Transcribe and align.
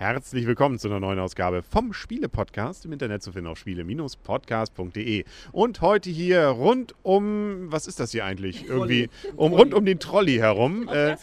Herzlich 0.00 0.46
willkommen 0.46 0.78
zu 0.78 0.88
einer 0.88 0.98
neuen 0.98 1.18
Ausgabe 1.18 1.62
vom 1.62 1.92
Spiele-Podcast 1.92 2.86
im 2.86 2.92
Internet 2.92 3.22
zu 3.22 3.32
finden 3.32 3.48
auf 3.48 3.58
spiele-podcast.de. 3.58 5.24
Und 5.52 5.82
heute 5.82 6.08
hier 6.08 6.46
rund 6.46 6.94
um, 7.02 7.70
was 7.70 7.86
ist 7.86 8.00
das 8.00 8.10
hier 8.12 8.24
eigentlich? 8.24 8.66
Irgendwie 8.66 9.10
um 9.36 9.52
rund 9.52 9.74
um 9.74 9.84
den 9.84 9.98
Trolley 9.98 10.36
herum, 10.36 10.88
äh, 10.88 11.18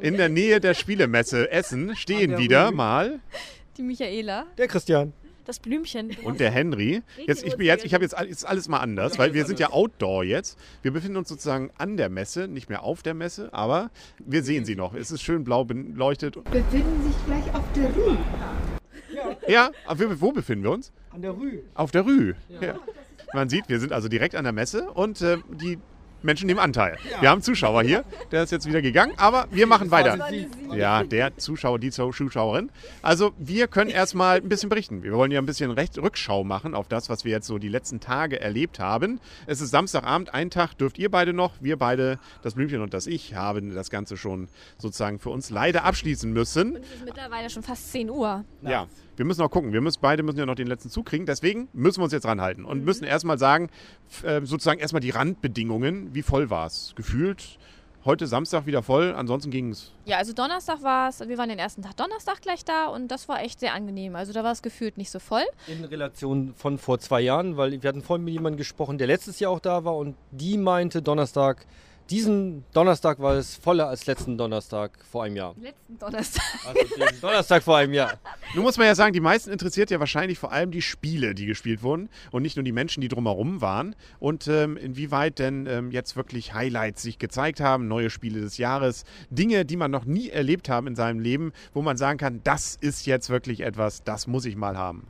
in 0.00 0.16
der 0.16 0.28
Nähe 0.28 0.58
der 0.58 0.74
Spielemesse 0.74 1.52
Essen, 1.52 1.94
stehen 1.94 2.36
wieder 2.36 2.72
mal 2.72 3.20
Die 3.76 3.84
Michaela. 3.84 4.46
Der 4.58 4.66
Christian. 4.66 5.12
Das 5.46 5.60
Blümchen. 5.60 6.10
und 6.24 6.40
der 6.40 6.50
Henry. 6.50 7.02
Jetzt, 7.24 7.44
ich, 7.44 7.56
bin 7.56 7.66
jetzt, 7.66 7.84
ich 7.84 7.94
habe 7.94 8.02
jetzt 8.02 8.16
all- 8.16 8.26
ist 8.26 8.44
alles 8.44 8.68
mal 8.68 8.78
anders, 8.80 9.16
weil 9.18 9.32
wir 9.32 9.46
sind 9.46 9.60
ja 9.60 9.70
Outdoor 9.70 10.24
jetzt. 10.24 10.58
Wir 10.82 10.90
befinden 10.92 11.16
uns 11.16 11.28
sozusagen 11.28 11.70
an 11.78 11.96
der 11.96 12.08
Messe, 12.08 12.48
nicht 12.48 12.68
mehr 12.68 12.82
auf 12.82 13.02
der 13.02 13.14
Messe, 13.14 13.52
aber 13.54 13.90
wir 14.18 14.42
sehen 14.42 14.64
sie 14.64 14.74
noch. 14.74 14.94
Es 14.94 15.10
ist 15.12 15.22
schön 15.22 15.44
blau 15.44 15.64
beleuchtet. 15.64 16.34
befinden 16.44 17.02
sich 17.04 17.14
gleich 17.26 17.54
auf 17.54 17.64
der 17.74 17.90
Rue. 17.94 18.18
Ja, 19.48 19.70
aber 19.86 20.20
wo 20.20 20.32
befinden 20.32 20.64
wir 20.64 20.72
uns? 20.72 20.92
An 21.10 21.22
der 21.22 21.30
Rue. 21.30 21.60
Auf 21.74 21.90
der 21.90 22.02
Rue. 22.02 22.34
Ja. 22.60 22.78
Man 23.32 23.48
sieht, 23.48 23.68
wir 23.68 23.80
sind 23.80 23.92
also 23.92 24.08
direkt 24.08 24.34
an 24.34 24.44
der 24.44 24.52
Messe 24.52 24.90
und 24.90 25.20
äh, 25.22 25.38
die 25.50 25.78
Menschen 26.22 26.46
nehmen 26.46 26.60
Anteil. 26.60 26.98
Wir 27.20 27.30
haben 27.30 27.42
Zuschauer 27.42 27.82
hier, 27.82 28.04
der 28.32 28.42
ist 28.42 28.50
jetzt 28.50 28.66
wieder 28.66 28.82
gegangen, 28.82 29.12
aber 29.16 29.46
wir 29.50 29.66
machen 29.66 29.90
weiter. 29.90 30.18
Ja, 30.74 31.04
der 31.04 31.36
Zuschauer, 31.36 31.78
die 31.78 31.90
Zuschauerin. 31.90 32.70
Also 33.02 33.32
wir 33.38 33.68
können 33.68 33.90
erstmal 33.90 34.38
ein 34.38 34.48
bisschen 34.48 34.68
berichten. 34.68 35.02
Wir 35.02 35.12
wollen 35.12 35.30
ja 35.30 35.40
ein 35.40 35.46
bisschen 35.46 35.70
Recht 35.70 35.98
Rückschau 35.98 36.44
machen 36.44 36.74
auf 36.74 36.88
das, 36.88 37.08
was 37.08 37.24
wir 37.24 37.32
jetzt 37.32 37.46
so 37.46 37.58
die 37.58 37.68
letzten 37.68 38.00
Tage 38.00 38.40
erlebt 38.40 38.78
haben. 38.78 39.20
Es 39.46 39.60
ist 39.60 39.70
Samstagabend, 39.70 40.34
ein 40.34 40.50
Tag 40.50 40.74
dürft 40.78 40.98
ihr 40.98 41.10
beide 41.10 41.32
noch. 41.32 41.52
Wir 41.60 41.76
beide, 41.76 42.18
das 42.42 42.54
Blümchen 42.54 42.80
und 42.80 42.94
das 42.94 43.06
Ich, 43.06 43.34
haben 43.34 43.74
das 43.74 43.90
Ganze 43.90 44.16
schon 44.16 44.48
sozusagen 44.78 45.18
für 45.18 45.30
uns 45.30 45.50
leider 45.50 45.84
abschließen 45.84 46.32
müssen. 46.32 46.76
Es 46.76 46.94
ist 46.96 47.04
mittlerweile 47.04 47.50
schon 47.50 47.62
fast 47.62 47.92
10 47.92 48.10
Uhr. 48.10 48.44
Ja, 48.62 48.86
wir 49.16 49.24
müssen 49.24 49.40
noch 49.40 49.50
gucken. 49.50 49.72
Wir 49.72 49.80
müssen 49.80 49.98
beide 50.00 50.22
müssen 50.22 50.38
ja 50.38 50.46
noch 50.46 50.54
den 50.54 50.66
letzten 50.66 50.90
Zug 50.90 51.06
kriegen. 51.06 51.26
Deswegen 51.26 51.68
müssen 51.72 52.00
wir 52.00 52.04
uns 52.04 52.12
jetzt 52.12 52.26
ranhalten 52.26 52.64
und 52.64 52.84
müssen 52.84 53.04
erstmal 53.04 53.38
sagen, 53.38 53.70
äh, 54.22 54.40
sozusagen 54.44 54.80
erstmal 54.80 55.00
die 55.00 55.10
Randbedingungen. 55.10 56.14
Wie 56.14 56.22
voll 56.22 56.50
war 56.50 56.66
es? 56.66 56.92
Gefühlt 56.96 57.58
heute 58.06 58.26
Samstag 58.28 58.66
wieder 58.66 58.82
voll, 58.82 59.12
ansonsten 59.14 59.50
ging 59.50 59.72
es. 59.72 59.92
Ja, 60.04 60.16
also 60.18 60.32
Donnerstag 60.32 60.82
war 60.82 61.08
es, 61.08 61.20
wir 61.20 61.36
waren 61.36 61.48
den 61.48 61.58
ersten 61.58 61.82
Tag 61.82 61.96
Donnerstag 61.96 62.40
gleich 62.40 62.64
da 62.64 62.86
und 62.86 63.08
das 63.08 63.28
war 63.28 63.42
echt 63.42 63.60
sehr 63.60 63.74
angenehm. 63.74 64.14
Also 64.14 64.32
da 64.32 64.44
war 64.44 64.52
es 64.52 64.62
gefühlt 64.62 64.96
nicht 64.96 65.10
so 65.10 65.18
voll. 65.18 65.42
In 65.66 65.84
Relation 65.84 66.54
von 66.54 66.78
vor 66.78 67.00
zwei 67.00 67.20
Jahren, 67.20 67.56
weil 67.56 67.82
wir 67.82 67.88
hatten 67.88 68.02
vorhin 68.02 68.24
mit 68.24 68.32
jemandem 68.32 68.58
gesprochen, 68.58 68.96
der 68.96 69.08
letztes 69.08 69.40
Jahr 69.40 69.50
auch 69.50 69.60
da 69.60 69.84
war 69.84 69.96
und 69.96 70.14
die 70.30 70.56
meinte 70.56 71.02
Donnerstag, 71.02 71.66
diesen 72.10 72.64
Donnerstag 72.72 73.18
war 73.20 73.34
es 73.34 73.56
voller 73.56 73.88
als 73.88 74.06
letzten 74.06 74.38
Donnerstag 74.38 74.92
vor 75.10 75.24
einem 75.24 75.36
Jahr. 75.36 75.54
Letzten 75.60 75.98
Donnerstag. 75.98 76.44
Also 76.66 76.80
den 76.94 77.20
Donnerstag 77.20 77.62
vor 77.62 77.76
einem 77.76 77.92
Jahr. 77.92 78.18
Nun 78.54 78.64
muss 78.64 78.78
man 78.78 78.86
ja 78.86 78.94
sagen, 78.94 79.12
die 79.12 79.20
meisten 79.20 79.50
interessiert 79.50 79.90
ja 79.90 79.98
wahrscheinlich 79.98 80.38
vor 80.38 80.52
allem 80.52 80.70
die 80.70 80.82
Spiele, 80.82 81.34
die 81.34 81.46
gespielt 81.46 81.82
wurden 81.82 82.08
und 82.30 82.42
nicht 82.42 82.56
nur 82.56 82.64
die 82.64 82.72
Menschen, 82.72 83.00
die 83.00 83.08
drumherum 83.08 83.60
waren. 83.60 83.96
Und 84.18 84.46
ähm, 84.48 84.76
inwieweit 84.76 85.38
denn 85.38 85.66
ähm, 85.66 85.90
jetzt 85.90 86.16
wirklich 86.16 86.54
Highlights 86.54 87.02
sich 87.02 87.18
gezeigt 87.18 87.60
haben, 87.60 87.88
neue 87.88 88.10
Spiele 88.10 88.40
des 88.40 88.58
Jahres, 88.58 89.04
Dinge, 89.30 89.64
die 89.64 89.76
man 89.76 89.90
noch 89.90 90.04
nie 90.04 90.30
erlebt 90.30 90.68
haben 90.68 90.86
in 90.86 90.96
seinem 90.96 91.20
Leben, 91.20 91.52
wo 91.74 91.82
man 91.82 91.96
sagen 91.96 92.18
kann, 92.18 92.40
das 92.44 92.76
ist 92.80 93.06
jetzt 93.06 93.30
wirklich 93.30 93.60
etwas, 93.60 94.04
das 94.04 94.26
muss 94.26 94.44
ich 94.44 94.56
mal 94.56 94.76
haben. 94.76 95.06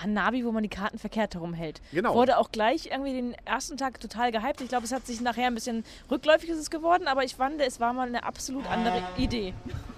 Hanabi, 0.00 0.44
wo 0.44 0.52
man 0.52 0.62
die 0.62 0.68
Karten 0.68 0.98
verkehrt 0.98 1.34
herumhält. 1.34 1.80
Genau. 1.92 2.14
Wurde 2.14 2.38
auch 2.38 2.52
gleich 2.52 2.90
irgendwie 2.92 3.12
den 3.12 3.34
ersten 3.44 3.76
Tag 3.76 4.00
total 4.00 4.32
gehypt. 4.32 4.60
Ich 4.60 4.68
glaube, 4.68 4.84
es 4.84 4.92
hat 4.92 5.06
sich 5.06 5.20
nachher 5.20 5.46
ein 5.46 5.54
bisschen 5.54 5.84
rückläufig 6.10 6.50
ist 6.50 6.58
es 6.58 6.70
geworden, 6.70 7.06
aber 7.06 7.24
ich 7.24 7.36
fand, 7.36 7.60
es 7.60 7.80
war 7.80 7.92
mal 7.92 8.08
eine 8.08 8.24
absolut 8.24 8.66
andere 8.70 9.02
Idee. 9.16 9.54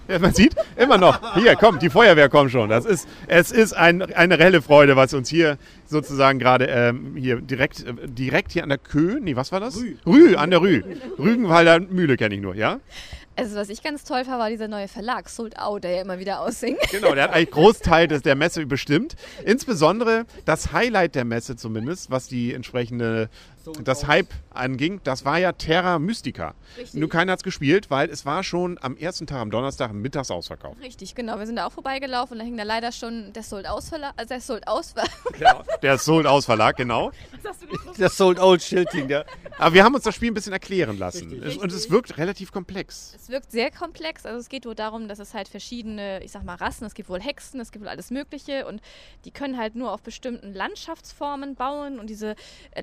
Ja, 0.07 0.19
man 0.19 0.33
sieht 0.33 0.55
immer 0.75 0.97
noch. 0.97 1.35
Hier, 1.35 1.55
kommt, 1.55 1.81
die 1.81 1.89
Feuerwehr 1.89 2.29
kommt 2.29 2.51
schon. 2.51 2.69
Das 2.69 2.85
ist, 2.85 3.07
es 3.27 3.51
ist 3.51 3.73
ein, 3.73 4.01
eine 4.13 4.37
helle 4.37 4.61
Freude, 4.61 4.95
was 4.95 5.13
uns 5.13 5.29
hier 5.29 5.57
sozusagen 5.87 6.37
gerade 6.37 6.65
ähm, 6.65 7.15
hier 7.15 7.41
direkt, 7.41 7.85
äh, 7.85 7.93
direkt 8.07 8.51
hier 8.51 8.63
an 8.63 8.69
der 8.69 8.77
Kö, 8.77 9.19
nee, 9.19 9.35
was 9.35 9.51
war 9.51 9.59
das? 9.59 9.77
Rü. 9.77 9.95
Rü, 10.05 10.35
an 10.35 10.51
der 10.51 10.61
Rü. 10.61 10.83
Rügenwalder 11.17 11.79
Mühle 11.79 12.17
kenne 12.17 12.35
ich 12.35 12.41
nur, 12.41 12.55
ja? 12.55 12.79
Also 13.37 13.57
was 13.57 13.69
ich 13.69 13.83
ganz 13.83 14.03
toll 14.03 14.23
fand, 14.23 14.39
war 14.39 14.49
dieser 14.49 14.67
neue 14.67 14.87
Verlag, 14.87 15.27
Sold 15.29 15.59
Out, 15.59 15.83
der 15.83 15.91
ja 15.91 16.01
immer 16.01 16.19
wieder 16.19 16.41
aussingt. 16.41 16.79
Genau, 16.91 17.13
der 17.13 17.25
hat 17.25 17.33
eigentlich 17.33 17.51
Großteil 17.51 18.07
des, 18.07 18.21
der 18.21 18.35
Messe 18.35 18.65
bestimmt. 18.65 19.15
Insbesondere 19.43 20.25
das 20.45 20.71
Highlight 20.71 21.15
der 21.15 21.25
Messe 21.25 21.57
zumindest, 21.57 22.09
was 22.09 22.27
die 22.27 22.53
entsprechende, 22.53 23.29
das 23.83 24.07
Hype 24.07 24.33
anging, 24.51 25.01
das 25.03 25.25
war 25.25 25.37
ja 25.37 25.51
Terra 25.51 25.99
Mystica. 25.99 26.55
Richtig. 26.77 26.99
Nur 26.99 27.09
keiner 27.09 27.33
hat 27.33 27.39
es 27.39 27.43
gespielt, 27.43 27.89
weil 27.89 28.09
es 28.09 28.25
war 28.25 28.43
schon 28.43 28.77
am 28.81 28.97
ersten 28.97 29.27
Tag, 29.27 29.39
am 29.39 29.51
Donnerstag, 29.51 29.93
mittags 29.93 30.31
ausverkauft. 30.31 30.81
Richtig, 30.81 31.15
genau. 31.15 31.39
Wir 31.39 31.45
sind 31.45 31.57
da 31.57 31.67
auch 31.67 31.71
vorbeigelaufen 31.71 32.33
und 32.33 32.39
da 32.39 32.45
hing 32.45 32.57
da 32.57 32.63
leider 32.63 32.91
schon 32.91 33.33
der 33.33 33.43
Sold 33.43 33.67
Out 33.67 33.83
Verlag, 33.85 34.13
also 34.17 34.29
der 34.29 34.41
Sold 34.41 34.67
Out 34.67 34.85
Der 35.81 35.97
Sold 35.97 36.27
Out 36.27 36.45
Verlag, 36.45 36.77
genau. 36.77 37.11
Das 37.97 38.17
Sold 38.17 38.39
Out 38.39 38.61
Schilding, 38.61 39.09
ja. 39.09 39.23
Aber 39.57 39.73
wir 39.73 39.83
haben 39.83 39.95
uns 39.95 40.03
das 40.03 40.15
Spiel 40.15 40.31
ein 40.31 40.33
bisschen 40.33 40.53
erklären 40.53 40.97
lassen. 40.97 41.41
Es, 41.43 41.57
und 41.57 41.71
es 41.71 41.89
wirkt 41.89 42.17
relativ 42.17 42.51
komplex. 42.51 43.13
Es 43.15 43.29
wirkt 43.29 43.51
sehr 43.51 43.71
komplex. 43.71 44.25
Also 44.25 44.39
es 44.39 44.49
geht 44.49 44.65
wohl 44.65 44.75
darum, 44.75 45.07
dass 45.07 45.19
es 45.19 45.33
halt 45.33 45.47
verschiedene, 45.47 46.23
ich 46.23 46.31
sag 46.31 46.43
mal, 46.43 46.55
Rassen, 46.55 46.85
es 46.85 46.93
gibt 46.93 47.09
wohl 47.09 47.21
Hexen, 47.21 47.59
es 47.59 47.71
gibt 47.71 47.83
wohl 47.83 47.89
alles 47.89 48.11
Mögliche 48.11 48.65
und 48.67 48.81
die 49.23 49.31
können 49.31 49.57
halt 49.57 49.75
nur 49.75 49.91
auf 49.91 50.01
bestimmten 50.01 50.53
Landschaftsformen 50.53 51.55
bauen 51.55 51.99
und 51.99 52.09
diese 52.09 52.35
äh, 52.71 52.81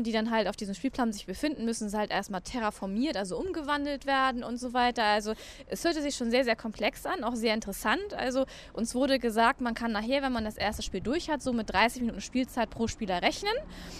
Landschaftsformen, 0.00 0.04
die 0.04 0.12
dann 0.12 0.30
halt 0.30 0.48
auf 0.48 0.56
diesem 0.56 0.74
Spielplan 0.74 1.12
sich 1.12 1.26
befinden, 1.26 1.64
müssen 1.64 1.88
sie 1.88 1.96
halt 1.96 2.10
erstmal 2.10 2.40
terraformiert, 2.40 3.16
also 3.16 3.38
umgewandelt 3.38 4.06
werden 4.06 4.42
und 4.42 4.58
so 4.58 4.72
weiter. 4.72 5.04
Also 5.04 5.34
es 5.66 5.84
hörte 5.84 6.02
sich 6.02 6.14
schon 6.16 6.30
sehr, 6.30 6.44
sehr 6.44 6.56
komplex 6.56 7.06
an, 7.06 7.24
auch 7.24 7.36
sehr 7.36 7.54
interessant. 7.54 8.14
Also 8.16 8.46
uns 8.72 8.94
wurde 8.94 9.18
gesagt, 9.18 9.60
man 9.60 9.74
kann 9.74 9.92
nachher, 9.92 10.22
wenn 10.22 10.32
man 10.32 10.44
das 10.44 10.56
erste 10.56 10.82
Spiel 10.82 11.00
durch 11.00 11.30
hat, 11.30 11.42
so 11.42 11.52
mit 11.52 11.72
30 11.72 12.02
Minuten 12.02 12.20
Spielzeit 12.20 12.70
pro 12.70 12.86
Spieler 12.88 13.22
rechnen. 13.22 13.52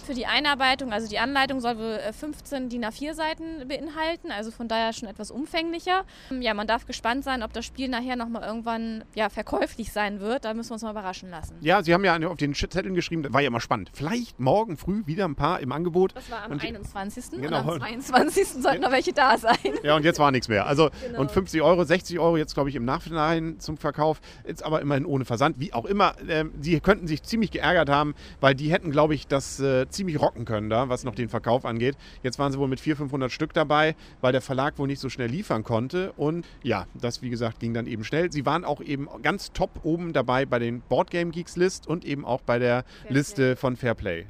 Für 0.05 0.13
die 0.13 0.25
Einarbeitung, 0.25 0.91
also 0.91 1.07
die 1.07 1.19
Anleitung 1.19 1.59
soll 1.59 1.77
wohl 1.77 1.99
äh, 2.03 2.13
15 2.13 2.69
DIN 2.69 2.85
A4 2.85 3.13
Seiten 3.13 3.67
beinhalten, 3.67 4.31
also 4.31 4.51
von 4.51 4.67
daher 4.67 4.93
schon 4.93 5.07
etwas 5.07 5.31
umfänglicher. 5.31 6.05
Ja, 6.39 6.53
man 6.53 6.67
darf 6.67 6.85
gespannt 6.85 7.23
sein, 7.23 7.43
ob 7.43 7.53
das 7.53 7.65
Spiel 7.65 7.89
nachher 7.89 8.15
nochmal 8.15 8.43
irgendwann 8.43 9.03
ja, 9.15 9.29
verkäuflich 9.29 9.91
sein 9.91 10.19
wird. 10.19 10.45
Da 10.45 10.53
müssen 10.53 10.69
wir 10.71 10.73
uns 10.73 10.83
mal 10.83 10.91
überraschen 10.91 11.29
lassen. 11.29 11.55
Ja, 11.61 11.83
Sie 11.83 11.93
haben 11.93 12.03
ja 12.03 12.17
auf 12.27 12.37
den 12.37 12.53
Zetteln 12.53 12.95
geschrieben, 12.95 13.23
das 13.23 13.33
war 13.33 13.41
ja 13.41 13.47
immer 13.47 13.59
spannend. 13.59 13.91
Vielleicht 13.93 14.39
morgen 14.39 14.77
früh 14.77 15.05
wieder 15.05 15.25
ein 15.25 15.35
paar 15.35 15.59
im 15.59 15.71
Angebot. 15.71 15.90
Das 16.15 16.29
war 16.31 16.43
am 16.43 16.51
Und 16.53 16.63
die- 16.63 16.67
21. 16.67 17.41
Genau. 17.41 17.61
Und 17.61 17.69
am 17.69 17.79
22. 17.79 18.47
sollten 18.61 18.81
noch 18.81 18.91
welche 18.91 19.13
da 19.13 19.37
sein. 19.37 19.55
Ja, 19.83 19.95
und 19.95 20.03
jetzt 20.05 20.19
war 20.19 20.31
nichts 20.31 20.47
mehr. 20.47 20.65
Also, 20.65 20.89
Genau. 21.05 21.21
und 21.21 21.31
50 21.31 21.61
Euro, 21.61 21.83
60 21.83 22.19
Euro 22.19 22.37
jetzt, 22.37 22.53
glaube 22.53 22.69
ich, 22.69 22.75
im 22.75 22.85
Nachhinein 22.85 23.59
zum 23.59 23.77
Verkauf. 23.77 24.21
Jetzt 24.47 24.63
aber 24.63 24.81
immerhin 24.81 25.05
ohne 25.05 25.25
Versand. 25.25 25.59
Wie 25.59 25.73
auch 25.73 25.85
immer, 25.85 26.13
ähm, 26.27 26.53
sie 26.61 26.79
könnten 26.79 27.07
sich 27.07 27.23
ziemlich 27.23 27.51
geärgert 27.51 27.89
haben, 27.89 28.15
weil 28.39 28.55
die 28.55 28.71
hätten, 28.71 28.91
glaube 28.91 29.15
ich, 29.15 29.27
das 29.27 29.59
äh, 29.59 29.87
ziemlich 29.89 30.19
rocken 30.21 30.45
können 30.45 30.69
da, 30.69 30.89
was 30.89 31.03
noch 31.03 31.15
den 31.15 31.29
Verkauf 31.29 31.65
angeht. 31.65 31.95
Jetzt 32.23 32.39
waren 32.39 32.51
sie 32.51 32.57
wohl 32.59 32.67
mit 32.67 32.79
400, 32.79 32.97
500 33.01 33.31
Stück 33.31 33.53
dabei, 33.53 33.95
weil 34.21 34.31
der 34.31 34.41
Verlag 34.41 34.77
wohl 34.77 34.87
nicht 34.87 34.99
so 34.99 35.09
schnell 35.09 35.29
liefern 35.29 35.63
konnte. 35.63 36.11
Und 36.17 36.45
ja, 36.63 36.85
das, 36.93 37.21
wie 37.21 37.29
gesagt, 37.29 37.59
ging 37.59 37.73
dann 37.73 37.87
eben 37.87 38.03
schnell. 38.03 38.31
Sie 38.31 38.45
waren 38.45 38.63
auch 38.65 38.81
eben 38.81 39.07
ganz 39.23 39.51
top 39.53 39.79
oben 39.83 40.13
dabei 40.13 40.45
bei 40.45 40.59
den 40.59 40.81
Boardgame 40.81 41.31
Geeks 41.31 41.55
List 41.55 41.87
und 41.87 42.05
eben 42.05 42.25
auch 42.25 42.41
bei 42.41 42.59
der 42.59 42.83
Liste 43.09 43.55
von 43.55 43.75
Fairplay. 43.75 44.25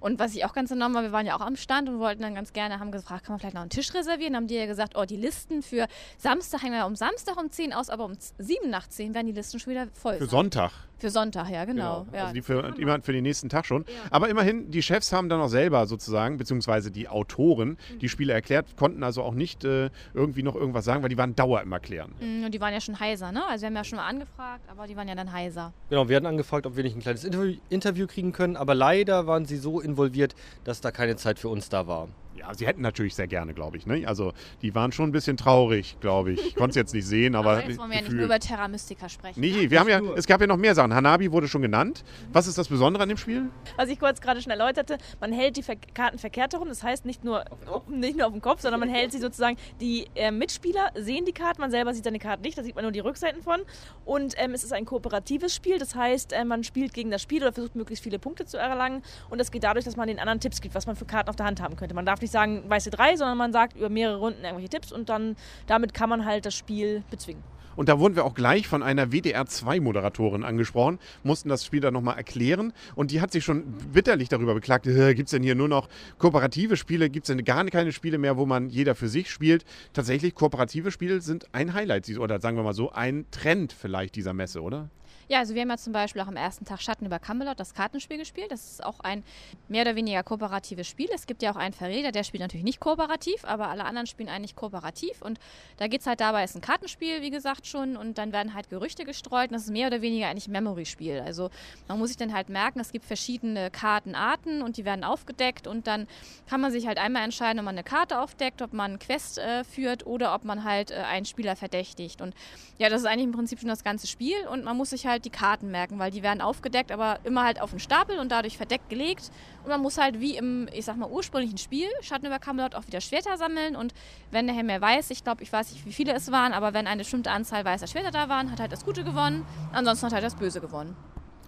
Und 0.00 0.18
was 0.18 0.34
ich 0.34 0.44
auch 0.44 0.52
ganz 0.52 0.70
enorm 0.70 0.92
war, 0.98 1.04
wir 1.04 1.12
waren 1.12 1.26
ja 1.26 1.36
auch 1.36 1.40
am 1.40 1.56
Stand 1.56 1.88
und 1.88 1.98
wollten 1.98 2.22
dann 2.22 2.34
ganz 2.34 2.52
gerne, 2.52 2.80
haben 2.80 2.92
gefragt, 2.92 3.24
kann 3.24 3.32
man 3.34 3.40
vielleicht 3.40 3.54
noch 3.54 3.62
einen 3.62 3.70
Tisch 3.70 3.94
reservieren? 3.94 4.34
Haben 4.36 4.46
die 4.46 4.56
ja 4.56 4.66
gesagt, 4.66 4.96
oh, 4.96 5.04
die 5.04 5.16
Listen 5.16 5.62
für 5.62 5.86
Samstag 6.18 6.62
hängen 6.62 6.74
wir 6.74 6.86
um 6.86 6.96
Samstag 6.96 7.40
um 7.40 7.50
10 7.50 7.72
aus, 7.72 7.90
aber 7.90 8.04
um 8.04 8.12
7 8.38 8.68
nach 8.70 8.88
10 8.88 9.14
werden 9.14 9.26
die 9.26 9.32
Listen 9.32 9.58
schon 9.58 9.70
wieder 9.72 9.86
voll. 9.94 10.14
Für 10.14 10.24
sein. 10.24 10.30
Sonntag. 10.30 10.72
Für 10.98 11.10
Sonntag, 11.10 11.48
ja, 11.48 11.64
genau. 11.64 12.06
Ja. 12.12 12.22
Also 12.22 12.34
die 12.34 12.42
für, 12.42 12.74
jemand 12.76 13.04
für 13.04 13.12
den 13.12 13.22
nächsten 13.22 13.48
Tag 13.48 13.66
schon. 13.66 13.84
Aber 14.10 14.28
immerhin, 14.28 14.68
die 14.72 14.82
Chefs 14.82 15.12
haben 15.12 15.28
dann 15.28 15.40
auch 15.40 15.48
selber 15.48 15.86
sozusagen, 15.86 16.38
beziehungsweise 16.38 16.90
die 16.90 17.08
Autoren, 17.08 17.78
die 18.00 18.08
Spiele 18.08 18.32
erklärt, 18.32 18.76
konnten 18.76 19.04
also 19.04 19.22
auch 19.22 19.34
nicht 19.34 19.64
äh, 19.64 19.90
irgendwie 20.12 20.42
noch 20.42 20.56
irgendwas 20.56 20.84
sagen, 20.84 21.02
weil 21.02 21.08
die 21.08 21.16
waren 21.16 21.36
Dauer 21.36 21.62
im 21.62 21.70
Erklären. 21.70 22.14
Mm, 22.20 22.44
Und 22.44 22.52
die 22.52 22.60
waren 22.60 22.72
ja 22.72 22.80
schon 22.80 22.98
heiser, 22.98 23.30
ne? 23.30 23.46
Also 23.46 23.62
wir 23.62 23.66
haben 23.68 23.76
ja 23.76 23.84
schon 23.84 23.98
mal 23.98 24.08
angefragt, 24.08 24.64
aber 24.68 24.88
die 24.88 24.96
waren 24.96 25.06
ja 25.06 25.14
dann 25.14 25.32
heiser. 25.32 25.72
Genau, 25.88 26.08
wir 26.08 26.16
hatten 26.16 26.26
angefragt, 26.26 26.66
ob 26.66 26.74
wir 26.74 26.82
nicht 26.82 26.96
ein 26.96 27.00
kleines 27.00 27.22
Interview, 27.22 27.54
Interview 27.68 28.06
kriegen 28.08 28.32
können, 28.32 28.56
aber 28.56 28.74
leider 28.74 29.28
waren 29.28 29.44
sie 29.44 29.56
so 29.56 29.80
involviert, 29.80 30.34
dass 30.64 30.80
da 30.80 30.87
keine 30.92 31.16
Zeit 31.16 31.38
für 31.38 31.48
uns 31.48 31.68
da 31.68 31.86
war. 31.86 32.08
Ja, 32.38 32.54
sie 32.54 32.66
hätten 32.66 32.82
natürlich 32.82 33.14
sehr 33.14 33.26
gerne, 33.26 33.52
glaube 33.52 33.76
ich. 33.76 33.86
Ne? 33.86 34.06
Also 34.06 34.32
die 34.62 34.74
waren 34.74 34.92
schon 34.92 35.08
ein 35.08 35.12
bisschen 35.12 35.36
traurig, 35.36 35.96
glaube 36.00 36.32
ich. 36.32 36.46
Ich 36.46 36.54
konnte 36.54 36.70
es 36.70 36.76
jetzt 36.76 36.94
nicht 36.94 37.06
sehen, 37.06 37.34
aber. 37.34 37.52
Aber 37.52 37.64
jetzt 37.68 37.78
wollen 37.78 37.90
wir 37.90 37.96
ja 37.96 38.02
nicht 38.02 38.12
nur 38.12 38.24
über 38.26 38.38
Terra 38.38 38.68
Mystica 38.68 39.08
sprechen. 39.08 39.40
Nee, 39.40 39.70
wir 39.70 39.80
haben 39.80 39.88
ja, 39.88 40.00
es 40.14 40.26
gab 40.26 40.40
ja 40.40 40.46
noch 40.46 40.56
mehr 40.56 40.74
Sachen. 40.74 40.94
Hanabi 40.94 41.32
wurde 41.32 41.48
schon 41.48 41.62
genannt. 41.62 42.04
Was 42.32 42.46
ist 42.46 42.56
das 42.56 42.68
Besondere 42.68 43.02
an 43.02 43.08
dem 43.08 43.18
Spiel? 43.18 43.50
Was 43.76 43.88
ich 43.88 43.98
kurz 43.98 44.20
gerade 44.20 44.40
schon 44.40 44.52
erläuterte, 44.52 44.98
man 45.20 45.32
hält 45.32 45.56
die 45.56 45.62
Ver 45.62 45.76
Karten 45.94 46.18
verkehrt 46.18 46.52
herum, 46.52 46.68
das 46.68 46.82
heißt 46.82 47.06
nicht 47.06 47.24
nur, 47.24 47.44
nicht 47.88 48.16
nur 48.16 48.26
auf 48.26 48.32
dem 48.32 48.40
Kopf, 48.40 48.60
sondern 48.60 48.80
man 48.80 48.88
hält 48.88 49.12
sie 49.12 49.18
sozusagen, 49.18 49.56
die 49.80 50.06
äh, 50.14 50.30
Mitspieler 50.30 50.92
sehen 50.94 51.24
die 51.24 51.32
Karten, 51.32 51.60
man 51.60 51.70
selber 51.70 51.94
sieht 51.94 52.04
seine 52.04 52.18
Karten 52.18 52.42
nicht, 52.42 52.56
da 52.58 52.62
sieht 52.62 52.74
man 52.74 52.84
nur 52.84 52.92
die 52.92 53.00
Rückseiten 53.00 53.42
von. 53.42 53.60
Und 54.04 54.34
ähm, 54.36 54.52
es 54.54 54.64
ist 54.64 54.72
ein 54.72 54.84
kooperatives 54.84 55.54
Spiel, 55.54 55.78
das 55.78 55.94
heißt, 55.94 56.32
äh, 56.32 56.44
man 56.44 56.64
spielt 56.64 56.94
gegen 56.94 57.10
das 57.10 57.22
Spiel 57.22 57.42
oder 57.42 57.52
versucht 57.52 57.74
möglichst 57.74 58.04
viele 58.04 58.18
Punkte 58.18 58.44
zu 58.44 58.56
erlangen. 58.56 59.02
Und 59.30 59.38
das 59.38 59.50
geht 59.50 59.64
dadurch, 59.64 59.84
dass 59.84 59.96
man 59.96 60.08
den 60.08 60.18
anderen 60.18 60.40
Tipps 60.40 60.60
gibt, 60.60 60.74
was 60.74 60.86
man 60.86 60.96
für 60.96 61.04
Karten 61.04 61.30
auf 61.30 61.36
der 61.36 61.46
Hand 61.46 61.60
haben 61.60 61.76
könnte. 61.76 61.94
Man 61.94 62.06
darf 62.06 62.20
nicht 62.20 62.27
sagen, 62.30 62.64
weiße 62.68 62.90
drei, 62.90 63.16
sondern 63.16 63.38
man 63.38 63.52
sagt 63.52 63.76
über 63.76 63.88
mehrere 63.88 64.18
Runden 64.18 64.42
irgendwelche 64.42 64.70
Tipps 64.70 64.92
und 64.92 65.08
dann 65.08 65.36
damit 65.66 65.94
kann 65.94 66.08
man 66.08 66.24
halt 66.24 66.46
das 66.46 66.54
Spiel 66.54 67.02
bezwingen. 67.10 67.42
Und 67.76 67.88
da 67.88 68.00
wurden 68.00 68.16
wir 68.16 68.24
auch 68.24 68.34
gleich 68.34 68.66
von 68.66 68.82
einer 68.82 69.12
WDR2-Moderatorin 69.12 70.42
angesprochen, 70.42 70.98
mussten 71.22 71.48
das 71.48 71.64
Spiel 71.64 71.78
dann 71.78 71.94
nochmal 71.94 72.16
erklären. 72.16 72.72
Und 72.96 73.12
die 73.12 73.20
hat 73.20 73.30
sich 73.30 73.44
schon 73.44 73.72
bitterlich 73.92 74.28
darüber 74.28 74.54
beklagt, 74.54 74.82
gibt 74.84 75.26
es 75.26 75.30
denn 75.30 75.44
hier 75.44 75.54
nur 75.54 75.68
noch 75.68 75.88
kooperative 76.18 76.76
Spiele, 76.76 77.08
gibt 77.08 77.28
es 77.28 77.36
denn 77.36 77.44
gar 77.44 77.64
keine 77.66 77.92
Spiele 77.92 78.18
mehr, 78.18 78.36
wo 78.36 78.46
man 78.46 78.68
jeder 78.68 78.96
für 78.96 79.06
sich 79.06 79.30
spielt. 79.30 79.64
Tatsächlich, 79.92 80.34
kooperative 80.34 80.90
Spiele 80.90 81.20
sind 81.20 81.46
ein 81.52 81.72
Highlight, 81.72 82.18
oder 82.18 82.40
sagen 82.40 82.56
wir 82.56 82.64
mal 82.64 82.74
so, 82.74 82.90
ein 82.90 83.26
Trend 83.30 83.72
vielleicht 83.72 84.16
dieser 84.16 84.32
Messe, 84.32 84.60
oder? 84.60 84.90
Ja, 85.30 85.40
also 85.40 85.54
wir 85.54 85.60
haben 85.60 85.68
ja 85.68 85.76
zum 85.76 85.92
Beispiel 85.92 86.22
auch 86.22 86.26
am 86.26 86.36
ersten 86.36 86.64
Tag 86.64 86.80
Schatten 86.80 87.04
über 87.04 87.18
Camelot, 87.18 87.60
das 87.60 87.74
Kartenspiel 87.74 88.16
gespielt. 88.16 88.50
Das 88.50 88.64
ist 88.72 88.84
auch 88.84 89.00
ein 89.00 89.22
mehr 89.68 89.82
oder 89.82 89.94
weniger 89.94 90.22
kooperatives 90.22 90.88
Spiel. 90.88 91.10
Es 91.14 91.26
gibt 91.26 91.42
ja 91.42 91.52
auch 91.52 91.56
einen 91.56 91.74
Verräter, 91.74 92.12
der 92.12 92.24
spielt 92.24 92.40
natürlich 92.40 92.64
nicht 92.64 92.80
kooperativ, 92.80 93.44
aber 93.44 93.68
alle 93.68 93.84
anderen 93.84 94.06
spielen 94.06 94.30
eigentlich 94.30 94.56
kooperativ. 94.56 95.20
Und 95.20 95.38
da 95.76 95.86
geht 95.86 96.00
es 96.00 96.06
halt 96.06 96.20
dabei, 96.20 96.44
ist 96.44 96.56
ein 96.56 96.62
Kartenspiel, 96.62 97.20
wie 97.20 97.28
gesagt 97.28 97.66
schon, 97.66 97.98
und 97.98 98.16
dann 98.16 98.32
werden 98.32 98.54
halt 98.54 98.70
Gerüchte 98.70 99.04
gestreut. 99.04 99.50
Und 99.50 99.52
das 99.52 99.64
ist 99.64 99.70
mehr 99.70 99.88
oder 99.88 100.00
weniger 100.00 100.28
eigentlich 100.28 100.48
ein 100.48 100.52
Memory-Spiel. 100.52 101.20
Also 101.20 101.50
man 101.88 101.98
muss 101.98 102.08
sich 102.08 102.16
dann 102.16 102.32
halt 102.32 102.48
merken, 102.48 102.80
es 102.80 102.90
gibt 102.90 103.04
verschiedene 103.04 103.70
Kartenarten 103.70 104.62
und 104.62 104.78
die 104.78 104.86
werden 104.86 105.04
aufgedeckt 105.04 105.66
und 105.66 105.86
dann 105.86 106.06
kann 106.48 106.62
man 106.62 106.72
sich 106.72 106.86
halt 106.86 106.96
einmal 106.96 107.24
entscheiden, 107.24 107.58
ob 107.58 107.66
man 107.66 107.74
eine 107.74 107.84
Karte 107.84 108.18
aufdeckt, 108.20 108.62
ob 108.62 108.72
man 108.72 108.92
einen 108.92 108.98
Quest 108.98 109.36
äh, 109.36 109.62
führt 109.64 110.06
oder 110.06 110.34
ob 110.34 110.44
man 110.44 110.64
halt 110.64 110.90
äh, 110.90 110.94
einen 110.94 111.26
Spieler 111.26 111.54
verdächtigt. 111.54 112.22
Und 112.22 112.34
ja, 112.78 112.88
das 112.88 113.02
ist 113.02 113.06
eigentlich 113.06 113.26
im 113.26 113.32
Prinzip 113.32 113.60
schon 113.60 113.68
das 113.68 113.84
ganze 113.84 114.06
Spiel 114.06 114.46
und 114.50 114.64
man 114.64 114.74
muss 114.74 114.88
sich 114.90 115.06
halt 115.06 115.17
die 115.24 115.30
Karten 115.30 115.70
merken, 115.70 115.98
weil 115.98 116.10
die 116.10 116.22
werden 116.22 116.40
aufgedeckt, 116.40 116.92
aber 116.92 117.18
immer 117.24 117.44
halt 117.44 117.60
auf 117.60 117.70
den 117.70 117.80
Stapel 117.80 118.18
und 118.18 118.30
dadurch 118.30 118.56
verdeckt 118.56 118.88
gelegt. 118.88 119.30
Und 119.62 119.70
man 119.70 119.80
muss 119.80 119.98
halt 119.98 120.20
wie 120.20 120.36
im, 120.36 120.68
ich 120.72 120.84
sag 120.84 120.96
mal, 120.96 121.08
ursprünglichen 121.08 121.58
Spiel 121.58 121.88
Schatten 122.02 122.26
über 122.26 122.38
Camelot 122.38 122.74
auch 122.74 122.86
wieder 122.86 123.00
Schwerter 123.00 123.36
sammeln 123.36 123.76
und 123.76 123.94
wenn 124.30 124.46
der 124.46 124.54
Herr 124.54 124.64
mehr 124.64 124.80
weiß, 124.80 125.10
ich 125.10 125.24
glaube, 125.24 125.42
ich 125.42 125.52
weiß 125.52 125.72
nicht, 125.72 125.86
wie 125.86 125.92
viele 125.92 126.14
es 126.14 126.30
waren, 126.32 126.52
aber 126.52 126.74
wenn 126.74 126.86
eine 126.86 127.02
bestimmte 127.02 127.30
Anzahl 127.30 127.64
weißer 127.64 127.86
Schwerter 127.86 128.10
da 128.10 128.28
waren, 128.28 128.50
hat 128.50 128.60
halt 128.60 128.72
das 128.72 128.84
Gute 128.84 129.04
gewonnen, 129.04 129.44
ansonsten 129.72 130.06
hat 130.06 130.12
halt 130.12 130.24
das 130.24 130.36
Böse 130.36 130.60
gewonnen. 130.60 130.96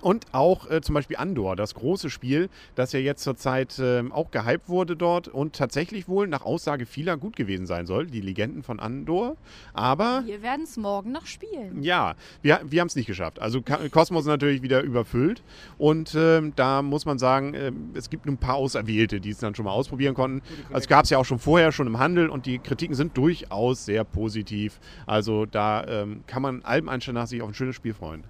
Und 0.00 0.26
auch 0.32 0.70
äh, 0.70 0.81
zum 0.81 0.94
Beispiel 0.94 1.17
Andor, 1.19 1.56
das 1.56 1.75
große 1.75 2.11
Spiel, 2.11 2.49
das 2.75 2.93
ja 2.93 3.00
jetzt 3.00 3.23
zurzeit 3.23 3.79
äh, 3.79 4.02
auch 4.11 4.31
gehypt 4.31 4.69
wurde 4.69 4.97
dort 4.97 5.29
und 5.29 5.55
tatsächlich 5.55 6.08
wohl 6.08 6.26
nach 6.26 6.43
Aussage 6.43 6.87
vieler 6.87 7.17
gut 7.17 7.37
gewesen 7.37 7.67
sein 7.67 7.87
soll, 7.87 8.06
die 8.06 8.20
Legenden 8.20 8.62
von 8.62 8.81
Andor. 8.81 9.37
Aber. 9.75 10.23
Wir 10.25 10.43
werden 10.43 10.62
es 10.62 10.76
morgen 10.76 11.12
noch 11.12 11.26
spielen. 11.26 11.82
Ja, 11.82 12.14
wir, 12.43 12.61
wir 12.64 12.81
haben 12.81 12.88
es 12.88 12.97
nicht 12.97 13.06
geschafft. 13.06 13.41
Also 13.41 13.62
Kosmos 13.91 14.23
ist 14.23 14.29
natürlich 14.29 14.62
wieder 14.62 14.82
überfüllt 14.82 15.43
und 15.76 16.14
äh, 16.14 16.41
da 16.56 16.82
muss 16.82 17.05
man 17.05 17.19
sagen, 17.19 17.55
ähm, 17.55 17.91
es 17.94 18.08
gibt 18.08 18.26
ein 18.26 18.38
paar 18.38 18.55
Auserwählte, 18.55 19.20
die 19.20 19.31
es 19.31 19.38
dann 19.38 19.55
schon 19.55 19.67
mal 19.67 19.73
ausprobieren 19.73 20.14
konnten. 20.14 20.43
Also 20.69 20.85
es 20.85 20.88
gab 20.88 21.05
es 21.05 21.11
ja 21.11 21.19
auch 21.19 21.25
schon 21.25 21.38
vorher, 21.38 21.73
schon 21.73 21.87
im 21.87 21.99
Handel 21.99 22.31
und 22.31 22.47
die 22.47 22.58
Kritiken 22.58 22.94
sind 22.94 23.17
durchaus 23.17 23.85
sehr 23.85 24.05
positiv. 24.05 24.81
Also 25.06 25.47
da 25.47 25.87
ähm, 25.87 26.23
kann 26.26 26.43
man 26.43 26.62
allem 26.62 26.88
Einstein 26.88 27.14
nach 27.14 27.26
sich 27.26 27.43
auf 27.43 27.49
ein 27.49 27.55
schönes 27.55 27.76
Spiel 27.76 27.93
freuen. 27.93 28.25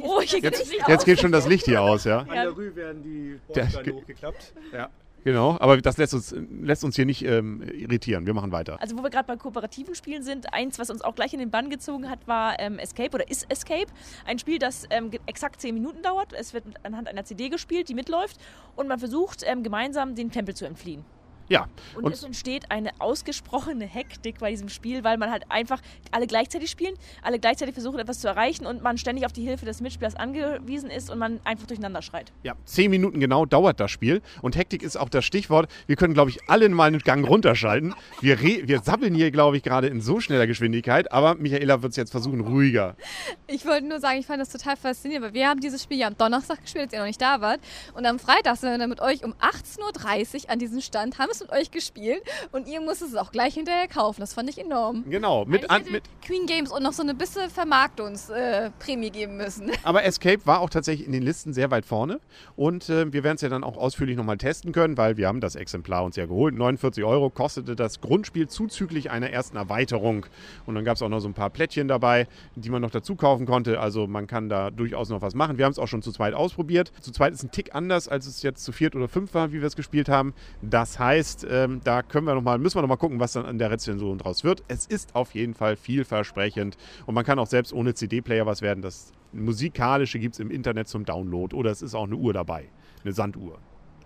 Oh, 0.00 0.20
jetzt, 0.20 0.72
jetzt 0.88 1.04
geht 1.04 1.20
schon 1.20 1.32
das 1.32 1.46
Licht 1.46 1.66
hier 1.66 1.82
aus, 1.82 2.04
ja. 2.04 2.20
An 2.20 2.28
der 2.28 2.50
Rue 2.50 2.74
werden 2.74 3.02
die 3.02 3.40
Bordsteine 3.46 3.92
hochgeklappt. 3.94 4.52
Ja. 4.72 4.90
Genau, 5.24 5.56
aber 5.58 5.78
das 5.78 5.96
lässt 5.96 6.12
uns, 6.12 6.34
lässt 6.60 6.84
uns 6.84 6.96
hier 6.96 7.06
nicht 7.06 7.24
ähm, 7.24 7.62
irritieren. 7.62 8.26
Wir 8.26 8.34
machen 8.34 8.52
weiter. 8.52 8.78
Also 8.82 8.98
wo 8.98 9.02
wir 9.02 9.08
gerade 9.08 9.26
bei 9.26 9.36
kooperativen 9.36 9.94
Spielen 9.94 10.22
sind, 10.22 10.52
eins, 10.52 10.78
was 10.78 10.90
uns 10.90 11.00
auch 11.00 11.14
gleich 11.14 11.32
in 11.32 11.38
den 11.38 11.50
Bann 11.50 11.70
gezogen 11.70 12.10
hat, 12.10 12.28
war 12.28 12.60
ähm, 12.60 12.78
Escape 12.78 13.10
oder 13.14 13.30
ist 13.30 13.50
Escape. 13.50 13.86
Ein 14.26 14.38
Spiel, 14.38 14.58
das 14.58 14.86
ähm, 14.90 15.10
exakt 15.24 15.62
zehn 15.62 15.72
Minuten 15.72 16.02
dauert. 16.02 16.34
Es 16.34 16.52
wird 16.52 16.64
anhand 16.82 17.08
einer 17.08 17.24
CD 17.24 17.48
gespielt, 17.48 17.88
die 17.88 17.94
mitläuft 17.94 18.38
und 18.76 18.86
man 18.86 18.98
versucht 18.98 19.42
ähm, 19.46 19.62
gemeinsam 19.62 20.14
den 20.14 20.30
Tempel 20.30 20.54
zu 20.54 20.66
entfliehen. 20.66 21.06
Ja. 21.48 21.68
Und, 21.94 22.04
und, 22.04 22.12
es 22.12 22.22
entsteht 22.22 22.70
eine 22.70 22.90
ausgesprochene 23.00 23.84
Hektik 23.84 24.38
bei 24.38 24.50
diesem 24.50 24.68
Spiel, 24.68 25.04
weil 25.04 25.18
man 25.18 25.30
halt 25.30 25.44
einfach 25.50 25.80
alle 26.10 26.26
gleichzeitig 26.26 26.70
spielen, 26.70 26.94
alle 27.22 27.38
gleichzeitig 27.38 27.74
versuchen, 27.74 27.98
etwas 27.98 28.20
zu 28.20 28.28
erreichen 28.28 28.66
und 28.66 28.82
man 28.82 28.96
ständig 28.98 29.26
auf 29.26 29.32
die 29.32 29.42
Hilfe 29.42 29.66
des 29.66 29.80
Mitspielers 29.80 30.16
angewiesen 30.16 30.90
ist 30.90 31.10
und 31.10 31.18
man 31.18 31.40
einfach 31.44 31.66
durcheinander 31.66 32.02
schreit. 32.02 32.32
Ja, 32.42 32.54
zehn 32.64 32.90
Minuten 32.90 33.20
genau 33.20 33.44
dauert 33.44 33.80
das 33.80 33.90
Spiel 33.90 34.22
und 34.42 34.56
Hektik 34.56 34.82
ist 34.82 34.96
auch 34.96 35.08
das 35.08 35.24
Stichwort. 35.24 35.70
Wir 35.86 35.96
können, 35.96 36.14
glaube 36.14 36.30
ich, 36.30 36.38
alle 36.48 36.68
mal 36.70 36.86
einen 36.86 37.00
Gang 37.00 37.28
runterschalten. 37.28 37.94
Wir, 38.20 38.40
wir 38.40 38.80
sabbeln 38.80 39.14
hier, 39.14 39.30
glaube 39.30 39.56
ich, 39.56 39.62
gerade 39.62 39.88
in 39.88 40.00
so 40.00 40.20
schneller 40.20 40.46
Geschwindigkeit, 40.46 41.12
aber 41.12 41.34
Michaela 41.34 41.82
wird 41.82 41.90
es 41.90 41.96
jetzt 41.96 42.10
versuchen, 42.10 42.40
ruhiger. 42.40 42.96
Ich 43.46 43.66
wollte 43.66 43.86
nur 43.86 44.00
sagen, 44.00 44.18
ich 44.18 44.26
fand 44.26 44.40
das 44.40 44.48
total 44.48 44.76
faszinierend, 44.76 45.26
weil 45.26 45.34
wir 45.34 45.48
haben 45.48 45.60
dieses 45.60 45.82
Spiel 45.82 45.98
ja 45.98 46.06
am 46.06 46.16
Donnerstag 46.16 46.62
gespielt, 46.62 46.84
als 46.84 46.92
ihr 46.92 46.98
noch 47.00 47.06
nicht 47.06 47.20
da 47.20 47.40
wart. 47.40 47.60
Und 47.94 48.06
am 48.06 48.18
Freitag 48.18 48.56
sind 48.56 48.70
wir 48.70 48.78
dann 48.78 48.88
mit 48.88 49.00
euch 49.00 49.24
um 49.24 49.34
18.30 49.34 50.44
Uhr 50.44 50.50
an 50.50 50.58
diesem 50.58 50.80
Stand, 50.80 51.18
haben 51.18 51.33
es 51.34 51.40
mit 51.40 51.50
euch 51.50 51.70
gespielt 51.70 52.22
und 52.52 52.68
ihr 52.68 52.80
musstet 52.80 53.08
es 53.08 53.16
auch 53.16 53.32
gleich 53.32 53.54
hinterher 53.54 53.88
kaufen. 53.88 54.20
Das 54.20 54.34
fand 54.34 54.48
ich 54.50 54.58
enorm. 54.58 55.04
Genau. 55.08 55.44
Mit, 55.44 55.70
an, 55.70 55.84
mit 55.90 56.04
Queen 56.22 56.46
Games 56.46 56.70
und 56.70 56.82
noch 56.82 56.92
so 56.92 57.02
eine 57.02 57.14
bisschen 57.14 57.50
Vermarktungsprämie 57.50 59.10
geben 59.10 59.36
müssen. 59.36 59.70
Aber 59.82 60.04
Escape 60.04 60.44
war 60.44 60.60
auch 60.60 60.70
tatsächlich 60.70 61.06
in 61.06 61.12
den 61.12 61.22
Listen 61.22 61.52
sehr 61.52 61.70
weit 61.70 61.84
vorne 61.84 62.20
und 62.56 62.88
äh, 62.88 63.12
wir 63.12 63.24
werden 63.24 63.36
es 63.36 63.42
ja 63.42 63.48
dann 63.48 63.64
auch 63.64 63.76
ausführlich 63.76 64.16
nochmal 64.16 64.38
testen 64.38 64.72
können, 64.72 64.96
weil 64.96 65.16
wir 65.16 65.28
haben 65.28 65.40
das 65.40 65.54
Exemplar 65.54 66.04
uns 66.04 66.16
ja 66.16 66.26
geholt. 66.26 66.54
49 66.54 67.04
Euro 67.04 67.30
kostete 67.30 67.76
das 67.76 68.00
Grundspiel 68.00 68.48
zuzüglich 68.48 69.10
einer 69.10 69.30
ersten 69.30 69.56
Erweiterung 69.56 70.26
und 70.66 70.74
dann 70.74 70.84
gab 70.84 70.96
es 70.96 71.02
auch 71.02 71.08
noch 71.08 71.20
so 71.20 71.28
ein 71.28 71.34
paar 71.34 71.50
Plättchen 71.50 71.88
dabei, 71.88 72.26
die 72.54 72.70
man 72.70 72.82
noch 72.82 72.90
dazu 72.90 73.16
kaufen 73.16 73.46
konnte. 73.46 73.80
Also 73.80 74.06
man 74.06 74.26
kann 74.26 74.48
da 74.48 74.70
durchaus 74.70 75.08
noch 75.08 75.22
was 75.22 75.34
machen. 75.34 75.58
Wir 75.58 75.64
haben 75.64 75.72
es 75.72 75.78
auch 75.78 75.88
schon 75.88 76.02
zu 76.02 76.12
zweit 76.12 76.34
ausprobiert. 76.34 76.92
Zu 77.00 77.12
zweit 77.12 77.32
ist 77.32 77.42
ein 77.42 77.50
Tick 77.50 77.74
anders, 77.74 78.08
als 78.08 78.26
es 78.26 78.42
jetzt 78.42 78.64
zu 78.64 78.72
viert 78.72 78.94
oder 78.94 79.08
fünf 79.08 79.34
war, 79.34 79.52
wie 79.52 79.60
wir 79.60 79.66
es 79.66 79.76
gespielt 79.76 80.08
haben. 80.08 80.34
Das 80.62 80.98
heißt, 80.98 81.23
äh, 81.24 81.64
ähm, 81.64 81.80
da 81.82 82.02
können 82.02 82.26
wir 82.26 82.34
noch 82.34 82.42
mal, 82.42 82.58
müssen 82.58 82.76
wir 82.76 82.82
noch 82.82 82.88
mal 82.88 82.96
gucken, 82.96 83.20
was 83.20 83.32
dann 83.32 83.46
an 83.46 83.58
der 83.58 83.70
Rezension 83.70 84.18
draus 84.18 84.44
wird. 84.44 84.62
Es 84.68 84.86
ist 84.86 85.14
auf 85.14 85.34
jeden 85.34 85.54
Fall 85.54 85.76
vielversprechend 85.76 86.76
und 87.06 87.14
man 87.14 87.24
kann 87.24 87.38
auch 87.38 87.46
selbst 87.46 87.72
ohne 87.72 87.94
CD-Player 87.94 88.46
was 88.46 88.62
werden. 88.62 88.82
Das 88.82 89.12
Musikalische 89.32 90.18
gibt 90.18 90.34
es 90.34 90.40
im 90.40 90.50
Internet 90.50 90.88
zum 90.88 91.04
Download 91.04 91.54
oder 91.56 91.70
es 91.70 91.82
ist 91.82 91.94
auch 91.94 92.04
eine 92.04 92.16
Uhr 92.16 92.32
dabei, 92.32 92.68
eine 93.02 93.12
Sanduhr. 93.12 93.58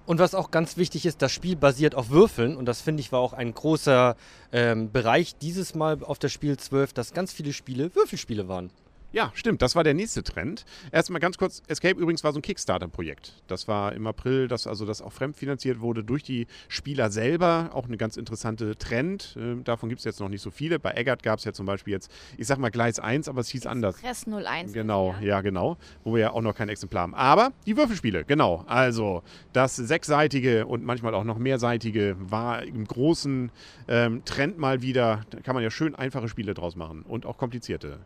Und 0.07 0.21
was 0.21 0.35
auch 0.35 0.51
ganz 0.51 0.79
wichtig 0.79 1.05
ist, 1.05 1.21
das 1.21 1.33
Spiel 1.33 1.55
basiert 1.55 1.95
auf 1.95 2.09
Würfeln. 2.09 2.57
Und 2.57 2.65
das 2.65 2.81
finde 2.81 3.03
ich 3.03 3.13
war 3.13 3.21
auch 3.21 3.35
ein 3.35 3.53
großer 3.53 4.17
ähm, 4.53 4.91
Bereich 4.91 5.37
dieses 5.37 5.75
Mal 5.75 6.03
auf 6.03 6.19
der 6.19 6.31
Spiel 6.31 6.57
12, 6.57 6.95
dass 6.95 7.13
ganz 7.13 7.31
viele 7.31 7.53
Spiele 7.53 7.95
Würfelspiele 7.95 8.49
waren. 8.49 8.71
Ja, 9.11 9.33
stimmt. 9.35 9.63
Das 9.63 9.75
war 9.75 9.85
der 9.85 9.95
nächste 9.95 10.23
Trend. 10.23 10.67
Erstmal 10.93 11.19
ganz 11.19 11.39
kurz: 11.39 11.63
Escape 11.67 11.99
übrigens 11.99 12.25
war 12.25 12.33
so 12.33 12.41
ein 12.41 12.43
Kickstarter-Projekt. 12.43 13.43
Das 13.47 13.67
war 13.67 13.95
im 13.95 14.07
April, 14.07 14.49
das, 14.49 14.67
also 14.67 14.85
das 14.85 15.01
auch 15.01 15.13
fremdfinanziert 15.13 15.81
wurde 15.81 16.05
durch 16.05 16.23
die 16.23 16.47
Spieler 16.69 17.11
selber. 17.11 17.71
Auch 17.73 17.87
eine 17.87 17.97
ganz 17.97 18.19
interessante 18.19 18.77
Trend. 18.77 19.37
Äh, 19.41 19.63
davon 19.63 19.89
gibt 19.89 20.01
es 20.01 20.05
jetzt 20.05 20.21
noch 20.21 20.29
nicht 20.29 20.43
so 20.43 20.51
viele. 20.51 20.79
Bei 20.79 20.91
Eggert 20.91 21.23
gab 21.23 21.39
es 21.39 21.47
ja 21.47 21.55
zum 21.55 21.65
Beispiel 21.65 21.95
jetzt, 21.95 22.13
ich 22.37 22.47
sag 22.47 22.59
mal 22.59 22.71
Gleis 22.71 23.01
1, 23.01 23.29
aber 23.29 23.41
es 23.41 23.49
hieß 23.49 23.65
anders. 23.65 23.95
Express 23.95 24.27
01. 24.27 24.75
Genau, 24.75 25.15
ja. 25.21 25.27
ja, 25.27 25.41
genau. 25.41 25.79
Wo 26.05 26.13
wir 26.13 26.21
ja 26.21 26.31
auch 26.33 26.43
noch 26.43 26.55
kein 26.55 26.69
Exemplar 26.69 27.05
haben. 27.05 27.15
Aber 27.15 27.53
die 27.67 27.79
Würfelspiele, 27.79 28.27
genau. 28.27 28.65
Also 28.67 29.23
das 29.55 29.77
sechsseitige 29.77 30.67
und 30.67 30.85
manchmal 30.85 31.15
auch 31.15 31.25
noch 31.25 31.39
mehrseitige 31.39 32.15
war 32.19 32.63
im 32.63 32.85
großen 32.85 33.51
ähm, 33.89 34.23
Trend 34.27 34.59
mal 34.59 34.83
wieder. 34.83 35.23
Da 35.31 35.41
kann 35.41 35.55
man 35.55 35.65
ja 35.65 35.71
schön 35.71 35.95
einfache 35.95 36.29
Spiele 36.29 36.53
draus 36.53 36.77
machen 36.77 37.03
und 37.09 37.25
auch 37.25 37.39
komplizierte. 37.39 38.01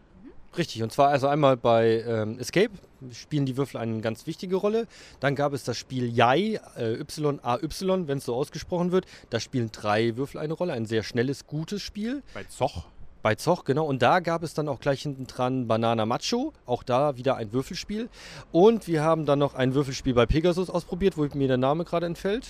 Richtig, 0.57 0.83
und 0.83 0.93
zwar 0.93 1.09
also 1.09 1.29
einmal 1.29 1.57
bei 1.57 2.05
ähm, 2.07 2.39
Escape 2.39 2.73
spielen 3.13 3.47
die 3.47 3.57
Würfel 3.57 3.81
eine 3.81 4.01
ganz 4.01 4.27
wichtige 4.27 4.57
Rolle. 4.57 4.87
Dann 5.19 5.35
gab 5.35 5.55
es 5.55 5.65
das 5.65 5.79
Spiel 5.79 6.15
Yai, 6.15 6.61
äh, 6.77 7.01
Y-A-Y, 7.01 8.07
wenn 8.07 8.19
es 8.19 8.27
so 8.27 8.35
ausgesprochen 8.35 8.93
wird. 8.93 9.07
Da 9.31 9.41
spielen 9.41 9.71
drei 9.73 10.17
Würfel 10.17 10.41
eine 10.41 10.53
Rolle, 10.53 10.75
ein 10.75 10.85
sehr 10.85 11.03
schnelles, 11.03 11.47
gutes 11.47 11.81
Spiel. 11.81 12.23
Bei 12.35 12.45
Zoch. 12.45 12.85
Bei 13.23 13.35
Zoch, 13.37 13.65
genau. 13.65 13.87
Und 13.87 14.03
da 14.03 14.21
gab 14.21 14.43
es 14.43 14.53
dann 14.53 14.69
auch 14.69 14.81
gleich 14.81 15.03
hinten 15.03 15.27
dran 15.27 15.69
Banana 15.69 16.05
Macho. 16.07 16.53
Auch 16.67 16.83
da 16.83 17.17
wieder 17.17 17.37
ein 17.37 17.53
Würfelspiel. 17.53 18.09
Und 18.51 18.89
wir 18.89 19.03
haben 19.03 19.27
dann 19.27 19.39
noch 19.39 19.55
ein 19.55 19.75
Würfelspiel 19.75 20.13
bei 20.13 20.27
Pegasus 20.27 20.69
ausprobiert, 20.69 21.17
wo 21.17 21.27
mir 21.35 21.49
der 21.49 21.57
Name 21.57 21.85
gerade 21.85 22.07
entfällt. 22.07 22.47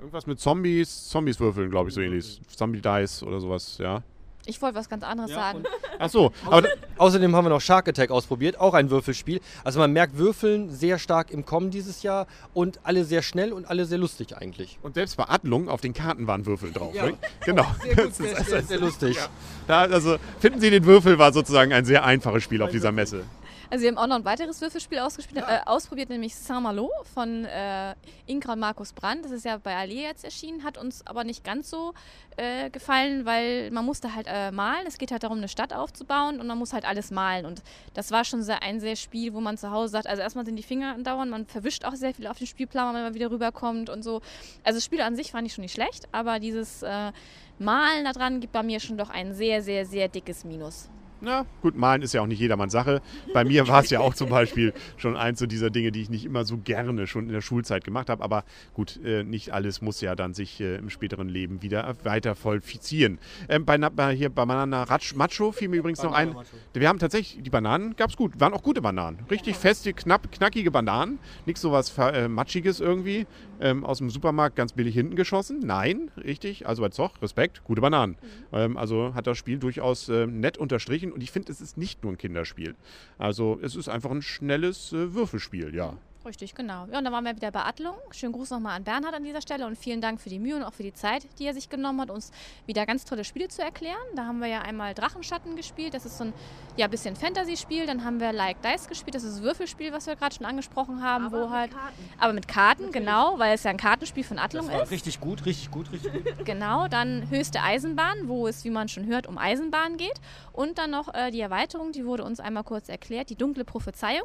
Irgendwas 0.00 0.26
mit 0.26 0.38
Zombies, 0.38 1.08
Zombies 1.08 1.40
würfeln, 1.40 1.70
glaube 1.70 1.88
ich, 1.88 1.94
so 1.94 2.00
ähnlich. 2.00 2.40
Zombie 2.48 2.80
Dice 2.80 3.22
oder 3.22 3.40
sowas, 3.40 3.78
ja. 3.78 4.02
Ich 4.48 4.62
wollte 4.62 4.76
was 4.76 4.88
ganz 4.88 5.04
anderes 5.04 5.30
sagen. 5.30 5.62
Ach 5.98 6.08
so, 6.08 6.32
aber 6.46 6.68
Außerdem 6.98 7.34
haben 7.36 7.44
wir 7.44 7.50
noch 7.50 7.60
Shark 7.60 7.88
Attack 7.88 8.10
ausprobiert, 8.10 8.58
auch 8.58 8.74
ein 8.74 8.90
Würfelspiel. 8.90 9.40
Also 9.62 9.78
man 9.78 9.92
merkt 9.92 10.18
Würfeln 10.18 10.70
sehr 10.70 10.98
stark 10.98 11.30
im 11.30 11.44
Kommen 11.44 11.70
dieses 11.70 12.02
Jahr 12.02 12.26
und 12.54 12.80
alle 12.82 13.04
sehr 13.04 13.22
schnell 13.22 13.52
und 13.52 13.66
alle 13.70 13.84
sehr 13.84 13.98
lustig 13.98 14.36
eigentlich. 14.36 14.78
und 14.82 14.94
selbst 14.94 15.16
bei 15.16 15.24
Adlung 15.28 15.68
auf 15.68 15.80
den 15.80 15.94
Karten 15.94 16.26
waren 16.26 16.44
Würfel 16.46 16.72
drauf. 16.72 16.94
Ja. 16.94 17.06
Ne? 17.06 17.14
Genau. 17.44 17.66
Sehr 17.82 17.94
gut, 17.94 18.06
Das 18.06 18.20
ist 18.20 18.36
sehr, 18.36 18.44
sehr, 18.44 18.62
sehr 18.62 18.78
lustig. 18.78 19.18
Da, 19.66 19.82
also 19.82 20.16
finden 20.40 20.60
Sie 20.60 20.70
den 20.70 20.84
Würfel 20.84 21.18
war 21.18 21.32
sozusagen 21.32 21.72
ein 21.72 21.84
sehr 21.84 22.04
einfaches 22.04 22.42
Spiel 22.42 22.62
auf 22.62 22.70
dieser 22.70 22.90
Messe. 22.90 23.24
Also 23.70 23.82
wir 23.82 23.90
haben 23.90 23.98
auch 23.98 24.06
noch 24.06 24.16
ein 24.16 24.24
weiteres 24.24 24.62
Würfelspiel 24.62 24.98
ausgespielt, 24.98 25.44
äh, 25.46 25.58
ausprobiert, 25.66 26.08
nämlich 26.08 26.34
Saint-Malo 26.34 26.90
von 27.14 27.44
äh, 27.44 27.94
Ingra 28.26 28.54
und 28.54 28.60
Markus 28.60 28.94
Brandt. 28.94 29.26
Das 29.26 29.30
ist 29.30 29.44
ja 29.44 29.58
bei 29.58 29.76
Allee 29.76 30.02
jetzt 30.02 30.24
erschienen, 30.24 30.64
hat 30.64 30.78
uns 30.78 31.06
aber 31.06 31.22
nicht 31.22 31.44
ganz 31.44 31.68
so 31.68 31.92
äh, 32.38 32.70
gefallen, 32.70 33.26
weil 33.26 33.70
man 33.70 33.84
musste 33.84 34.14
halt 34.14 34.26
äh, 34.26 34.50
malen. 34.52 34.86
Es 34.86 34.96
geht 34.96 35.10
halt 35.10 35.22
darum, 35.22 35.36
eine 35.36 35.48
Stadt 35.48 35.74
aufzubauen 35.74 36.40
und 36.40 36.46
man 36.46 36.56
muss 36.56 36.72
halt 36.72 36.86
alles 36.86 37.10
malen. 37.10 37.44
Und 37.44 37.62
das 37.92 38.10
war 38.10 38.24
schon 38.24 38.42
sehr, 38.42 38.62
ein 38.62 38.80
sehr 38.80 38.96
Spiel, 38.96 39.34
wo 39.34 39.40
man 39.40 39.58
zu 39.58 39.70
Hause 39.70 39.92
sagt, 39.92 40.06
also 40.06 40.22
erstmal 40.22 40.46
sind 40.46 40.56
die 40.56 40.62
Finger 40.62 40.94
andauern, 40.94 41.28
man 41.28 41.44
verwischt 41.44 41.84
auch 41.84 41.94
sehr 41.94 42.14
viel 42.14 42.26
auf 42.26 42.38
den 42.38 42.46
Spielplan, 42.46 42.94
wenn 42.94 43.02
man 43.02 43.12
wieder 43.12 43.30
rüberkommt 43.30 43.90
und 43.90 44.02
so. 44.02 44.22
Also 44.64 44.78
das 44.78 44.84
Spiel 44.84 45.02
an 45.02 45.14
sich 45.14 45.32
fand 45.32 45.46
ich 45.46 45.52
schon 45.52 45.62
nicht 45.62 45.74
schlecht, 45.74 46.08
aber 46.12 46.38
dieses 46.38 46.82
äh, 46.82 47.12
Malen 47.58 48.06
da 48.06 48.12
dran 48.12 48.40
gibt 48.40 48.54
bei 48.54 48.62
mir 48.62 48.80
schon 48.80 48.96
doch 48.96 49.10
ein 49.10 49.34
sehr, 49.34 49.62
sehr, 49.62 49.84
sehr 49.84 50.08
dickes 50.08 50.44
Minus. 50.44 50.88
Na, 51.20 51.46
gut, 51.62 51.76
malen 51.76 52.02
ist 52.02 52.14
ja 52.14 52.20
auch 52.22 52.26
nicht 52.26 52.38
jedermanns 52.38 52.72
Sache. 52.72 53.02
Bei 53.34 53.44
mir 53.44 53.66
war 53.66 53.82
es 53.82 53.90
ja 53.90 53.98
auch 54.00 54.14
zum 54.14 54.28
Beispiel 54.28 54.72
schon 54.96 55.16
eins 55.16 55.40
so 55.40 55.46
dieser 55.46 55.68
Dinge, 55.70 55.90
die 55.90 56.00
ich 56.02 56.10
nicht 56.10 56.24
immer 56.24 56.44
so 56.44 56.58
gerne 56.58 57.06
schon 57.08 57.26
in 57.26 57.32
der 57.32 57.40
Schulzeit 57.40 57.82
gemacht 57.84 58.08
habe. 58.08 58.22
Aber 58.22 58.44
gut, 58.74 59.00
äh, 59.04 59.24
nicht 59.24 59.50
alles 59.52 59.82
muss 59.82 60.00
ja 60.00 60.14
dann 60.14 60.32
sich 60.32 60.60
äh, 60.60 60.76
im 60.76 60.90
späteren 60.90 61.28
Leben 61.28 61.60
wieder 61.60 61.96
weiter 62.04 62.36
vollfizieren. 62.36 63.18
Ähm, 63.48 63.64
bei, 63.64 63.78
bei, 63.78 64.14
hier 64.14 64.30
bei 64.30 64.44
Banana 64.44 64.84
Ratsch, 64.84 65.14
Macho 65.16 65.50
fiel 65.50 65.68
mir 65.68 65.76
übrigens 65.78 66.02
noch 66.02 66.12
ein. 66.12 66.28
Wir 66.72 66.88
haben 66.88 66.98
tatsächlich, 67.00 67.42
die 67.42 67.50
Bananen 67.50 67.96
gab 67.96 68.10
es 68.10 68.16
gut, 68.16 68.38
waren 68.38 68.54
auch 68.54 68.62
gute 68.62 68.80
Bananen. 68.80 69.18
Richtig 69.30 69.56
feste, 69.56 69.92
knapp, 69.92 70.30
knackige 70.30 70.70
Bananen. 70.70 71.18
Nichts 71.46 71.60
sowas 71.62 71.90
Ver- 71.90 72.14
äh, 72.14 72.28
Matschiges 72.28 72.78
irgendwie. 72.78 73.26
Ähm, 73.60 73.84
aus 73.84 73.98
dem 73.98 74.10
Supermarkt 74.10 74.56
ganz 74.56 74.72
billig 74.72 74.94
hinten 74.94 75.16
geschossen. 75.16 75.60
Nein, 75.64 76.10
richtig. 76.16 76.66
Also 76.66 76.82
bei 76.82 76.90
Zoch, 76.90 77.20
Respekt, 77.22 77.64
gute 77.64 77.80
Bananen. 77.80 78.16
Ähm, 78.52 78.76
also 78.76 79.14
hat 79.14 79.26
das 79.26 79.38
Spiel 79.38 79.58
durchaus 79.58 80.08
äh, 80.08 80.26
nett 80.26 80.58
unterstrichen 80.58 81.12
und 81.12 81.22
ich 81.22 81.30
finde, 81.30 81.50
es 81.50 81.60
ist 81.60 81.76
nicht 81.76 82.02
nur 82.02 82.12
ein 82.12 82.18
Kinderspiel. 82.18 82.74
Also 83.18 83.58
es 83.62 83.76
ist 83.76 83.88
einfach 83.88 84.10
ein 84.10 84.22
schnelles 84.22 84.92
äh, 84.92 85.14
Würfelspiel, 85.14 85.74
ja. 85.74 85.96
Richtig, 86.24 86.54
genau. 86.54 86.86
Ja, 86.90 86.98
und 86.98 87.04
dann 87.04 87.12
waren 87.12 87.24
wir 87.24 87.36
wieder 87.36 87.50
bei 87.52 87.62
Adlung. 87.62 87.94
Schönen 88.10 88.32
Gruß 88.32 88.50
nochmal 88.50 88.76
an 88.76 88.84
Bernhard 88.84 89.14
an 89.14 89.22
dieser 89.22 89.40
Stelle 89.40 89.66
und 89.66 89.78
vielen 89.78 90.00
Dank 90.00 90.20
für 90.20 90.28
die 90.28 90.40
Mühe 90.40 90.56
und 90.56 90.64
auch 90.64 90.72
für 90.74 90.82
die 90.82 90.92
Zeit, 90.92 91.26
die 91.38 91.46
er 91.46 91.54
sich 91.54 91.68
genommen 91.68 92.00
hat, 92.00 92.10
uns 92.10 92.32
wieder 92.66 92.86
ganz 92.86 93.04
tolle 93.04 93.24
Spiele 93.24 93.48
zu 93.48 93.62
erklären. 93.62 93.96
Da 94.16 94.24
haben 94.24 94.40
wir 94.40 94.48
ja 94.48 94.62
einmal 94.62 94.94
Drachenschatten 94.94 95.54
gespielt, 95.54 95.94
das 95.94 96.04
ist 96.04 96.18
so 96.18 96.24
ein 96.24 96.32
ja, 96.76 96.88
bisschen 96.88 97.14
Fantasy-Spiel. 97.14 97.86
Dann 97.86 98.04
haben 98.04 98.20
wir 98.20 98.32
Like 98.32 98.60
Dice 98.62 98.88
gespielt, 98.88 99.14
das 99.14 99.22
ist 99.22 99.38
ein 99.38 99.42
Würfelspiel, 99.44 99.92
was 99.92 100.06
wir 100.06 100.16
gerade 100.16 100.34
schon 100.34 100.44
angesprochen 100.44 101.02
haben, 101.02 101.30
wo 101.30 101.50
halt. 101.50 101.70
Aber 102.18 102.32
mit 102.32 102.48
Karten, 102.48 102.90
genau, 102.90 103.38
weil 103.38 103.54
es 103.54 103.62
ja 103.62 103.70
ein 103.70 103.76
Kartenspiel 103.76 104.24
von 104.24 104.38
Adlung 104.38 104.68
ist. 104.68 104.90
richtig 104.90 105.20
gut, 105.20 105.46
richtig 105.46 105.70
gut, 105.70 105.92
richtig 105.92 106.12
gut. 106.12 106.24
Genau, 106.44 106.88
dann 106.88 107.28
höchste 107.30 107.62
Eisenbahn, 107.62 108.26
wo 108.26 108.48
es, 108.48 108.64
wie 108.64 108.70
man 108.70 108.88
schon 108.88 109.06
hört, 109.06 109.26
um 109.26 109.38
Eisenbahn 109.38 109.96
geht. 109.96 110.20
Und 110.52 110.78
dann 110.78 110.90
noch 110.90 111.14
äh, 111.14 111.30
die 111.30 111.40
Erweiterung, 111.40 111.92
die 111.92 112.04
wurde 112.04 112.24
uns 112.24 112.40
einmal 112.40 112.64
kurz 112.64 112.88
erklärt, 112.88 113.30
die 113.30 113.36
dunkle 113.36 113.64
Prophezeiung 113.64 114.24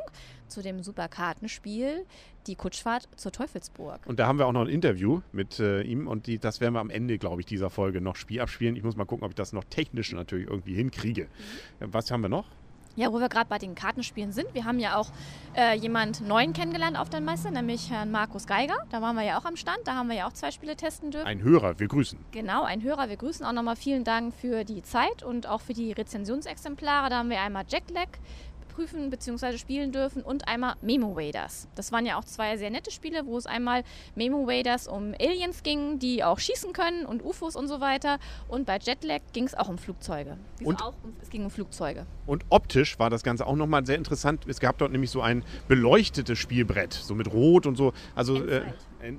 zu 0.54 0.62
dem 0.62 0.84
super 0.84 1.08
Kartenspiel, 1.08 2.06
die 2.48 2.56
Kutschfahrt 2.56 3.10
zur 3.16 3.32
Teufelsburg. 3.32 4.02
Und 4.06 4.20
da 4.20 4.28
haben 4.28 4.40
wir 4.40 4.46
auch 4.46 4.52
noch 4.52 4.62
ein 4.62 4.70
Interview 4.70 5.22
mit 5.32 5.60
äh, 5.60 5.82
ihm 5.82 6.08
und 6.08 6.28
die, 6.28 6.38
das 6.40 6.62
werden 6.62 6.74
wir 6.74 6.80
am 6.80 6.90
Ende, 6.90 7.18
glaube 7.18 7.42
ich, 7.42 7.46
dieser 7.46 7.70
Folge 7.70 8.02
noch 8.02 8.16
Spiel 8.16 8.40
abspielen. 8.42 8.76
Ich 8.76 8.84
muss 8.84 8.96
mal 8.96 9.06
gucken, 9.06 9.26
ob 9.26 9.32
ich 9.32 9.36
das 9.36 9.54
noch 9.54 9.64
technisch 9.66 10.14
natürlich 10.14 10.48
irgendwie 10.48 10.76
hinkriege. 10.76 11.24
Äh, 11.80 11.88
Was 11.88 12.12
haben 12.12 12.22
wir 12.22 12.30
noch? 12.30 12.46
Ja, 12.96 13.12
wo 13.12 13.20
wir 13.20 13.28
gerade 13.28 13.50
bei 13.50 13.58
den 13.58 13.74
Kartenspielen 13.74 14.32
sind. 14.32 14.54
Wir 14.54 14.66
haben 14.66 14.78
ja 14.78 14.98
auch 14.98 15.10
äh, 15.56 15.76
jemand 15.76 16.22
Neuen 16.22 16.54
kennengelernt 16.54 16.96
auf 16.96 17.10
der 17.10 17.22
Messe, 17.22 17.50
nämlich 17.50 17.90
Herrn 17.90 18.12
Markus 18.12 18.46
Geiger. 18.46 18.76
Da 18.92 19.02
waren 19.02 19.16
wir 19.16 19.24
ja 19.24 19.40
auch 19.40 19.46
am 19.46 19.56
Stand. 19.56 19.80
Da 19.86 19.96
haben 19.96 20.10
wir 20.10 20.16
ja 20.16 20.28
auch 20.28 20.34
zwei 20.34 20.52
Spiele 20.52 20.76
testen 20.76 21.10
dürfen. 21.10 21.26
Ein 21.26 21.42
Hörer, 21.42 21.80
wir 21.80 21.88
grüßen. 21.88 22.20
Genau, 22.32 22.64
ein 22.64 22.84
Hörer. 22.84 23.10
Wir 23.10 23.18
grüßen 23.18 23.44
auch 23.48 23.52
nochmal 23.52 23.78
vielen 23.78 24.04
Dank 24.04 24.36
für 24.36 24.64
die 24.64 24.84
Zeit 24.84 25.24
und 25.24 25.48
auch 25.48 25.62
für 25.62 25.74
die 25.74 25.92
Rezensionsexemplare. 25.92 27.10
Da 27.10 27.18
haben 27.18 27.32
wir 27.32 27.42
einmal 27.42 27.64
Jackleg 27.68 28.10
prüfen 28.74 29.10
bzw. 29.10 29.58
spielen 29.58 29.92
dürfen 29.92 30.22
und 30.24 30.48
einmal 30.48 30.74
Memo 30.82 31.16
Waders. 31.16 31.68
Das 31.76 31.92
waren 31.92 32.06
ja 32.06 32.18
auch 32.18 32.24
zwei 32.26 32.58
sehr 32.58 32.70
nette 32.70 32.92
Spiele, 32.92 33.26
wo 33.26 33.38
es 33.38 33.46
einmal 33.46 33.84
Memo 34.16 34.48
Waders 34.48 34.88
um 34.88 35.14
Aliens 35.20 35.64
ging, 35.64 36.00
die 36.00 36.24
auch 36.24 36.40
schießen 36.40 36.74
können 36.74 37.06
und 37.06 37.24
UFOs 37.24 37.56
und 37.56 37.68
so 37.68 37.80
weiter. 37.82 38.18
Und 38.48 38.66
bei 38.66 38.78
Jetlag 38.80 39.22
ging 39.34 39.44
es 39.46 39.56
auch 39.56 39.70
um 39.70 39.78
Flugzeuge. 39.78 40.38
Wieso 40.58 40.70
Und- 40.70 40.82
auch 40.82 40.94
um, 41.04 41.14
es 41.22 41.30
ging 41.30 41.44
um 41.44 41.50
Flugzeuge. 41.52 42.06
Und 42.26 42.46
optisch 42.50 42.98
war 43.00 43.10
das 43.10 43.24
Ganze 43.24 43.46
auch 43.46 43.56
nochmal 43.56 43.86
sehr 43.86 43.98
interessant. 43.98 44.46
Es 44.48 44.60
gab 44.60 44.78
dort 44.78 44.92
nämlich 44.92 45.12
so 45.12 45.22
ein 45.22 45.44
beleuchtetes 45.68 46.40
Spielbrett, 46.40 46.94
so 46.94 47.14
mit 47.16 47.32
Rot 47.32 47.66
und 47.66 47.76
so. 47.76 47.94
Also, 48.16 48.36
äh, 48.38 48.40
Endzeit. 48.40 48.64
en- 48.64 48.74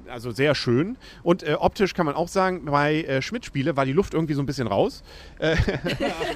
also 0.09 0.31
sehr 0.31 0.55
schön. 0.55 0.97
Und 1.23 1.43
äh, 1.43 1.55
optisch 1.55 1.95
kann 1.95 2.07
man 2.07 2.15
auch 2.15 2.29
sagen, 2.29 2.65
bei 2.65 3.03
äh, 3.03 3.23
Schmidt-Spiele 3.23 3.77
war 3.77 3.85
die 3.85 3.93
Luft 3.93 4.15
irgendwie 4.15 4.35
so 4.35 4.43
ein 4.43 4.47
bisschen 4.47 4.67
raus. 4.67 5.03
Äh, 5.39 5.57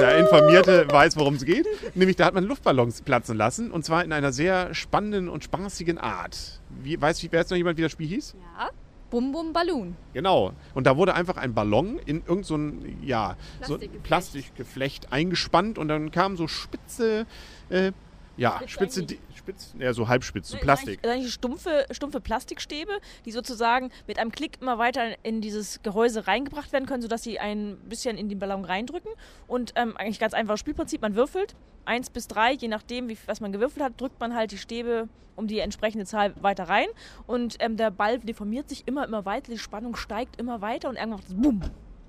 der 0.00 0.18
Informierte 0.18 0.86
weiß, 0.90 1.16
worum 1.16 1.34
es 1.34 1.44
geht. 1.44 1.66
Nämlich 1.94 2.16
da 2.16 2.26
hat 2.26 2.34
man 2.34 2.44
Luftballons 2.44 3.02
platzen 3.02 3.36
lassen 3.36 3.70
und 3.70 3.84
zwar 3.84 4.04
in 4.04 4.12
einer 4.12 4.32
sehr 4.32 4.74
spannenden 4.74 5.28
und 5.28 5.44
spaßigen 5.44 5.98
Art. 5.98 6.60
Wie, 6.82 7.00
weiß, 7.00 7.22
wie- 7.22 7.32
weiß 7.32 7.50
noch 7.50 7.56
jemand, 7.56 7.78
wie 7.78 7.82
das 7.82 7.92
Spiel 7.92 8.08
hieß? 8.08 8.34
Ja. 8.58 8.70
Bum 9.10 9.30
Bum 9.30 9.52
Balloon. 9.52 9.94
Genau. 10.12 10.52
Und 10.74 10.86
da 10.88 10.96
wurde 10.96 11.14
einfach 11.14 11.36
ein 11.36 11.54
Ballon 11.54 11.98
in 12.04 12.16
irgendein 12.18 12.42
so 12.42 12.56
ein, 12.56 12.98
ja, 13.02 13.36
so 13.62 13.74
ein 13.74 13.78
Plastikgeflecht. 13.78 14.02
Plastikgeflecht 14.02 15.12
eingespannt 15.12 15.78
und 15.78 15.86
dann 15.88 16.10
kamen 16.10 16.36
so 16.36 16.48
spitze, 16.48 17.26
äh, 17.68 17.92
ja, 18.36 18.56
Spitz 18.66 18.70
spitze. 18.96 19.02
Di- 19.04 19.18
spitz, 19.44 19.74
ja, 19.78 19.92
so 19.92 20.08
halbspitz, 20.08 20.48
so 20.48 20.56
Plastik. 20.58 21.02
Das 21.02 21.10
sind 21.10 21.18
eigentlich 21.18 21.34
stumpfe, 21.34 21.86
stumpfe 21.90 22.20
Plastikstäbe, 22.20 22.92
die 23.24 23.32
sozusagen 23.32 23.90
mit 24.06 24.18
einem 24.18 24.32
Klick 24.32 24.60
immer 24.60 24.78
weiter 24.78 25.14
in 25.22 25.40
dieses 25.40 25.82
Gehäuse 25.82 26.26
reingebracht 26.26 26.72
werden 26.72 26.86
können, 26.86 27.02
sodass 27.02 27.22
sie 27.22 27.38
ein 27.38 27.76
bisschen 27.88 28.16
in 28.16 28.28
den 28.28 28.38
Ballon 28.38 28.64
reindrücken. 28.64 29.10
Und 29.46 29.72
ähm, 29.76 29.96
eigentlich 29.96 30.18
ganz 30.18 30.34
einfaches 30.34 30.60
Spielprinzip, 30.60 31.02
man 31.02 31.14
würfelt. 31.14 31.54
Eins 31.84 32.08
bis 32.08 32.26
drei, 32.26 32.52
je 32.52 32.68
nachdem, 32.68 33.08
wie, 33.08 33.18
was 33.26 33.40
man 33.40 33.52
gewürfelt 33.52 33.84
hat, 33.84 34.00
drückt 34.00 34.18
man 34.18 34.34
halt 34.34 34.52
die 34.52 34.58
Stäbe 34.58 35.08
um 35.36 35.46
die 35.46 35.58
entsprechende 35.58 36.06
Zahl 36.06 36.32
weiter 36.40 36.64
rein. 36.64 36.86
Und 37.26 37.56
ähm, 37.58 37.76
der 37.76 37.90
Ball 37.90 38.18
deformiert 38.20 38.68
sich 38.68 38.86
immer, 38.86 39.06
immer 39.06 39.26
weiter, 39.26 39.52
die 39.52 39.58
Spannung 39.58 39.96
steigt 39.96 40.40
immer 40.40 40.62
weiter 40.62 40.88
und 40.88 40.96
irgendwann 40.96 41.18
macht 41.18 41.28
es 41.28 41.34
BUM! 41.34 41.60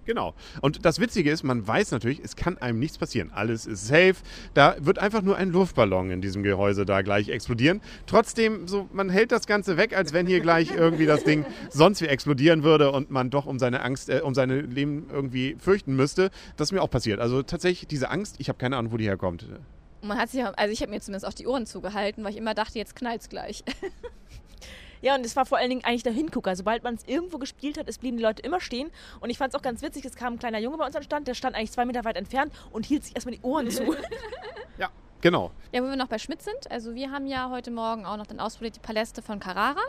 Genau. 0.05 0.35
Und 0.61 0.85
das 0.85 0.99
Witzige 0.99 1.31
ist, 1.31 1.43
man 1.43 1.67
weiß 1.67 1.91
natürlich, 1.91 2.21
es 2.23 2.35
kann 2.35 2.57
einem 2.59 2.79
nichts 2.79 2.97
passieren. 2.97 3.31
Alles 3.33 3.65
ist 3.65 3.87
safe. 3.87 4.15
Da 4.53 4.75
wird 4.79 4.99
einfach 4.99 5.21
nur 5.21 5.35
ein 5.35 5.49
Luftballon 5.49 6.11
in 6.11 6.21
diesem 6.21 6.43
Gehäuse 6.43 6.85
da 6.85 7.01
gleich 7.01 7.29
explodieren. 7.29 7.81
Trotzdem, 8.05 8.67
so, 8.67 8.87
man 8.93 9.09
hält 9.09 9.31
das 9.31 9.47
Ganze 9.47 9.77
weg, 9.77 9.97
als 9.97 10.13
wenn 10.13 10.27
hier 10.27 10.39
gleich 10.39 10.71
irgendwie 10.71 11.05
das 11.05 11.23
Ding 11.23 11.45
sonst 11.69 12.01
wie 12.01 12.05
explodieren 12.05 12.63
würde 12.63 12.91
und 12.91 13.09
man 13.09 13.29
doch 13.29 13.47
um 13.47 13.57
seine 13.57 13.81
Angst, 13.81 14.09
äh, 14.09 14.21
um 14.23 14.35
seine 14.35 14.61
Leben 14.61 15.07
irgendwie 15.11 15.55
fürchten 15.59 15.95
müsste. 15.95 16.29
Das 16.55 16.69
ist 16.69 16.71
mir 16.71 16.81
auch 16.81 16.89
passiert. 16.89 17.19
Also 17.19 17.41
tatsächlich 17.41 17.87
diese 17.87 18.09
Angst, 18.09 18.35
ich 18.37 18.49
habe 18.49 18.59
keine 18.59 18.77
Ahnung, 18.77 18.91
wo 18.91 18.97
die 18.97 19.05
herkommt. 19.05 19.47
Man 20.01 20.19
hat 20.19 20.29
sich, 20.29 20.43
also 20.43 20.71
ich 20.71 20.81
habe 20.81 20.91
mir 20.91 21.01
zumindest 21.01 21.25
auch 21.25 21.33
die 21.33 21.47
Ohren 21.47 21.65
zugehalten, 21.65 22.23
weil 22.23 22.31
ich 22.31 22.37
immer 22.37 22.53
dachte, 22.53 22.77
jetzt 22.77 22.95
knallt's 22.95 23.27
gleich. 23.27 23.63
Ja, 25.01 25.15
und 25.15 25.25
es 25.25 25.35
war 25.35 25.45
vor 25.45 25.57
allen 25.57 25.69
Dingen 25.69 25.83
eigentlich 25.83 26.03
der 26.03 26.13
Hingucker. 26.13 26.55
Sobald 26.55 26.83
man 26.83 26.95
es 26.95 27.03
irgendwo 27.05 27.37
gespielt 27.37 27.77
hat, 27.77 27.87
es 27.87 27.97
blieben 27.97 28.17
die 28.17 28.23
Leute 28.23 28.41
immer 28.41 28.59
stehen. 28.59 28.91
Und 29.19 29.29
ich 29.29 29.37
fand 29.37 29.53
es 29.53 29.59
auch 29.59 29.63
ganz 29.63 29.81
witzig, 29.81 30.05
es 30.05 30.15
kam 30.15 30.33
ein 30.33 30.39
kleiner 30.39 30.59
Junge 30.59 30.77
bei 30.77 30.85
uns 30.85 30.95
an 30.95 31.01
den 31.01 31.05
Stand, 31.05 31.27
der 31.27 31.33
stand 31.33 31.55
eigentlich 31.55 31.71
zwei 31.71 31.85
Meter 31.85 32.03
weit 32.05 32.15
entfernt 32.15 32.53
und 32.71 32.85
hielt 32.85 33.03
sich 33.03 33.15
erstmal 33.15 33.35
die 33.35 33.41
Ohren 33.41 33.69
zu. 33.69 33.95
Ja, 34.77 34.89
genau. 35.21 35.51
Ja, 35.71 35.81
wo 35.81 35.87
wir 35.87 35.95
noch 35.95 36.07
bei 36.07 36.17
Schmidt 36.17 36.41
sind. 36.41 36.69
Also 36.69 36.95
wir 36.95 37.11
haben 37.11 37.27
ja 37.27 37.49
heute 37.49 37.71
Morgen 37.71 38.05
auch 38.05 38.17
noch 38.17 38.27
dann 38.27 38.39
ausprobiert 38.41 38.75
die 38.75 38.81
Paläste 38.81 39.21
von 39.21 39.39
Carrara. 39.39 39.81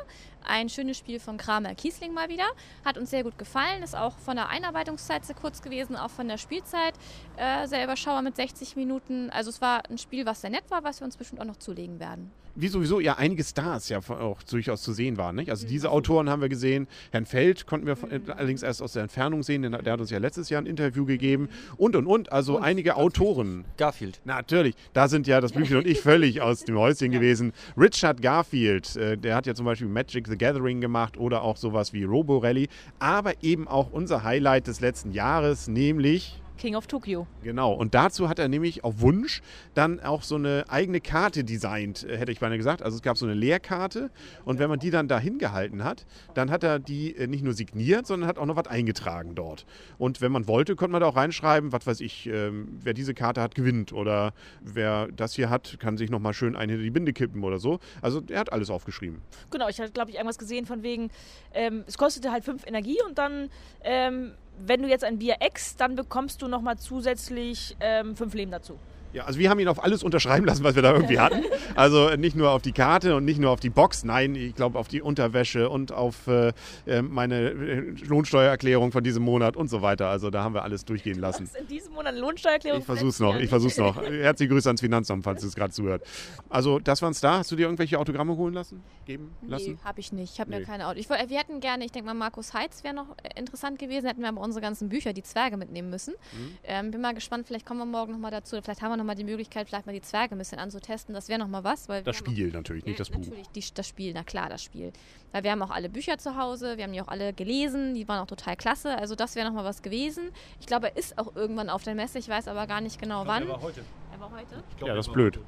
Ein 0.44 0.68
schönes 0.68 0.96
Spiel 0.96 1.18
von 1.18 1.38
Kramer 1.38 1.74
Kiesling 1.74 2.14
mal 2.14 2.28
wieder. 2.28 2.46
Hat 2.84 2.96
uns 2.96 3.10
sehr 3.10 3.24
gut 3.24 3.36
gefallen. 3.36 3.82
Ist 3.82 3.96
auch 3.96 4.16
von 4.18 4.36
der 4.36 4.48
Einarbeitungszeit 4.48 5.24
sehr 5.24 5.34
kurz 5.34 5.60
gewesen, 5.60 5.96
auch 5.96 6.10
von 6.10 6.28
der 6.28 6.38
Spielzeit 6.38 6.94
äh, 7.36 7.66
sehr 7.66 7.82
überschaubar 7.82 8.22
mit 8.22 8.36
60 8.36 8.76
Minuten. 8.76 9.30
Also 9.30 9.50
es 9.50 9.60
war 9.60 9.82
ein 9.90 9.98
Spiel, 9.98 10.24
was 10.24 10.40
sehr 10.40 10.50
nett 10.50 10.70
war, 10.70 10.84
was 10.84 11.00
wir 11.00 11.04
uns 11.04 11.16
bestimmt 11.16 11.40
auch 11.40 11.46
noch 11.46 11.56
zulegen 11.56 11.98
werden. 11.98 12.30
Wie 12.56 12.68
sowieso 12.68 13.00
ja 13.00 13.14
einige 13.16 13.44
Stars 13.44 13.88
ja 13.88 13.98
auch 13.98 14.42
durchaus 14.42 14.82
zu 14.82 14.92
sehen 14.92 15.16
waren. 15.18 15.36
Nicht? 15.36 15.50
Also 15.50 15.66
diese 15.66 15.90
Autoren 15.90 16.30
haben 16.30 16.40
wir 16.40 16.48
gesehen. 16.48 16.88
Herrn 17.12 17.26
Feld 17.26 17.66
konnten 17.66 17.86
wir 17.86 17.96
äh, 18.10 18.20
allerdings 18.32 18.62
erst 18.62 18.82
aus 18.82 18.94
der 18.94 19.02
Entfernung 19.02 19.42
sehen, 19.42 19.62
denn 19.62 19.72
der 19.72 19.92
hat 19.92 20.00
uns 20.00 20.10
ja 20.10 20.18
letztes 20.18 20.48
Jahr 20.48 20.62
ein 20.62 20.66
Interview 20.66 21.04
gegeben. 21.04 21.48
Und, 21.76 21.96
und, 21.96 22.06
und. 22.06 22.32
Also 22.32 22.58
einige 22.58 22.96
Autoren. 22.96 23.64
Garfield. 23.76 24.20
Natürlich, 24.24 24.74
da 24.92 25.08
sind 25.08 25.26
ja 25.26 25.40
das 25.40 25.52
Blümchen 25.56 25.76
und 25.76 25.86
ich 25.86 26.00
völlig 26.00 26.40
aus 26.40 26.64
dem 26.64 26.78
Häuschen 26.78 27.12
gewesen. 27.12 27.52
Richard 27.76 28.22
Garfield, 28.22 28.96
äh, 28.96 29.18
der 29.18 29.36
hat 29.36 29.46
ja 29.46 29.54
zum 29.54 29.66
Beispiel 29.66 29.88
Magic 29.88 30.26
the 30.26 30.38
Gathering 30.38 30.80
gemacht 30.80 31.18
oder 31.18 31.42
auch 31.42 31.56
sowas 31.56 31.92
wie 31.92 32.04
Robo 32.04 32.38
Rally, 32.38 32.68
aber 32.98 33.32
eben 33.42 33.68
auch 33.68 33.90
unser 33.92 34.24
Highlight 34.24 34.66
des 34.66 34.80
letzten 34.80 35.12
Jahres, 35.12 35.68
nämlich 35.68 36.40
King 36.56 36.74
of 36.76 36.86
Tokyo. 36.86 37.26
Genau, 37.42 37.72
und 37.72 37.94
dazu 37.94 38.28
hat 38.28 38.38
er 38.38 38.48
nämlich 38.48 38.84
auf 38.84 39.00
Wunsch 39.00 39.42
dann 39.74 40.00
auch 40.00 40.22
so 40.22 40.36
eine 40.36 40.64
eigene 40.68 41.00
Karte 41.00 41.44
designt, 41.44 42.04
äh, 42.04 42.16
hätte 42.16 42.32
ich 42.32 42.40
beinahe 42.40 42.58
gesagt. 42.58 42.82
Also 42.82 42.96
es 42.96 43.02
gab 43.02 43.16
so 43.18 43.26
eine 43.26 43.34
Leerkarte 43.34 44.10
und 44.44 44.58
wenn 44.58 44.68
man 44.68 44.78
die 44.78 44.90
dann 44.90 45.08
da 45.08 45.18
hingehalten 45.18 45.84
hat, 45.84 46.06
dann 46.34 46.50
hat 46.50 46.64
er 46.64 46.78
die 46.78 47.16
äh, 47.16 47.26
nicht 47.26 47.44
nur 47.44 47.52
signiert, 47.52 48.06
sondern 48.06 48.28
hat 48.28 48.38
auch 48.38 48.46
noch 48.46 48.56
was 48.56 48.66
eingetragen 48.66 49.34
dort. 49.34 49.66
Und 49.98 50.20
wenn 50.20 50.32
man 50.32 50.48
wollte, 50.48 50.76
konnte 50.76 50.92
man 50.92 51.00
da 51.00 51.08
auch 51.08 51.16
reinschreiben, 51.16 51.72
was 51.72 51.86
weiß 51.86 52.00
ich, 52.00 52.26
ähm, 52.26 52.78
wer 52.82 52.94
diese 52.94 53.14
Karte 53.14 53.40
hat, 53.40 53.54
gewinnt 53.54 53.92
oder 53.92 54.32
wer 54.60 55.08
das 55.08 55.34
hier 55.34 55.50
hat, 55.50 55.78
kann 55.78 55.96
sich 55.96 56.10
nochmal 56.10 56.34
schön 56.34 56.56
ein 56.56 56.68
hinter 56.68 56.82
die 56.82 56.90
Binde 56.90 57.12
kippen 57.12 57.44
oder 57.44 57.58
so. 57.58 57.78
Also 58.02 58.22
er 58.28 58.40
hat 58.40 58.52
alles 58.52 58.70
aufgeschrieben. 58.70 59.22
Genau, 59.50 59.68
ich 59.68 59.80
hatte, 59.80 59.92
glaube 59.92 60.10
ich, 60.10 60.16
irgendwas 60.16 60.38
gesehen 60.38 60.66
von 60.66 60.82
wegen, 60.82 61.10
ähm, 61.54 61.84
es 61.86 61.98
kostete 61.98 62.30
halt 62.30 62.44
5 62.44 62.66
Energie 62.66 62.98
und 63.06 63.18
dann, 63.18 63.50
ähm, 63.82 64.32
wenn 64.58 64.82
du 64.82 64.88
jetzt 64.88 65.04
ein 65.04 65.18
Bier 65.18 65.36
ex, 65.40 65.76
dann 65.76 65.96
bekommst 65.96 66.42
du 66.42 66.48
nochmal 66.48 66.78
zusätzlich 66.78 67.76
5 67.78 68.34
Leben 68.34 68.50
dazu. 68.50 68.78
Ja, 69.12 69.24
also 69.24 69.38
wir 69.38 69.50
haben 69.50 69.58
ihn 69.58 69.68
auf 69.68 69.82
alles 69.82 70.02
unterschreiben 70.02 70.46
lassen, 70.46 70.64
was 70.64 70.74
wir 70.74 70.82
da 70.82 70.92
irgendwie 70.92 71.18
hatten. 71.18 71.42
Also 71.74 72.10
nicht 72.16 72.36
nur 72.36 72.50
auf 72.50 72.62
die 72.62 72.72
Karte 72.72 73.16
und 73.16 73.24
nicht 73.24 73.40
nur 73.40 73.50
auf 73.50 73.60
die 73.60 73.70
Box, 73.70 74.04
nein, 74.04 74.34
ich 74.34 74.54
glaube 74.54 74.78
auf 74.78 74.88
die 74.88 75.02
Unterwäsche 75.02 75.68
und 75.68 75.92
auf 75.92 76.26
äh, 76.26 76.52
äh 76.86 77.02
meine 77.02 77.50
äh, 77.50 77.94
Lohnsteuererklärung 78.06 78.92
von 78.92 79.04
diesem 79.04 79.22
Monat 79.22 79.56
und 79.56 79.68
so 79.68 79.82
weiter. 79.82 80.08
Also 80.08 80.30
da 80.30 80.42
haben 80.42 80.54
wir 80.54 80.62
alles 80.62 80.84
durchgehen 80.84 81.18
lassen. 81.18 81.48
Was 81.52 81.60
in 81.60 81.66
diesem 81.66 81.92
Monat 81.92 82.12
eine 82.12 82.20
Lohnsteuererklärung? 82.20 82.80
Ich 82.80 82.86
versuch's 82.86 83.20
noch, 83.20 83.36
ich 83.36 83.48
versuch's 83.48 83.76
noch. 83.76 84.02
Herzliche 84.02 84.52
Grüße 84.52 84.68
ans 84.68 84.80
Finanzamt, 84.80 85.24
falls 85.24 85.42
es 85.42 85.54
gerade 85.54 85.72
zuhört. 85.72 86.02
Also 86.48 86.78
das 86.78 87.02
waren 87.02 87.12
es 87.12 87.20
da. 87.20 87.38
Hast 87.38 87.50
du 87.50 87.56
dir 87.56 87.64
irgendwelche 87.64 87.98
Autogramme 87.98 88.36
holen 88.36 88.54
lassen? 88.54 88.82
Geben 89.04 89.32
lassen? 89.46 89.72
Nee, 89.72 89.78
habe 89.84 90.00
ich 90.00 90.12
nicht. 90.12 90.34
Ich 90.34 90.40
habe 90.40 90.50
Nee. 90.50 90.60
mir 90.60 90.64
keine 90.64 90.86
Auto. 90.88 90.98
Ich, 90.98 91.08
wir 91.08 91.38
hätten 91.38 91.60
gerne, 91.60 91.84
ich 91.84 91.92
denke 91.92 92.06
mal, 92.06 92.14
Markus 92.14 92.54
Heitz 92.54 92.84
wäre 92.84 92.94
noch 92.94 93.16
äh, 93.22 93.38
interessant 93.38 93.78
gewesen. 93.78 94.06
Hätten 94.06 94.20
wir 94.20 94.28
aber 94.28 94.40
unsere 94.40 94.62
ganzen 94.62 94.88
Bücher, 94.88 95.12
die 95.12 95.22
Zwerge 95.22 95.56
mitnehmen 95.56 95.90
müssen. 95.90 96.14
Mhm. 96.32 96.58
Ähm, 96.64 96.90
bin 96.90 97.00
mal 97.00 97.14
gespannt, 97.14 97.46
vielleicht 97.46 97.66
kommen 97.66 97.80
wir 97.80 97.86
morgen 97.86 98.12
nochmal 98.12 98.30
dazu. 98.30 98.56
Vielleicht 98.62 98.82
haben 98.82 98.90
wir 98.90 98.95
nochmal 98.96 99.16
die 99.16 99.24
Möglichkeit, 99.24 99.68
vielleicht 99.68 99.86
mal 99.86 99.92
die 99.92 100.00
Zwerge 100.02 100.34
ein 100.34 100.38
bisschen 100.38 100.58
anzutesten. 100.58 101.14
Das 101.14 101.28
wäre 101.28 101.38
nochmal 101.38 101.64
was. 101.64 101.88
Weil 101.88 102.02
Das 102.02 102.16
Spiel 102.16 102.50
natürlich, 102.50 102.84
nicht 102.84 102.98
das 103.00 103.10
Buch. 103.10 103.18
Natürlich, 103.18 103.48
die, 103.48 103.64
das 103.74 103.86
Spiel, 103.88 104.12
na 104.14 104.22
klar, 104.24 104.48
das 104.48 104.62
Spiel. 104.62 104.92
Weil 105.32 105.44
wir 105.44 105.50
haben 105.50 105.62
auch 105.62 105.70
alle 105.70 105.88
Bücher 105.88 106.18
zu 106.18 106.36
Hause, 106.36 106.76
wir 106.76 106.84
haben 106.84 106.92
die 106.92 107.00
auch 107.00 107.08
alle 107.08 107.32
gelesen, 107.32 107.94
die 107.94 108.06
waren 108.08 108.20
auch 108.20 108.26
total 108.26 108.56
klasse. 108.56 108.96
Also 108.98 109.14
das 109.14 109.34
wäre 109.34 109.46
nochmal 109.46 109.64
was 109.64 109.82
gewesen. 109.82 110.30
Ich 110.60 110.66
glaube, 110.66 110.88
er 110.90 110.96
ist 110.96 111.18
auch 111.18 111.34
irgendwann 111.36 111.70
auf 111.70 111.82
der 111.82 111.94
Messe, 111.94 112.18
ich 112.18 112.28
weiß 112.28 112.48
aber 112.48 112.66
gar 112.66 112.80
nicht 112.80 113.00
genau 113.00 113.26
wann. 113.26 113.46
heute. 113.60 113.82
Er 114.12 114.20
war 114.20 114.30
heute? 114.30 114.62
Ja, 114.84 114.94
das 114.94 115.06
ist 115.06 115.12
blöd. 115.12 115.38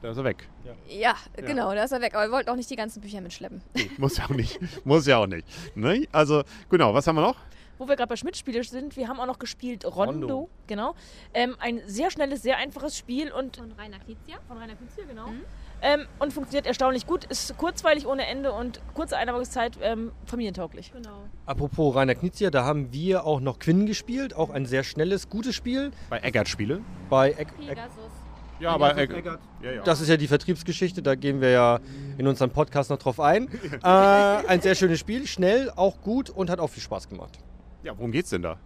Da 0.00 0.10
ist 0.10 0.16
er 0.16 0.24
weg. 0.24 0.48
Ja, 0.88 1.16
genau, 1.36 1.74
da 1.74 1.82
ist 1.82 1.90
er 1.92 2.00
weg. 2.00 2.14
Aber 2.14 2.24
wir 2.26 2.30
wollten 2.32 2.50
auch 2.50 2.56
nicht 2.56 2.70
die 2.70 2.76
ganzen 2.76 3.00
Bücher 3.00 3.20
mitschleppen. 3.20 3.62
Nee, 3.74 3.90
muss 3.98 4.16
ja 4.16 4.26
auch 4.26 4.30
nicht. 4.30 4.60
Muss 4.86 5.06
ja 5.06 5.18
auch 5.18 5.26
nicht. 5.26 5.46
Ne? 5.76 6.06
Also, 6.12 6.44
genau, 6.70 6.94
was 6.94 7.06
haben 7.06 7.16
wir 7.16 7.22
noch? 7.22 7.36
Wo 7.82 7.88
wir 7.88 7.96
gerade 7.96 8.10
bei 8.10 8.14
Schmidt-Spiele 8.14 8.62
sind, 8.62 8.96
wir 8.96 9.08
haben 9.08 9.18
auch 9.18 9.26
noch 9.26 9.40
gespielt 9.40 9.84
Rondo. 9.84 10.28
Rondo. 10.28 10.50
Genau. 10.68 10.94
Ähm, 11.34 11.56
ein 11.58 11.80
sehr 11.86 12.12
schnelles, 12.12 12.40
sehr 12.40 12.56
einfaches 12.58 12.96
Spiel 12.96 13.32
und 13.32 13.56
Von 13.56 13.72
Rainer 13.72 13.98
Kizia. 13.98 14.36
von 14.46 14.56
Rainer 14.56 14.76
Künstler, 14.76 15.02
genau. 15.04 15.26
Mhm. 15.26 15.42
Ähm, 15.82 16.06
und 16.20 16.32
funktioniert 16.32 16.68
erstaunlich 16.68 17.08
gut, 17.08 17.24
ist 17.24 17.56
kurzweilig 17.56 18.06
ohne 18.06 18.24
Ende 18.26 18.52
und 18.52 18.80
kurze 18.94 19.16
Einarbeitungszeit 19.16 19.78
ähm, 19.82 20.12
familientauglich. 20.26 20.92
Genau. 20.92 21.24
Apropos 21.44 21.96
Rainer 21.96 22.14
Knizia, 22.14 22.50
da 22.50 22.64
haben 22.64 22.92
wir 22.92 23.26
auch 23.26 23.40
noch 23.40 23.58
Quinn 23.58 23.86
gespielt. 23.86 24.36
Auch 24.36 24.50
ein 24.50 24.64
sehr 24.64 24.84
schnelles, 24.84 25.28
gutes 25.28 25.56
Spiel. 25.56 25.90
Bei 26.08 26.20
Eggert 26.20 26.46
Spiele. 26.46 26.82
Bei 27.10 27.32
Eck, 27.32 27.48
Pegasus. 27.58 28.12
Ja, 28.60 28.78
bei 28.78 28.92
Eggert. 28.92 29.40
Ja, 29.60 29.72
ja. 29.72 29.82
Das 29.82 30.00
ist 30.00 30.08
ja 30.08 30.16
die 30.16 30.28
Vertriebsgeschichte, 30.28 31.02
da 31.02 31.16
gehen 31.16 31.40
wir 31.40 31.50
ja 31.50 31.80
in 32.16 32.28
unserem 32.28 32.52
Podcast 32.52 32.90
noch 32.90 32.98
drauf 32.98 33.18
ein. 33.18 33.48
äh, 33.82 33.86
ein 33.86 34.60
sehr 34.60 34.76
schönes 34.76 35.00
Spiel, 35.00 35.26
schnell, 35.26 35.68
auch 35.74 36.00
gut 36.00 36.30
und 36.30 36.48
hat 36.48 36.60
auch 36.60 36.70
viel 36.70 36.82
Spaß 36.84 37.08
gemacht. 37.08 37.40
Ja, 37.82 37.96
worum 37.96 38.12
geht's 38.12 38.30
denn 38.30 38.42
da? 38.42 38.58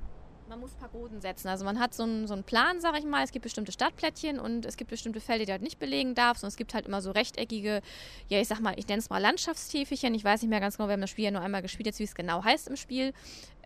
Man 0.48 0.60
muss 0.60 0.74
Pagoden 0.74 1.20
setzen. 1.20 1.48
Also 1.48 1.64
man 1.64 1.80
hat 1.80 1.92
so 1.92 2.04
einen, 2.04 2.28
so 2.28 2.34
einen 2.34 2.44
Plan, 2.44 2.80
sag 2.80 2.96
ich 2.96 3.04
mal. 3.04 3.24
Es 3.24 3.32
gibt 3.32 3.42
bestimmte 3.42 3.72
Stadtplättchen 3.72 4.38
und 4.38 4.64
es 4.64 4.76
gibt 4.76 4.90
bestimmte 4.90 5.20
Felder, 5.20 5.44
die 5.44 5.50
halt 5.50 5.62
nicht 5.62 5.80
belegen 5.80 6.14
darf. 6.14 6.40
Und 6.40 6.46
es 6.46 6.56
gibt 6.56 6.72
halt 6.72 6.86
immer 6.86 7.02
so 7.02 7.10
rechteckige, 7.10 7.82
ja 8.28 8.40
ich 8.40 8.46
sag 8.46 8.60
mal, 8.60 8.74
ich 8.78 8.86
nenne 8.86 9.00
es 9.00 9.10
mal 9.10 9.18
Landschaftstäfelchen. 9.18 10.14
Ich 10.14 10.22
weiß 10.22 10.42
nicht 10.42 10.50
mehr 10.50 10.60
ganz 10.60 10.76
genau, 10.76 10.88
wir 10.88 10.92
haben 10.92 11.00
das 11.00 11.10
Spiel 11.10 11.24
ja 11.24 11.30
nur 11.32 11.40
einmal 11.40 11.62
gespielt, 11.62 11.86
jetzt 11.86 11.98
wie 11.98 12.04
es 12.04 12.14
genau 12.14 12.44
heißt 12.44 12.68
im 12.68 12.76
Spiel. 12.76 13.12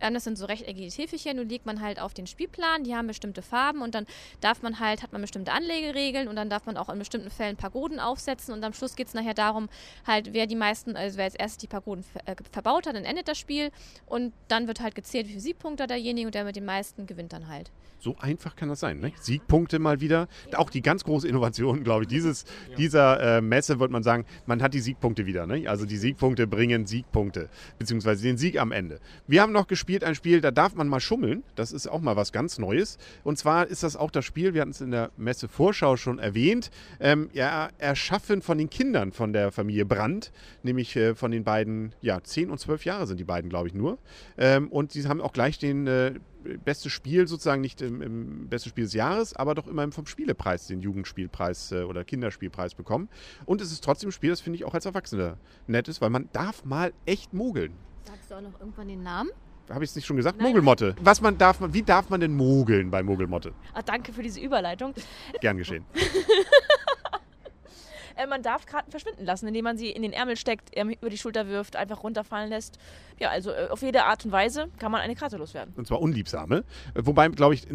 Das 0.01 0.25
sind 0.25 0.39
so 0.39 0.47
rechteckige 0.47 0.89
Täfelchen 0.89 1.39
und 1.39 1.49
legt 1.49 1.67
man 1.67 1.81
halt 1.81 2.01
auf 2.01 2.15
den 2.15 2.27
Spielplan. 2.27 2.85
Die 2.85 2.95
haben 2.95 3.07
bestimmte 3.07 3.43
Farben 3.43 3.83
und 3.83 3.95
dann 3.95 4.07
darf 4.41 4.63
man 4.63 4.81
halt, 4.81 5.03
hat 5.03 5.13
man 5.13 5.21
bestimmte 5.21 5.53
Anlegeregeln 5.53 6.29
und 6.29 6.37
dann 6.37 6.51
darf 6.51 6.67
man 6.67 6.77
auch 6.77 6.89
in 6.89 6.99
bestimmten 6.99 7.31
Fällen 7.31 7.57
Pagoden 7.57 8.01
aufsetzen. 8.01 8.55
Und 8.55 8.65
am 8.65 8.73
Schluss 8.73 8.97
geht 8.97 9.09
es 9.09 9.15
nachher 9.15 9.35
darum, 9.35 9.69
halt, 10.07 10.33
wer 10.33 10.47
die 10.47 10.57
meisten, 10.57 10.97
also 10.97 11.19
wer 11.19 11.25
als 11.25 11.35
erstes 11.35 11.59
die 11.59 11.67
Pagoden 11.67 12.05
äh, 12.25 12.35
verbaut 12.51 12.87
hat, 12.87 12.97
dann 12.97 13.05
endet 13.05 13.29
das 13.29 13.39
Spiel. 13.39 13.71
Und 14.07 14.33
dann 14.49 14.67
wird 14.67 14.81
halt 14.81 14.95
gezählt, 14.95 15.27
wie 15.27 15.31
viele 15.31 15.43
Siegpunkte 15.43 15.85
hat 15.85 15.91
derjenige 15.91 16.27
und 16.27 16.35
der 16.35 16.45
mit 16.45 16.57
den 16.57 16.65
meisten 16.65 17.07
gewinnt 17.07 17.33
dann 17.33 17.49
halt. 17.49 17.71
So 18.03 18.17
einfach 18.19 18.57
kann 18.57 18.71
das 18.71 18.81
sein. 18.81 18.99
Ne? 18.99 19.13
Siegpunkte 19.21 19.79
mal 19.79 20.01
wieder. 20.01 20.27
Auch 20.57 20.71
die 20.71 20.81
ganz 20.81 21.05
große 21.05 21.29
Innovation, 21.29 21.85
glaube 21.85 22.05
ich, 22.05 22.09
dieses, 22.09 22.47
dieser 22.79 23.39
äh, 23.39 23.41
Messe, 23.43 23.79
würde 23.79 23.93
man 23.93 24.03
sagen, 24.03 24.25
man 24.47 24.63
hat 24.63 24.73
die 24.73 24.81
Siegpunkte 24.81 25.27
wieder. 25.27 25.47
Ne? 25.47 25.69
Also 25.69 25.85
die 25.85 25.99
Siegpunkte 25.99 26.47
bringen 26.47 26.87
Siegpunkte, 26.87 27.51
beziehungsweise 27.79 28.23
den 28.23 28.39
Sieg 28.39 28.59
am 28.59 28.73
Ende. 28.73 29.01
Wir 29.27 29.43
haben 29.43 29.53
noch 29.53 29.67
gespielt 29.67 29.90
ein 29.99 30.15
Spiel, 30.15 30.41
da 30.41 30.51
darf 30.51 30.75
man 30.75 30.89
mal 30.89 31.01
schummeln. 31.01 31.43
Das 31.55 31.73
ist 31.73 31.87
auch 31.87 32.01
mal 32.01 32.17
was 32.17 32.33
ganz 32.33 32.59
Neues. 32.59 32.99
Und 33.25 33.39
zwar 33.39 33.67
ist 33.67 33.83
das 33.83 33.97
auch 33.97 34.11
das 34.11 34.25
Spiel, 34.25 34.55
wir 34.55 34.63
hatten 34.63 34.71
es 34.71 34.81
in 34.81 34.91
der 34.91 35.11
Messe 35.17 35.49
Vorschau 35.49 35.97
schon 35.97 36.19
erwähnt, 36.19 36.71
ähm, 37.01 37.31
ja, 37.33 37.69
erschaffen 37.79 38.43
von 38.43 38.59
den 38.59 38.71
Kindern 38.71 39.13
von 39.13 39.33
der 39.33 39.53
Familie 39.53 39.85
Brandt, 39.85 40.33
nämlich 40.63 40.95
äh, 40.97 41.15
von 41.15 41.31
den 41.31 41.45
beiden, 41.45 41.95
ja, 42.01 42.23
10 42.23 42.51
und 42.51 42.59
12 42.59 42.85
Jahre 42.85 43.07
sind 43.07 43.19
die 43.19 43.25
beiden, 43.25 43.51
glaube 43.51 43.69
ich, 43.69 43.75
nur. 43.75 43.99
Ähm, 44.39 44.69
und 44.69 44.93
sie 44.93 45.07
haben 45.07 45.21
auch 45.21 45.33
gleich 45.33 45.59
den 45.59 45.87
äh, 45.87 46.15
beste 46.65 46.91
Spiel 46.91 47.27
sozusagen 47.27 47.61
nicht 47.61 47.83
im, 47.83 48.03
im 48.03 48.49
beste 48.49 48.69
Spiel 48.69 48.85
des 48.85 48.95
Jahres, 48.95 49.35
aber 49.35 49.55
doch 49.55 49.67
immerhin 49.67 49.93
vom 49.93 50.07
Spielepreis 50.07 50.67
den 50.67 50.81
Jugendspielpreis 50.81 51.73
äh, 51.73 51.83
oder 51.83 52.05
Kinderspielpreis 52.05 52.75
bekommen. 52.75 53.09
Und 53.47 53.61
es 53.61 53.73
ist 53.73 53.85
trotzdem 53.85 54.09
ein 54.09 54.13
Spiel, 54.13 54.31
das 54.31 54.41
finde 54.41 54.57
ich 54.57 54.65
auch 54.65 54.75
als 54.75 54.87
Erwachsener 54.87 55.37
nett 55.67 55.89
ist, 55.89 56.01
weil 56.01 56.11
man 56.11 56.29
darf 56.33 56.65
mal 56.65 56.93
echt 57.07 57.33
mogeln. 57.35 57.73
Sagst 58.05 58.31
du 58.31 58.35
auch 58.37 58.41
noch 58.41 58.59
irgendwann 58.61 58.89
den 58.89 59.03
Namen? 59.03 59.31
Habe 59.71 59.85
ich 59.85 59.91
es 59.91 59.97
nicht 59.97 60.07
schon 60.07 60.17
gesagt? 60.17 60.39
Nein. 60.39 60.49
Mogelmotte. 60.49 60.97
Was 61.01 61.21
man 61.21 61.39
darf, 61.39 61.59
wie 61.61 61.83
darf 61.83 62.11
man 62.11 62.21
denn 62.21 62.35
mogeln 62.35 62.91
bei 62.91 63.03
Mogelmotte? 63.03 63.53
Ah, 63.73 63.83
danke 63.83 64.13
für 64.13 64.23
diese 64.23 64.41
Überleitung. 64.41 64.95
Gern 65.41 65.57
geschehen. 65.57 65.85
Äh, 68.21 68.27
man 68.27 68.43
darf 68.43 68.67
Karten 68.67 68.91
verschwinden 68.91 69.25
lassen, 69.25 69.49
indem 69.49 69.65
man 69.65 69.79
sie 69.79 69.91
in 69.91 70.03
den 70.03 70.13
Ärmel 70.13 70.37
steckt, 70.37 70.71
ähm, 70.73 70.91
über 70.91 71.11
die 71.11 71.19
Schulter 71.19 71.49
wirft, 71.49 71.77
einfach 71.77 72.03
runterfallen 72.03 72.51
lässt. 72.51 72.79
Ja, 73.19 73.31
also 73.31 73.51
äh, 73.51 73.69
auf 73.71 73.83
jede 73.83 74.05
Art 74.05 74.25
und 74.25 74.33
Weise 74.33 74.69
kann 74.79 74.93
man 74.93 75.01
eine 75.01 75.15
Karte 75.15 75.37
loswerden. 75.37 75.75
Und 75.77 75.87
zwar 75.87 76.01
unliebsame. 76.01 76.65
Äh, 76.95 77.01
Wobei, 77.05 77.29
glaube 77.29 77.55
ich, 77.55 77.67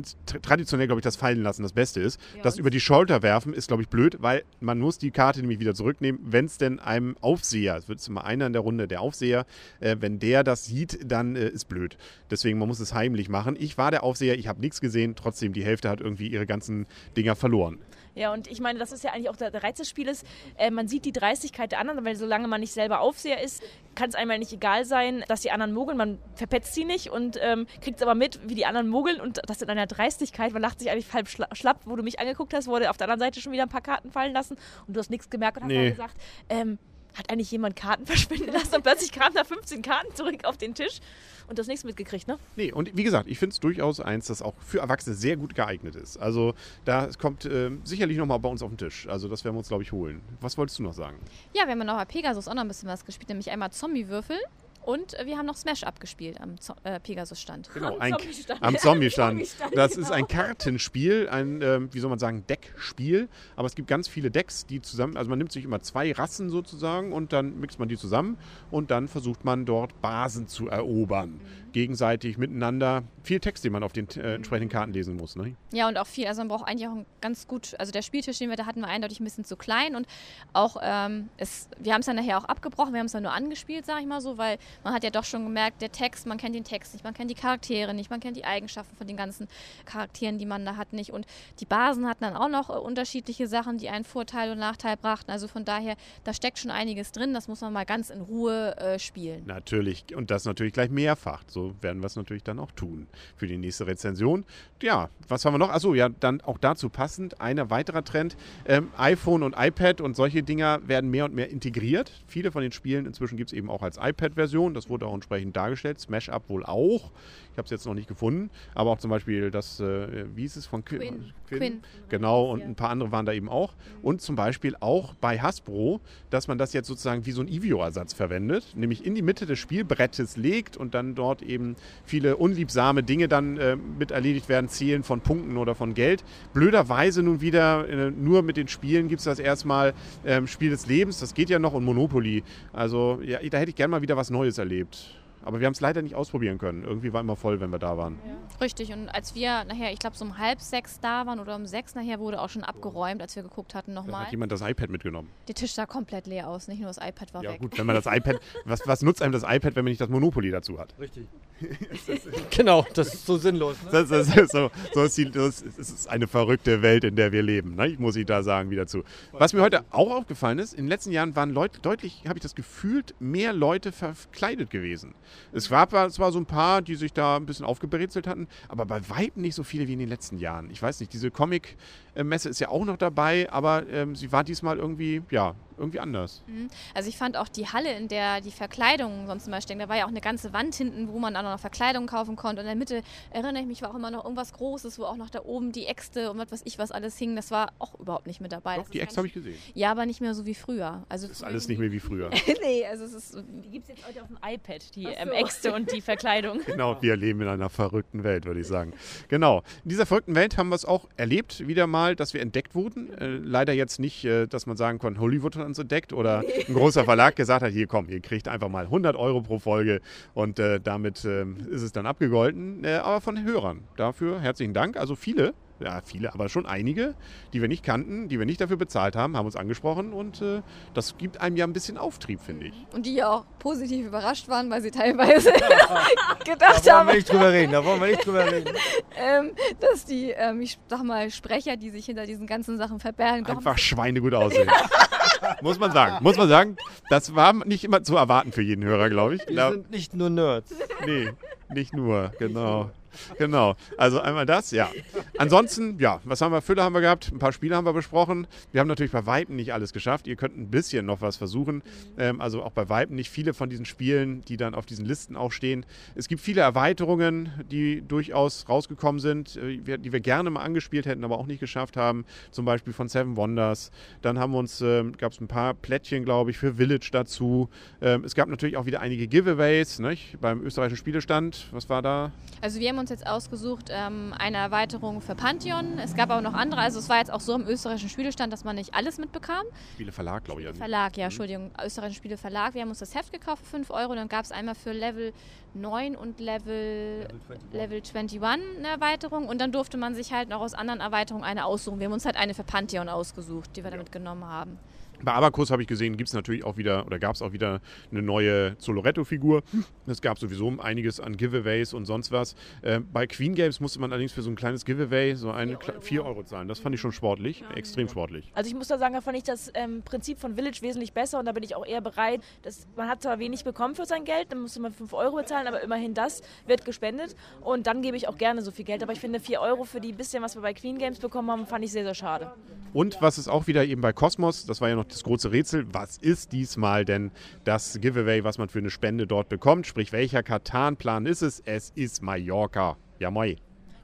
traditionell, 0.42 0.88
glaube 0.88 1.00
ich, 1.00 1.04
das 1.04 1.16
Fallen 1.16 1.42
lassen 1.42 1.64
das 1.64 1.74
Beste 1.74 2.00
ist. 2.00 2.20
Ja, 2.36 2.44
das 2.44 2.58
über 2.58 2.70
die 2.70 2.80
Schulter 2.80 3.22
werfen 3.22 3.54
ist, 3.54 3.68
glaube 3.68 3.84
ich, 3.84 3.90
blöd, 3.90 4.18
weil 4.20 4.44
man 4.60 4.80
muss 4.80 4.98
die 4.98 5.12
Karte 5.12 5.42
nämlich 5.42 5.60
wieder 5.60 5.74
zurücknehmen, 5.74 6.20
wenn 6.24 6.46
es 6.46 6.58
denn 6.58 6.80
einem 6.80 7.16
Aufseher, 7.22 7.78
es 7.78 7.90
wird 7.90 8.06
immer 8.08 8.26
einer 8.26 8.48
in 8.48 8.54
der 8.54 8.62
Runde, 8.62 8.88
der 8.88 9.02
Aufseher, 9.02 9.46
äh, 9.80 9.96
wenn 10.00 10.20
der 10.20 10.44
das 10.44 10.66
sieht, 10.66 11.00
dann 11.10 11.36
äh, 11.36 11.48
ist 11.48 11.66
blöd. 11.66 11.98
Deswegen, 12.30 12.60
man 12.60 12.68
muss 12.68 12.80
es 12.80 12.94
heimlich 12.94 13.30
machen. 13.30 13.56
Ich 13.60 13.78
war 13.78 13.92
der 13.92 14.04
Aufseher, 14.04 14.38
ich 14.38 14.48
habe 14.48 14.62
nichts 14.62 14.82
gesehen, 14.82 15.16
trotzdem 15.16 15.54
die 15.54 15.64
Hälfte 15.64 15.90
hat 15.90 16.02
irgendwie 16.02 16.28
ihre 16.28 16.46
ganzen 16.46 16.86
Dinger 17.16 17.36
verloren. 17.36 17.80
Ja, 18.16 18.32
und 18.34 18.48
ich 18.48 18.62
meine, 18.62 18.80
das 18.80 18.92
ist 18.92 19.04
ja 19.04 19.12
eigentlich 19.12 19.30
auch 19.30 19.36
der, 19.36 19.52
der 19.52 19.62
Reiz 19.64 19.78
des 19.78 19.90
Spieles. 19.90 20.24
Äh, 20.58 20.72
man 20.72 20.88
sieht 20.88 21.06
die 21.06 21.12
Dreistigkeit 21.12 21.72
der 21.72 21.80
anderen, 21.80 22.04
weil 22.06 22.16
solange 22.16 22.48
man 22.48 22.62
nicht 22.62 22.72
selber 22.72 23.02
Aufseher 23.02 23.42
ist, 23.44 23.62
kann 23.94 24.10
es 24.10 24.16
einem 24.16 24.32
ja 24.32 24.38
nicht 24.38 24.54
egal 24.54 24.86
sein, 24.86 25.24
dass 25.28 25.42
die 25.42 25.52
anderen 25.52 25.74
mogeln. 25.74 25.98
Man 25.98 26.18
verpetzt 26.36 26.74
sie 26.74 26.86
nicht 26.86 27.10
und 27.10 27.38
ähm, 27.42 27.68
kriegt 27.82 28.02
aber 28.02 28.16
mit, 28.16 28.40
wie 28.48 28.56
die 28.56 28.66
anderen 28.66 28.88
mogeln 28.90 29.20
und 29.22 29.42
das 29.48 29.62
in 29.62 29.70
einer 29.70 29.86
Dreistigkeit. 29.86 30.54
Man 30.54 30.62
lacht 30.62 30.80
sich 30.80 30.90
eigentlich 30.90 31.12
halb 31.14 31.28
schla 31.28 31.48
schlapp, 31.54 31.82
wo 31.86 31.96
du 31.96 32.04
mich 32.04 32.20
angeguckt 32.20 32.54
hast, 32.54 32.68
wurde 32.68 32.90
auf 32.90 32.98
der 32.98 33.06
anderen 33.06 33.20
Seite 33.20 33.42
schon 33.42 33.52
wieder 33.52 33.64
ein 33.64 33.70
paar 33.70 33.82
Karten 33.82 34.12
fallen 34.12 34.34
lassen 34.34 34.58
und 34.88 34.96
du 34.96 35.00
hast 35.00 35.10
nichts 35.10 35.30
gemerkt 35.30 35.58
und 35.58 35.64
hast 35.64 35.70
Nee. 35.70 35.76
dann 35.76 35.90
gesagt, 35.90 36.16
ähm, 36.50 36.80
hat 37.18 37.30
eigentlich 37.30 37.52
jemand 37.52 37.76
Karten 37.76 38.06
verschwinden 38.06 38.52
lassen 38.52 38.76
und 38.76 38.84
plötzlich 38.84 39.12
kamen 39.12 39.36
da 39.36 39.44
15 39.44 39.82
Karten 39.82 40.14
zurück 40.16 40.46
auf 40.46 40.58
den 40.58 40.74
Tisch 40.74 41.00
und 41.48 41.58
du 41.58 41.62
hast 41.62 41.68
nichts 41.68 41.84
mitgekriegt, 41.84 42.28
ne? 42.28 42.38
Nee, 42.56 42.72
und 42.72 42.96
wie 42.96 43.04
gesagt, 43.04 43.30
ich 43.30 43.40
finde 43.40 43.54
es 43.54 43.60
durchaus 43.60 44.00
eins, 44.00 44.28
das 44.28 44.42
auch 44.42 44.56
für 44.66 44.80
Erwachsene 44.80 45.16
sehr 45.16 45.38
gut 45.38 45.56
geeignet 45.56 45.96
ist. 45.96 46.18
Also 46.18 46.54
da 46.86 47.10
kommt 47.20 47.46
äh, 47.46 47.72
sicherlich 47.84 48.18
nochmal 48.18 48.40
bei 48.40 48.50
uns 48.50 48.62
auf 48.62 48.70
den 48.70 48.78
Tisch. 48.78 49.08
Also 49.08 49.28
das 49.28 49.44
werden 49.44 49.56
wir 49.56 49.60
uns, 49.60 49.68
glaube 49.68 49.84
ich, 49.84 49.92
holen. 49.92 50.22
Was 50.42 50.58
wolltest 50.58 50.80
du 50.80 50.84
noch 50.84 50.94
sagen? 50.94 51.18
Ja, 51.54 51.66
wir 51.66 51.72
haben 51.72 51.80
noch 51.80 51.98
bei 51.98 52.06
Pegasus 52.06 52.48
auch 52.48 52.54
noch 52.54 52.62
ein 52.62 52.68
bisschen 52.68 52.90
was 52.90 53.06
gespielt, 53.06 53.30
nämlich 53.30 53.52
einmal 53.52 53.72
Zombie-Würfel 53.72 54.38
und 54.86 55.18
äh, 55.20 55.26
wir 55.26 55.38
haben 55.38 55.48
noch 55.48 55.58
Smash 55.58 55.84
abgespielt 55.84 56.40
am 56.40 56.60
Zo 56.60 56.76
äh, 56.84 57.00
Pegasus-Stand. 57.00 57.70
Genau, 57.74 57.98
Am 57.98 58.12
Zombie-Stand. 58.12 58.62
am 58.64 58.78
Zombie-Stand. 58.78 59.42
Das 59.74 59.92
ist 59.98 60.08
genau. 60.08 60.12
ein 60.12 60.28
Kartenspiel, 60.28 61.28
ein, 61.30 61.62
ähm, 61.62 61.90
wie 61.92 62.00
soll 62.00 62.10
man 62.10 62.20
sagen, 62.20 62.46
Deckspiel. 62.48 63.28
Aber 63.56 63.66
es 63.66 63.76
gibt 63.76 63.88
ganz 63.88 64.08
viele 64.08 64.30
Decks, 64.30 64.68
die 64.68 64.82
zusammen, 64.82 65.18
also 65.18 65.30
man 65.30 65.40
nimmt 65.40 65.52
sich 65.52 65.66
immer 65.66 65.82
zwei 65.82 66.12
Rassen 66.12 66.50
sozusagen 66.50 67.14
und 67.14 67.34
dann 67.34 67.60
mixt 67.60 67.80
man 67.80 67.90
die 67.90 67.98
zusammen 67.98 68.38
und 68.70 68.92
dann 68.92 69.08
versucht 69.08 69.44
man 69.44 69.66
dort 69.66 70.00
Basen 70.02 70.48
zu 70.48 70.68
erobern. 70.68 71.42
Gegenseitig, 71.76 72.38
miteinander. 72.38 73.04
Viel 73.22 73.42
Text, 73.42 73.66
den 73.66 73.74
man 73.74 73.84
auf 73.84 73.92
den 73.92 74.08
äh, 74.16 74.36
entsprechenden 74.36 74.70
Karten 74.70 74.94
lesen 74.94 75.18
muss. 75.18 75.36
Ne? 75.36 75.58
Ja, 75.74 75.90
und 75.90 75.98
auch 75.98 76.08
viel. 76.08 76.26
Also 76.26 76.40
man 76.40 76.48
braucht 76.48 76.66
eigentlich 76.70 76.88
auch 76.88 76.94
ein 76.94 77.06
ganz 77.20 77.50
gut, 77.50 77.76
also 77.78 77.92
der 77.92 78.02
Spieltisch, 78.02 78.38
den 78.38 78.50
wir 78.50 78.56
da 78.56 78.66
hatten, 78.66 78.82
war 78.82 78.88
eindeutig 78.88 79.20
ein 79.20 79.26
bisschen 79.26 79.44
zu 79.44 79.58
klein 79.58 79.98
und 79.98 80.08
auch, 80.54 80.78
ähm, 80.82 81.28
es, 81.36 81.68
wir 81.78 81.92
haben 81.94 82.00
es 82.00 82.06
dann 82.06 82.16
nachher 82.16 82.38
auch 82.38 82.46
abgebrochen, 82.46 82.94
wir 82.94 83.00
haben 83.02 83.08
es 83.08 83.12
dann 83.12 83.24
nur 83.24 83.34
angespielt, 83.34 83.86
sag 83.86 84.00
ich 84.00 84.08
mal 84.08 84.22
so, 84.22 84.38
weil 84.38 84.58
man 84.86 84.94
hat 84.94 85.04
ja 85.04 85.10
doch 85.10 85.26
schon 85.26 85.44
gemerkt, 85.44 85.82
der 85.82 85.92
Text, 85.92 86.26
man 86.28 86.38
kennt 86.38 86.56
den 86.56 86.64
Text 86.64 86.94
nicht, 86.94 87.04
man 87.04 87.14
kennt 87.14 87.30
die 87.30 87.36
Charaktere 87.36 87.94
nicht, 87.94 88.10
man 88.10 88.22
kennt 88.22 88.38
die 88.38 88.46
Eigenschaften 88.46 88.96
von 88.96 89.06
den 89.06 89.18
ganzen 89.18 89.50
Charakteren, 89.84 90.38
die 90.38 90.46
man 90.46 90.64
da 90.64 90.78
hat, 90.78 90.94
nicht. 90.94 91.12
Und 91.12 91.26
die 91.60 91.66
Basen 91.66 92.08
hatten 92.08 92.24
dann 92.24 92.38
auch 92.38 92.48
noch 92.48 92.70
äh, 92.70 92.80
unterschiedliche 92.80 93.50
Sachen, 93.50 93.80
die 93.80 93.90
einen 93.90 94.06
Vorteil 94.06 94.50
und 94.52 94.60
Nachteil 94.60 94.96
brachten. 94.96 95.30
Also 95.30 95.50
von 95.50 95.66
daher, 95.66 95.98
da 96.24 96.34
steckt 96.34 96.58
schon 96.58 96.72
einiges 96.72 97.12
drin. 97.12 97.34
Das 97.34 97.50
muss 97.50 97.60
man 97.60 97.74
mal 97.74 97.86
ganz 97.86 98.12
in 98.12 98.22
Ruhe 98.22 98.78
äh, 98.78 98.98
spielen. 98.98 99.44
Natürlich. 99.46 100.16
Und 100.16 100.32
das 100.32 100.46
natürlich 100.46 100.72
gleich 100.72 100.90
mehrfach. 100.90 101.44
So 101.48 101.65
werden 101.82 102.02
wir 102.02 102.08
es 102.08 102.16
natürlich 102.16 102.44
dann 102.44 102.60
auch 102.60 102.72
tun 102.72 103.08
für 103.36 103.48
die 103.48 103.58
nächste 103.58 103.88
Rezension. 103.88 104.46
Ja, 104.82 105.10
was 105.28 105.46
haben 105.46 105.54
wir 105.54 105.58
noch? 105.58 105.70
Achso, 105.70 105.94
ja, 105.94 106.10
dann 106.10 106.42
auch 106.42 106.58
dazu 106.58 106.90
passend. 106.90 107.42
Ein 107.42 107.70
weiterer 107.70 108.04
Trend. 108.04 108.38
Ähm, 108.66 108.90
iPhone 108.98 109.44
und 109.44 109.56
iPad 109.58 110.02
und 110.02 110.16
solche 110.16 110.44
Dinger 110.44 110.88
werden 110.88 111.10
mehr 111.10 111.26
und 111.26 111.34
mehr 111.34 111.50
integriert. 111.50 112.12
Viele 112.28 112.52
von 112.52 112.62
den 112.62 112.72
Spielen 112.72 113.06
inzwischen 113.06 113.38
gibt 113.38 113.52
es 113.52 113.58
eben 113.58 113.70
auch 113.70 113.82
als 113.82 113.98
iPad-Version. 113.98 114.74
Das 114.74 114.90
wurde 114.90 115.06
auch 115.08 115.14
entsprechend 115.14 115.56
dargestellt. 115.56 116.00
Smash 116.00 116.30
Up 116.30 116.50
wohl 116.50 116.66
auch. 116.66 117.12
Ich 117.56 117.58
habe 117.58 117.68
es 117.68 117.72
jetzt 117.72 117.86
noch 117.86 117.94
nicht 117.94 118.10
gefunden. 118.10 118.50
Aber 118.74 118.92
auch 118.92 118.98
zum 118.98 119.10
Beispiel 119.10 119.50
das, 119.50 119.80
äh, 119.80 120.26
wie 120.36 120.42
hieß 120.42 120.58
es, 120.58 120.66
von 120.66 120.84
Qu 120.84 120.98
Quinn. 120.98 121.32
Quinn. 121.48 121.60
Quinn. 121.60 121.80
Genau, 122.10 122.52
und 122.52 122.62
ein 122.62 122.76
paar 122.76 122.90
andere 122.90 123.14
waren 123.14 123.26
da 123.26 123.32
eben 123.32 123.48
auch. 123.48 123.76
Und 124.02 124.20
zum 124.20 124.36
Beispiel 124.36 124.76
auch 124.82 125.14
bei 125.14 125.40
Hasbro, 125.40 126.02
dass 126.30 126.50
man 126.50 126.58
das 126.58 126.74
jetzt 126.74 126.88
sozusagen 126.88 127.26
wie 127.26 127.32
so 127.32 127.42
ein 127.42 127.48
Ivio-Ersatz 127.48 128.12
verwendet, 128.12 128.74
nämlich 128.76 129.06
in 129.06 129.16
die 129.16 129.22
Mitte 129.22 129.46
des 129.46 129.58
Spielbrettes 129.58 130.36
legt 130.36 130.76
und 130.76 130.94
dann 130.96 131.16
dort 131.16 131.42
eben 131.44 131.78
viele 132.04 132.36
unliebsame 132.36 133.04
Dinge 133.04 133.30
dann 133.30 133.56
äh, 133.56 133.78
mit 133.78 134.12
erledigt 134.12 134.50
werden, 134.50 134.68
Zählen 134.68 135.04
von 135.04 135.22
Punkten 135.22 135.56
oder 135.56 135.76
von 135.76 135.94
Geld. 135.94 136.26
Blöderweise 136.54 137.24
nun 137.24 137.40
wieder 137.40 137.88
äh, 137.88 138.12
nur 138.12 138.42
mit 138.42 138.58
den 138.58 138.68
Spielen 138.68 139.08
gibt 139.08 139.20
es 139.20 139.26
das 139.26 139.40
erstmal 139.40 139.94
ähm, 140.26 140.46
Spiel 140.48 140.72
des 140.72 140.88
Lebens, 140.88 141.22
das 141.22 141.34
geht 141.34 141.50
ja 141.50 141.58
noch 141.58 141.72
und 141.72 141.86
Monopoly. 141.86 142.44
Also 142.74 143.22
ja, 143.24 143.40
da 143.50 143.60
hätte 143.60 143.70
ich 143.70 143.76
gerne 143.76 143.92
mal 143.92 144.02
wieder 144.02 144.18
was 144.18 144.30
Neues 144.30 144.58
erlebt. 144.58 145.16
Aber 145.46 145.60
wir 145.60 145.68
haben 145.68 145.74
es 145.74 145.80
leider 145.82 146.02
nicht 146.02 146.16
ausprobieren 146.16 146.58
können. 146.58 146.84
Irgendwie 146.84 147.14
war 147.14 147.22
immer 147.22 147.36
voll, 147.36 147.60
wenn 147.62 147.70
wir 147.70 147.80
da 147.80 147.98
waren. 147.98 148.20
Richtig, 148.60 148.92
und 148.92 149.10
als 149.10 149.36
wir 149.36 149.64
nachher, 149.66 149.94
ich 149.94 150.00
glaube, 150.00 150.18
so 150.18 150.26
um 150.26 150.38
halb 150.38 150.60
sechs 150.60 151.00
da 151.00 151.26
waren 151.26 151.40
oder 151.40 151.56
um 151.56 151.66
sechs 151.66 151.96
nachher 151.96 152.20
wurde 152.20 152.42
auch 152.42 152.50
schon 152.50 152.64
abgeräumt, 152.64 153.22
als 153.22 153.36
wir 153.36 153.44
geguckt 153.44 153.76
hatten 153.76 153.94
Da 153.96 154.02
nochmal. 154.02 154.26
hat 154.26 154.32
jemand 154.32 154.52
das 154.52 154.62
iPad 154.62 154.90
mitgenommen. 154.90 155.30
Der 155.48 155.56
Tisch 155.56 155.74
sah 155.74 155.86
komplett 155.86 156.28
leer 156.28 156.48
aus, 156.50 156.68
nicht 156.68 156.80
nur 156.80 156.88
das 156.88 156.98
iPad 156.98 157.34
war 157.34 157.44
Ja 157.44 157.52
weg. 157.54 157.62
gut, 157.62 157.78
wenn 157.78 157.86
man 157.86 157.96
das 157.96 158.06
iPad, 158.08 158.40
was, 158.66 158.82
was 158.86 159.02
nutzt 159.04 159.22
einem 159.22 159.32
das 159.32 159.44
iPad, 159.44 159.76
wenn 159.76 159.86
man 159.86 159.92
nicht 159.92 160.02
das 160.02 160.10
Monopoly 160.10 160.52
dazu 160.52 160.80
hat? 160.80 160.94
Richtig. 161.00 161.28
genau, 162.50 162.86
das 162.94 163.14
ist 163.14 163.26
so 163.26 163.38
sinnlos. 163.38 163.78
Ne? 163.84 163.90
Das, 163.92 164.10
das, 164.10 164.36
ist 164.36 164.52
so, 164.52 164.70
so 164.94 165.04
ist 165.04 165.18
die, 165.18 165.30
das 165.32 165.62
ist 165.62 166.08
eine 166.10 166.28
verrückte 166.28 166.82
Welt, 166.82 167.04
in 167.04 167.16
der 167.16 167.32
wir 167.32 167.44
leben. 167.44 167.76
Ne? 167.76 167.88
Ich 167.88 168.00
muss 168.00 168.16
ich 168.16 168.26
da 168.26 168.44
sagen 168.44 168.70
wieder 168.72 168.88
zu. 168.88 169.04
Was 169.32 169.54
mir 169.54 169.62
heute 169.62 169.86
auch 169.92 170.12
aufgefallen 170.12 170.60
ist, 170.60 170.74
in 170.74 170.86
den 170.86 170.90
letzten 170.90 171.12
Jahren 171.12 171.36
waren 171.36 171.52
Leute, 171.52 171.80
deutlich, 171.82 172.24
habe 172.28 172.38
ich 172.38 172.44
das 172.44 172.56
gefühlt, 172.56 173.16
mehr 173.20 173.54
Leute 173.54 173.92
verkleidet 173.92 174.70
gewesen. 174.70 175.16
Es 175.52 175.72
war 175.72 175.88
zwar 176.10 176.32
so 176.32 176.40
ein 176.40 176.46
paar, 176.46 176.82
die 176.82 176.96
sich 176.96 177.14
da 177.14 177.38
ein 177.38 177.46
bisschen 177.46 177.66
aufgebrezelt 177.66 178.28
hatten, 178.28 178.48
aber 178.68 178.86
bei 178.86 179.10
weitem 179.10 179.42
nicht 179.42 179.56
so 179.56 179.64
viele 179.64 179.88
wie 179.88 179.94
in 179.94 180.00
den 180.00 180.10
letzten 180.10 180.38
Jahren. 180.38 180.70
Ich 180.70 180.82
weiß 180.82 181.00
nicht, 181.00 181.14
diese 181.14 181.32
Comic-Messe 181.32 182.50
ist 182.50 182.60
ja 182.60 182.70
auch 182.70 182.86
noch 182.86 182.98
dabei, 182.98 183.52
aber 183.52 183.88
ähm, 183.90 184.16
sie 184.16 184.32
war 184.32 184.44
diesmal 184.44 184.78
irgendwie, 184.78 185.22
ja, 185.32 185.56
irgendwie 185.78 186.00
anders. 186.00 186.44
Mhm. 186.48 186.70
Also 186.94 187.10
ich 187.10 187.18
fand 187.18 187.38
auch 187.38 187.48
die 187.48 187.68
Halle, 187.68 187.94
in 187.98 188.08
der 188.08 188.42
die 188.42 188.52
Verkleidungen 188.52 189.28
sonst 189.28 189.48
immer 189.48 189.62
stecken, 189.62 189.80
da 189.80 189.90
war 189.90 189.98
ja 189.98 190.06
auch 190.06 190.10
eine 190.10 190.22
ganze 190.22 190.54
Wand 190.54 190.76
hinten, 190.76 191.08
wo 191.10 191.20
man 191.20 191.34
dann 191.34 191.46
noch 191.46 191.60
Verkleidungen 191.60 192.08
kaufen 192.08 192.36
konnte. 192.36 192.62
Und 192.62 192.68
in 192.68 192.72
der 192.72 192.76
Mitte, 192.76 193.02
erinnere 193.32 193.62
ich 193.62 193.68
mich, 193.68 193.82
war 193.82 193.92
auch 193.92 193.96
immer 193.96 194.12
noch 194.12 194.24
irgendwas 194.24 194.54
Großes, 194.54 194.98
wo 195.00 195.04
auch 195.06 195.18
noch 195.18 195.30
da 195.30 195.42
oben 195.44 195.72
die 195.72 195.86
Äxte 195.86 196.32
und 196.32 196.38
was 196.38 196.52
weiß 196.52 196.62
ich 196.66 196.78
was 196.80 196.92
alles 196.92 197.18
hing. 197.18 197.36
Das 197.36 197.52
war 197.52 197.72
auch 197.80 198.00
überhaupt 198.00 198.28
nicht 198.28 198.42
mit 198.42 198.52
dabei. 198.52 198.78
Doch, 198.78 198.90
die 198.90 199.00
ganz- 199.00 199.16
habe 199.18 199.28
ich 199.28 199.34
gesehen. 199.34 199.56
Ja, 199.74 199.92
aber 199.92 200.06
nicht 200.06 200.22
mehr 200.22 200.34
so 200.34 200.46
wie 200.46 200.56
früher. 200.56 201.04
Also 201.10 201.28
Das 201.28 201.38
ist 201.38 201.44
alles 201.44 201.68
nicht 201.68 201.80
mehr 201.80 201.92
wie 201.92 202.00
früher. 202.00 202.30
nee, 202.64 202.86
also 202.86 203.06
es 203.06 203.14
ist 203.14 203.38
Die 203.64 203.70
gibt 203.70 203.90
es 203.90 203.96
jetzt 203.98 204.08
heute 204.08 204.22
auf 204.22 204.28
dem 204.28 204.38
iPad, 204.46 204.96
die 204.96 205.08
Ach 205.08 205.12
so. 205.12 205.18
ähm, 205.18 205.32
Äxte 205.32 205.74
und 205.74 205.92
die 205.92 206.02
Verkleidung. 206.02 206.60
Genau, 206.66 207.02
wir 207.02 207.16
leben 207.16 207.42
in 207.42 207.48
einer 207.48 207.70
verrückten 207.70 208.24
Welt, 208.24 208.46
würde 208.46 208.60
ich 208.60 208.68
sagen. 208.68 208.94
Genau. 209.30 209.64
In 209.84 209.90
dieser 209.90 210.06
verrückten 210.06 210.36
Welt 210.36 210.58
haben 210.58 210.70
wir 210.70 210.76
es 210.76 210.84
auch 210.86 211.08
erlebt, 211.16 211.66
wieder 211.68 211.88
mal, 211.88 212.16
dass 212.16 212.34
wir 212.34 212.42
entdeckt 212.42 212.76
wurden. 212.76 213.14
Äh, 213.18 213.28
leider 213.38 213.72
jetzt 213.74 214.00
nicht, 214.00 214.26
äh, 214.26 214.46
dass 214.48 214.66
man 214.66 214.76
sagen 214.78 215.00
konnte, 215.00 215.20
Hollywood 215.22 215.56
hat 215.56 215.65
uns 215.66 215.80
entdeckt 215.80 216.14
oder 216.14 216.44
ein 216.68 216.74
großer 216.74 217.04
Verlag 217.04 217.36
gesagt 217.36 217.64
hat, 217.64 217.72
hier 217.72 217.88
komm, 217.88 218.08
ihr 218.10 218.22
kriegt 218.22 218.48
einfach 218.48 218.70
mal 218.70 218.86
100 218.86 219.16
Euro 219.16 219.42
pro 219.42 219.60
Folge 219.60 220.02
und 220.34 220.60
äh, 220.60 220.80
damit 220.80 221.26
ähm, 221.26 221.58
ist 221.70 221.82
es 221.82 221.92
dann 221.92 222.06
abgegolten. 222.06 222.84
Äh, 222.84 222.96
aber 222.96 223.22
von 223.22 223.44
Hörern. 223.44 223.84
Dafür 223.98 224.40
herzlichen 224.40 224.74
Dank. 224.74 224.98
Also 224.98 225.16
viele. 225.16 225.54
Ja, 225.82 226.00
viele, 226.06 226.34
aber 226.34 226.48
schon 226.48 226.66
einige, 226.66 227.16
die 227.52 227.60
wir 227.60 227.68
nicht 227.68 227.84
kannten, 227.84 228.30
die 228.30 228.40
wir 228.40 228.46
nicht 228.46 228.62
dafür 228.62 228.78
bezahlt 228.78 229.18
haben, 229.18 229.36
haben 229.36 229.46
uns 229.46 229.58
angesprochen 229.58 230.14
und 230.14 230.42
äh, 230.42 230.62
das 230.94 231.18
gibt 231.18 231.42
einem 231.42 231.58
ja 231.58 231.66
ein 231.66 231.74
bisschen 231.74 231.98
Auftrieb, 231.98 232.40
finde 232.40 232.68
ich. 232.68 232.74
und 232.94 233.06
die 233.06 233.16
ja 233.16 233.28
auch 233.30 233.46
positiv 233.60 234.06
überrascht 234.06 234.48
waren, 234.48 234.70
weil 234.70 234.82
sie 234.82 234.92
teilweise 234.92 235.52
gedacht 236.46 236.62
Da 236.62 236.86
wollen 236.86 236.94
haben, 236.94 237.08
wir 237.08 237.16
nicht 237.16 237.30
drüber 237.30 237.52
reden, 237.52 237.74
da 237.74 237.84
wollen 237.84 238.00
wir 238.00 238.08
nicht 238.08 238.26
drüber 238.26 238.50
reden. 238.50 238.74
ähm, 239.18 239.52
dass 239.82 240.06
die, 240.06 240.30
ähm, 240.30 240.62
ich 240.62 240.80
sag 240.88 241.04
mal, 241.04 241.30
Sprecher, 241.30 241.76
die 241.76 241.90
sich 241.90 242.06
hinter 242.06 242.26
diesen 242.26 242.48
ganzen 242.48 242.78
Sachen 242.78 243.02
verbergen, 243.02 243.44
doch 243.44 243.58
Einfach 243.58 243.78
schweinegut 243.78 244.34
aussehen. 244.34 244.70
Muss 245.62 245.80
man 245.80 245.92
sagen. 245.92 246.24
Muss 246.24 246.38
man 246.38 246.48
sagen, 246.50 246.78
das 247.10 247.36
war 247.36 247.54
nicht 247.54 247.84
immer 247.84 248.04
zu 248.04 248.16
erwarten 248.16 248.52
für 248.52 248.62
jeden 248.62 248.84
Hörer, 248.84 249.10
glaube 249.10 249.36
ich. 249.36 249.48
Wir 249.48 249.72
sind 249.72 249.92
nicht 249.92 250.14
nur 250.14 250.30
Nerds. 250.30 250.74
nee, 251.06 251.30
nicht 251.70 251.94
nur, 251.94 252.32
genau. 252.40 252.92
Genau, 253.38 253.76
also 253.98 254.20
einmal 254.22 254.46
das, 254.46 254.72
ja. 254.72 254.90
Ansonsten, 255.38 256.00
ja, 256.00 256.22
was 256.24 256.42
haben 256.42 256.52
wir? 256.52 256.62
Fülle 256.62 256.84
haben 256.84 256.94
wir 256.94 257.02
gehabt, 257.02 257.32
ein 257.32 257.40
paar 257.40 257.52
Spiele 257.52 257.76
haben 257.76 257.86
wir 257.86 257.94
besprochen. 257.94 258.48
Wir 258.72 258.82
haben 258.82 258.88
natürlich 258.88 259.12
bei 259.12 259.26
Weitem 259.26 259.56
nicht 259.56 259.74
alles 259.74 259.94
geschafft. 259.94 260.28
Ihr 260.28 260.36
könnt 260.36 260.58
ein 260.58 260.70
bisschen 260.70 261.06
noch 261.06 261.22
was 261.22 261.38
versuchen. 261.38 261.84
Ähm, 262.18 262.42
also 262.42 262.64
auch 262.64 262.72
bei 262.72 262.90
Weitem 262.90 263.16
nicht 263.16 263.30
viele 263.30 263.54
von 263.54 263.70
diesen 263.70 263.86
Spielen, 263.86 264.44
die 264.46 264.58
dann 264.58 264.76
auf 264.76 264.86
diesen 264.86 265.06
Listen 265.06 265.36
auch 265.36 265.52
stehen. 265.52 265.86
Es 266.16 266.28
gibt 266.28 266.42
viele 266.42 266.62
Erweiterungen, 266.62 267.50
die 267.72 268.02
durchaus 268.02 268.68
rausgekommen 268.70 269.20
sind, 269.20 269.56
äh, 269.58 269.98
die 269.98 270.12
wir 270.12 270.20
gerne 270.20 270.50
mal 270.50 270.62
angespielt 270.62 271.06
hätten, 271.06 271.24
aber 271.24 271.38
auch 271.38 271.48
nicht 271.48 271.60
geschafft 271.60 271.98
haben. 271.98 272.26
Zum 272.52 272.66
Beispiel 272.66 272.94
von 272.94 273.10
Seven 273.10 273.36
Wonders. 273.36 273.92
Dann 274.22 274.40
haben 274.40 274.54
wir 274.54 274.60
uns, 274.60 274.82
ähm, 274.82 275.18
gab 275.18 275.32
es 275.32 275.42
ein 275.42 275.48
paar 275.48 275.74
Plättchen, 275.74 276.26
glaube 276.26 276.52
ich, 276.52 276.58
für 276.58 276.76
Village 276.76 277.10
dazu. 277.12 277.70
Ähm, 278.02 278.24
es 278.24 278.36
gab 278.36 278.50
natürlich 278.50 278.78
auch 278.78 278.86
wieder 278.86 279.02
einige 279.02 279.28
Giveaways 279.28 280.00
nicht? 280.00 280.40
beim 280.42 280.62
österreichischen 280.62 280.98
Spielestand. 280.98 281.68
Was 281.72 281.90
war 281.90 282.02
da? 282.02 282.32
Also 282.62 282.80
wir 282.80 282.90
haben 282.90 283.00
uns 283.00 283.05
jetzt 283.10 283.26
ausgesucht 283.28 283.90
ähm, 283.90 284.34
eine 284.38 284.58
Erweiterung 284.58 285.22
für 285.22 285.36
Pantheon. 285.36 285.98
Es 286.00 286.16
gab 286.16 286.30
aber 286.30 286.42
noch 286.42 286.54
andere. 286.54 286.82
Also 286.82 287.00
es 287.00 287.10
war 287.10 287.18
jetzt 287.18 287.32
auch 287.32 287.40
so 287.40 287.54
im 287.54 287.68
österreichischen 287.68 288.10
Spielestand, 288.10 288.52
dass 288.52 288.64
man 288.64 288.76
nicht 288.76 288.94
alles 288.94 289.18
mitbekam. 289.18 289.66
Spieleverlag, 289.94 290.44
glaube 290.44 290.62
ich. 290.62 290.68
ja. 290.68 290.74
Verlag, 290.74 291.18
ja, 291.18 291.26
Entschuldigung, 291.26 291.72
österreichischen 291.84 292.18
Spieleverlag. 292.18 292.74
Wir 292.74 292.82
haben 292.82 292.90
uns 292.90 293.00
das 293.00 293.16
Heft 293.16 293.32
gekauft 293.32 293.64
für 293.64 293.72
5 293.72 293.90
Euro. 293.92 294.16
Dann 294.16 294.28
gab 294.28 294.46
es 294.46 294.52
einmal 294.52 294.76
für 294.76 294.92
Level 294.92 295.34
9 295.74 296.16
und 296.16 296.40
Level, 296.40 297.28
Level 297.72 297.98
21 297.98 298.42
eine 298.42 298.88
Erweiterung. 298.88 299.48
Und 299.48 299.60
dann 299.60 299.72
durfte 299.72 299.98
man 299.98 300.16
sich 300.16 300.34
halt 300.34 300.50
noch 300.50 300.62
aus 300.62 300.74
anderen 300.74 301.02
Erweiterungen 301.02 301.44
eine 301.46 301.66
aussuchen. 301.66 302.00
Wir 302.00 302.06
haben 302.06 302.14
uns 302.14 302.26
halt 302.26 302.38
eine 302.38 302.54
für 302.54 302.64
Pantheon 302.64 303.10
ausgesucht, 303.10 303.72
die 303.76 303.84
wir 303.84 303.92
damit 303.92 304.12
genommen 304.12 304.46
haben. 304.46 304.80
Bei 305.26 305.34
Abacus 305.34 305.72
habe 305.72 305.82
ich 305.82 305.88
gesehen, 305.88 306.18
gibt 306.18 306.28
es 306.28 306.36
natürlich 306.36 306.64
auch 306.64 306.78
wieder, 306.78 307.08
oder 307.08 307.18
gab 307.18 307.34
es 307.34 307.42
auch 307.42 307.52
wieder 307.52 307.82
eine 308.12 308.22
neue 308.22 308.78
Zoloretto-Figur. 308.78 309.64
Es 310.06 310.22
gab 310.22 310.38
sowieso 310.38 310.72
einiges 310.80 311.20
an 311.20 311.36
Giveaways 311.36 311.94
und 311.96 312.06
sonst 312.06 312.32
was. 312.32 312.56
Äh, 312.84 313.00
bei 313.00 313.26
Queen 313.26 313.56
Games 313.56 313.80
musste 313.80 314.00
man 314.00 314.12
allerdings 314.12 314.34
für 314.34 314.44
so 314.44 314.52
ein 314.52 314.56
kleines 314.56 314.86
Giveaway 314.86 315.34
so 315.34 315.50
eine 315.50 315.80
4 316.02 316.24
Euro 316.24 316.44
zahlen. 316.44 316.68
Das 316.68 316.78
fand 316.78 316.94
ich 316.94 317.02
schon 317.02 317.12
sportlich, 317.12 317.64
extrem 317.74 318.08
sportlich. 318.08 318.52
Also 318.54 318.70
ich 318.70 318.76
muss 318.76 318.88
da 318.88 319.00
sagen, 319.00 319.16
da 319.16 319.22
fand 319.22 319.36
ich 319.36 319.44
das 319.44 319.72
ähm, 319.74 320.04
Prinzip 320.04 320.40
von 320.40 320.54
Village 320.54 320.78
wesentlich 320.82 321.12
besser 321.12 321.40
und 321.40 321.46
da 321.46 321.54
bin 321.54 321.64
ich 321.64 321.76
auch 321.76 321.88
eher 321.88 322.02
bereit. 322.02 322.42
Dass, 322.62 322.86
man 322.96 323.10
hat 323.10 323.24
zwar 323.24 323.40
wenig 323.40 323.64
bekommen 323.64 323.96
für 323.96 324.06
sein 324.06 324.26
Geld, 324.26 324.52
dann 324.52 324.62
musste 324.62 324.80
man 324.80 324.94
5 324.94 325.12
Euro 325.14 325.38
bezahlen, 325.38 325.66
aber 325.66 325.82
immerhin 325.82 326.14
das 326.14 326.44
wird 326.68 326.86
gespendet 326.86 327.36
und 327.62 327.88
dann 327.88 328.04
gebe 328.04 328.16
ich 328.16 328.28
auch 328.28 328.38
gerne 328.38 328.62
so 328.62 328.70
viel 328.70 328.86
Geld. 328.86 329.02
Aber 329.02 329.14
ich 329.14 329.20
finde 329.20 329.40
4 329.40 329.60
Euro 329.60 329.86
für 329.86 330.00
die 330.00 330.14
bisschen, 330.14 330.44
was 330.44 330.54
wir 330.54 330.62
bei 330.62 330.76
Queen 330.76 331.00
Games 331.00 331.18
bekommen 331.18 331.50
haben, 331.50 331.66
fand 331.66 331.84
ich 331.84 331.92
sehr, 331.92 332.04
sehr 332.04 332.14
schade. 332.14 332.52
Und 332.94 333.22
was 333.22 333.38
ist 333.38 333.50
auch 333.50 333.68
wieder 333.68 333.84
eben 333.84 334.00
bei 334.00 334.14
Cosmos, 334.14 334.66
das 334.66 334.80
war 334.80 334.88
ja 334.88 334.96
noch 334.96 335.08
das 335.16 335.24
große 335.24 335.52
Rätsel, 335.52 335.86
was 335.94 336.18
ist 336.18 336.52
diesmal 336.52 337.06
denn 337.06 337.32
das 337.64 338.00
Giveaway, 338.02 338.44
was 338.44 338.58
man 338.58 338.68
für 338.68 338.80
eine 338.80 338.90
Spende 338.90 339.26
dort 339.26 339.48
bekommt? 339.48 339.88
Sprich, 339.88 340.12
welcher 340.12 340.44
Katan-Plan 340.44 341.26
ist 341.26 341.42
es? 341.42 341.62
Es 341.66 341.92
ist 341.96 342.22
Mallorca. 342.22 342.98
Ja, 343.20 343.32
moi. 343.32 343.56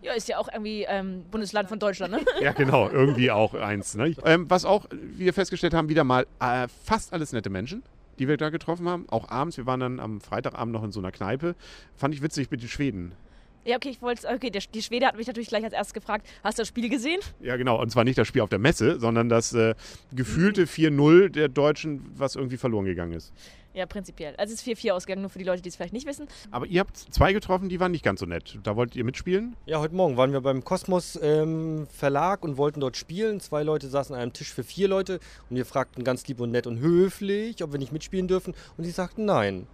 Ja, 0.01 0.13
ist 0.13 0.29
ja 0.29 0.37
auch 0.37 0.47
irgendwie 0.51 0.85
ähm, 0.87 1.25
Bundesland 1.29 1.67
von 1.67 1.79
Deutschland, 1.79 2.13
ne? 2.13 2.25
Ja, 2.41 2.53
genau, 2.53 2.89
irgendwie 2.89 3.29
auch 3.29 3.53
eins. 3.53 3.95
Ne? 3.95 4.15
Ähm, 4.23 4.49
was 4.49 4.63
auch 4.65 4.85
wir 4.89 5.33
festgestellt 5.33 5.73
haben, 5.73 5.89
wieder 5.89 6.03
mal 6.03 6.25
äh, 6.39 6.67
fast 6.85 7.13
alles 7.13 7.33
nette 7.33 7.49
Menschen, 7.49 7.83
die 8.17 8.27
wir 8.27 8.37
da 8.37 8.49
getroffen 8.49 8.87
haben. 8.87 9.05
Auch 9.09 9.29
abends, 9.29 9.57
wir 9.57 9.65
waren 9.65 9.81
dann 9.81 9.99
am 9.99 10.21
Freitagabend 10.21 10.73
noch 10.73 10.83
in 10.83 10.91
so 10.93 11.01
einer 11.01 11.11
Kneipe. 11.11 11.55
Fand 11.95 12.15
ich 12.15 12.21
witzig 12.21 12.49
mit 12.49 12.61
den 12.61 12.69
Schweden. 12.69 13.11
Ja, 13.63 13.75
okay, 13.75 13.89
ich 13.89 14.01
wollte 14.01 14.27
Okay, 14.27 14.49
der, 14.49 14.61
die 14.73 14.81
Schwede 14.81 15.05
hat 15.05 15.15
mich 15.15 15.27
natürlich 15.27 15.49
gleich 15.49 15.63
als 15.63 15.73
erstes 15.73 15.93
gefragt, 15.93 16.27
hast 16.43 16.57
du 16.57 16.61
das 16.61 16.67
Spiel 16.67 16.89
gesehen? 16.89 17.19
Ja, 17.39 17.57
genau. 17.57 17.79
Und 17.79 17.91
zwar 17.91 18.03
nicht 18.03 18.17
das 18.17 18.27
Spiel 18.27 18.41
auf 18.41 18.49
der 18.49 18.59
Messe, 18.59 18.99
sondern 18.99 19.29
das 19.29 19.53
äh, 19.53 19.75
gefühlte 20.11 20.65
4-0 20.65 21.29
der 21.29 21.47
Deutschen, 21.47 22.11
was 22.15 22.35
irgendwie 22.35 22.57
verloren 22.57 22.85
gegangen 22.85 23.13
ist. 23.13 23.33
Ja, 23.73 23.85
prinzipiell. 23.85 24.35
Also 24.35 24.53
es 24.53 24.65
ist 24.65 24.67
4-4 24.67 24.91
ausgegangen, 24.91 25.21
nur 25.21 25.29
für 25.29 25.39
die 25.39 25.45
Leute, 25.45 25.61
die 25.61 25.69
es 25.69 25.75
vielleicht 25.75 25.93
nicht 25.93 26.05
wissen. 26.05 26.27
Aber 26.49 26.65
ihr 26.65 26.81
habt 26.81 26.97
zwei 26.97 27.31
getroffen, 27.31 27.69
die 27.69 27.79
waren 27.79 27.91
nicht 27.91 28.03
ganz 28.03 28.19
so 28.19 28.25
nett. 28.25 28.59
Da 28.63 28.75
wollt 28.75 28.95
ihr 28.95 29.05
mitspielen? 29.05 29.55
Ja, 29.65 29.79
heute 29.79 29.95
Morgen 29.95 30.17
waren 30.17 30.33
wir 30.33 30.41
beim 30.41 30.63
Kosmos 30.63 31.17
ähm, 31.21 31.87
Verlag 31.89 32.43
und 32.43 32.57
wollten 32.57 32.81
dort 32.81 32.97
spielen. 32.97 33.39
Zwei 33.39 33.63
Leute 33.63 33.87
saßen 33.87 34.13
an 34.13 34.21
einem 34.21 34.33
Tisch 34.33 34.51
für 34.51 34.63
vier 34.63 34.89
Leute 34.89 35.19
und 35.49 35.55
wir 35.55 35.65
fragten 35.65 36.03
ganz 36.03 36.27
lieb 36.27 36.41
und 36.41 36.51
nett 36.51 36.67
und 36.67 36.79
höflich, 36.79 37.63
ob 37.63 37.71
wir 37.71 37.79
nicht 37.79 37.93
mitspielen 37.93 38.27
dürfen. 38.27 38.53
Und 38.77 38.83
sie 38.83 38.91
sagten 38.91 39.25
nein. 39.25 39.67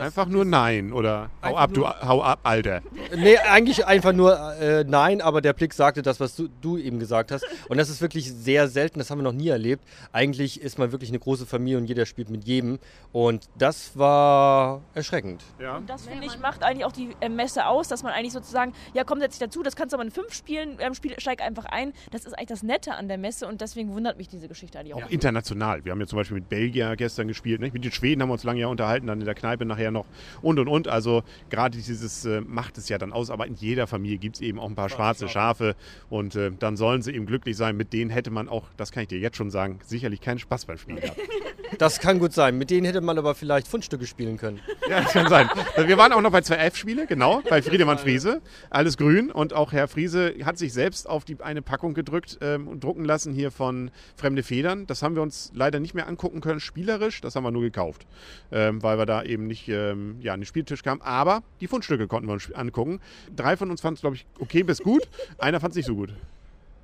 Einfach 0.00 0.26
nur 0.26 0.44
nein 0.44 0.92
oder 0.92 1.30
hau 1.42 1.56
ab, 1.56 1.70
du, 1.72 1.86
hau 1.86 2.22
ab, 2.22 2.40
Alter. 2.42 2.82
Nee, 3.16 3.36
eigentlich 3.38 3.86
einfach 3.86 4.12
nur 4.12 4.38
äh, 4.60 4.84
nein, 4.84 5.20
aber 5.20 5.40
der 5.40 5.52
Blick 5.52 5.74
sagte 5.74 6.02
das, 6.02 6.20
was 6.20 6.36
du, 6.36 6.48
du 6.60 6.78
eben 6.78 6.98
gesagt 6.98 7.32
hast. 7.32 7.44
Und 7.68 7.78
das 7.78 7.88
ist 7.88 8.00
wirklich 8.00 8.32
sehr 8.32 8.68
selten, 8.68 8.98
das 8.98 9.10
haben 9.10 9.18
wir 9.18 9.24
noch 9.24 9.32
nie 9.32 9.48
erlebt. 9.48 9.84
Eigentlich 10.12 10.60
ist 10.60 10.78
man 10.78 10.92
wirklich 10.92 11.10
eine 11.10 11.18
große 11.18 11.46
Familie 11.46 11.78
und 11.78 11.86
jeder 11.86 12.06
spielt 12.06 12.30
mit 12.30 12.44
jedem. 12.44 12.78
Und 13.12 13.48
das 13.56 13.96
war 13.96 14.82
erschreckend. 14.94 15.42
Ja. 15.60 15.76
Und 15.76 15.88
das, 15.88 16.06
finde 16.06 16.26
ich, 16.26 16.38
macht 16.38 16.62
eigentlich 16.62 16.84
auch 16.84 16.92
die 16.92 17.10
äh, 17.20 17.28
Messe 17.28 17.66
aus, 17.66 17.88
dass 17.88 18.02
man 18.02 18.12
eigentlich 18.12 18.32
sozusagen, 18.32 18.72
ja, 18.94 19.04
komm, 19.04 19.20
setz 19.20 19.38
dich 19.38 19.46
dazu, 19.46 19.62
das 19.62 19.76
kannst 19.76 19.92
du 19.92 19.96
aber 19.96 20.04
in 20.04 20.10
fünf 20.10 20.32
spielen, 20.32 20.76
ähm, 20.80 20.94
spiel, 20.94 21.14
steig 21.18 21.42
einfach 21.42 21.64
ein. 21.66 21.92
Das 22.10 22.24
ist 22.24 22.34
eigentlich 22.34 22.48
das 22.48 22.62
Nette 22.62 22.94
an 22.94 23.08
der 23.08 23.18
Messe 23.18 23.46
und 23.46 23.60
deswegen 23.60 23.92
wundert 23.94 24.18
mich 24.18 24.28
diese 24.28 24.48
Geschichte 24.48 24.78
eigentlich 24.78 24.94
auch. 24.94 25.00
Ja, 25.00 25.06
international. 25.06 25.84
Wir 25.84 25.92
haben 25.92 26.00
ja 26.00 26.06
zum 26.06 26.18
Beispiel 26.18 26.36
mit 26.36 26.48
Belgier 26.48 26.96
gestern 26.96 27.28
gespielt, 27.28 27.60
nicht? 27.60 27.74
mit 27.74 27.84
den 27.84 27.92
Schweden 27.92 28.22
haben 28.22 28.28
wir 28.28 28.34
uns 28.34 28.44
lange 28.44 28.60
ja 28.60 28.66
unterhalten, 28.68 29.06
dann 29.06 29.20
in 29.20 29.26
der 29.26 29.34
Kneipe 29.34 29.64
nachher 29.64 29.81
noch 29.90 30.06
und 30.40 30.58
und 30.58 30.68
und. 30.68 30.88
Also 30.88 31.22
gerade 31.50 31.76
dieses 31.76 32.24
äh, 32.24 32.40
macht 32.40 32.78
es 32.78 32.88
ja 32.88 32.98
dann 32.98 33.12
aus, 33.12 33.30
aber 33.30 33.46
in 33.46 33.54
jeder 33.54 33.86
Familie 33.86 34.18
gibt 34.18 34.36
es 34.36 34.42
eben 34.42 34.58
auch 34.58 34.68
ein 34.68 34.74
paar 34.74 34.88
schwarze 34.88 35.28
Schafe 35.28 35.74
und 36.10 36.36
äh, 36.36 36.50
dann 36.58 36.76
sollen 36.76 37.02
sie 37.02 37.12
eben 37.12 37.26
glücklich 37.26 37.56
sein. 37.56 37.76
Mit 37.76 37.92
denen 37.92 38.10
hätte 38.10 38.30
man 38.30 38.48
auch, 38.48 38.64
das 38.76 38.92
kann 38.92 39.02
ich 39.02 39.08
dir 39.08 39.18
jetzt 39.18 39.36
schon 39.36 39.50
sagen, 39.50 39.80
sicherlich 39.84 40.20
keinen 40.20 40.38
Spaß 40.38 40.66
beim 40.66 40.78
Spielen 40.78 41.00
gehabt. 41.00 41.20
Das 41.78 42.00
kann 42.00 42.18
gut 42.18 42.32
sein. 42.32 42.58
Mit 42.58 42.70
denen 42.70 42.84
hätte 42.84 43.00
man 43.00 43.18
aber 43.18 43.34
vielleicht 43.34 43.66
Fundstücke 43.66 44.06
spielen 44.06 44.36
können. 44.36 44.60
Ja, 44.90 45.00
das 45.00 45.12
kann 45.12 45.28
sein. 45.28 45.48
Wir 45.86 45.96
waren 45.96 46.12
auch 46.12 46.20
noch 46.20 46.32
bei 46.32 46.42
zwei 46.42 46.56
F-Spiele, 46.56 47.06
genau, 47.06 47.40
bei 47.48 47.62
Friedemann 47.62 47.98
Friese. 47.98 48.42
Alles 48.68 48.98
grün 48.98 49.30
und 49.30 49.54
auch 49.54 49.72
Herr 49.72 49.86
Friese 49.86 50.34
hat 50.44 50.58
sich 50.58 50.72
selbst 50.72 51.08
auf 51.08 51.24
die 51.24 51.40
eine 51.40 51.62
Packung 51.62 51.94
gedrückt 51.94 52.38
ähm, 52.42 52.66
und 52.66 52.82
drucken 52.82 53.04
lassen 53.04 53.32
hier 53.32 53.52
von 53.52 53.90
Fremde 54.16 54.42
Federn. 54.42 54.86
Das 54.86 55.02
haben 55.02 55.14
wir 55.14 55.22
uns 55.22 55.52
leider 55.54 55.78
nicht 55.78 55.94
mehr 55.94 56.08
angucken 56.08 56.40
können, 56.40 56.58
spielerisch. 56.58 57.20
Das 57.20 57.36
haben 57.36 57.44
wir 57.44 57.52
nur 57.52 57.62
gekauft, 57.62 58.06
ähm, 58.50 58.82
weil 58.82 58.98
wir 58.98 59.06
da 59.06 59.22
eben 59.22 59.46
nicht 59.46 59.68
ähm, 59.72 60.16
ja, 60.20 60.34
an 60.34 60.40
den 60.40 60.46
Spieltisch 60.46 60.82
kamen. 60.82 61.00
Aber 61.02 61.42
die 61.60 61.66
Fundstücke 61.66 62.06
konnten 62.06 62.28
wir 62.28 62.34
uns 62.34 62.52
angucken. 62.52 63.00
Drei 63.34 63.56
von 63.56 63.70
uns 63.70 63.80
fanden 63.80 63.96
es, 63.96 64.00
glaube 64.00 64.16
ich, 64.16 64.26
okay 64.38 64.62
bis 64.62 64.78
gut. 64.80 65.08
Einer 65.38 65.60
fand 65.60 65.72
es 65.72 65.76
nicht 65.76 65.86
so 65.86 65.94
gut. 65.94 66.12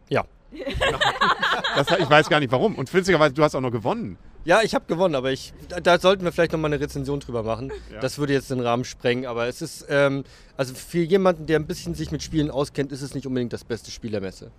Ja. 0.08 0.24
Das, 1.74 1.86
ich 1.96 2.08
weiß 2.08 2.28
gar 2.28 2.40
nicht 2.40 2.50
warum. 2.50 2.74
Und 2.74 2.92
witzigerweise, 2.92 3.34
du 3.34 3.42
hast 3.42 3.54
auch 3.54 3.60
noch 3.60 3.70
gewonnen. 3.70 4.16
Ja, 4.44 4.62
ich 4.62 4.74
habe 4.74 4.86
gewonnen, 4.86 5.14
aber 5.14 5.30
ich, 5.30 5.52
da, 5.68 5.80
da 5.80 5.98
sollten 5.98 6.24
wir 6.24 6.32
vielleicht 6.32 6.52
nochmal 6.52 6.72
eine 6.72 6.80
Rezension 6.82 7.20
drüber 7.20 7.42
machen. 7.42 7.70
Ja. 7.92 8.00
Das 8.00 8.18
würde 8.18 8.32
jetzt 8.32 8.50
den 8.50 8.60
Rahmen 8.60 8.84
sprengen, 8.84 9.26
aber 9.26 9.46
es 9.46 9.60
ist, 9.62 9.86
ähm, 9.88 10.24
also 10.56 10.74
für 10.74 11.00
jemanden, 11.00 11.46
der 11.46 11.58
ein 11.58 11.66
bisschen 11.66 11.94
sich 11.94 12.10
mit 12.10 12.22
Spielen 12.22 12.50
auskennt, 12.50 12.92
ist 12.92 13.02
es 13.02 13.14
nicht 13.14 13.26
unbedingt 13.26 13.52
das 13.52 13.64
beste 13.64 13.90
Spiel 13.90 14.10
der 14.10 14.20
Messe. 14.20 14.50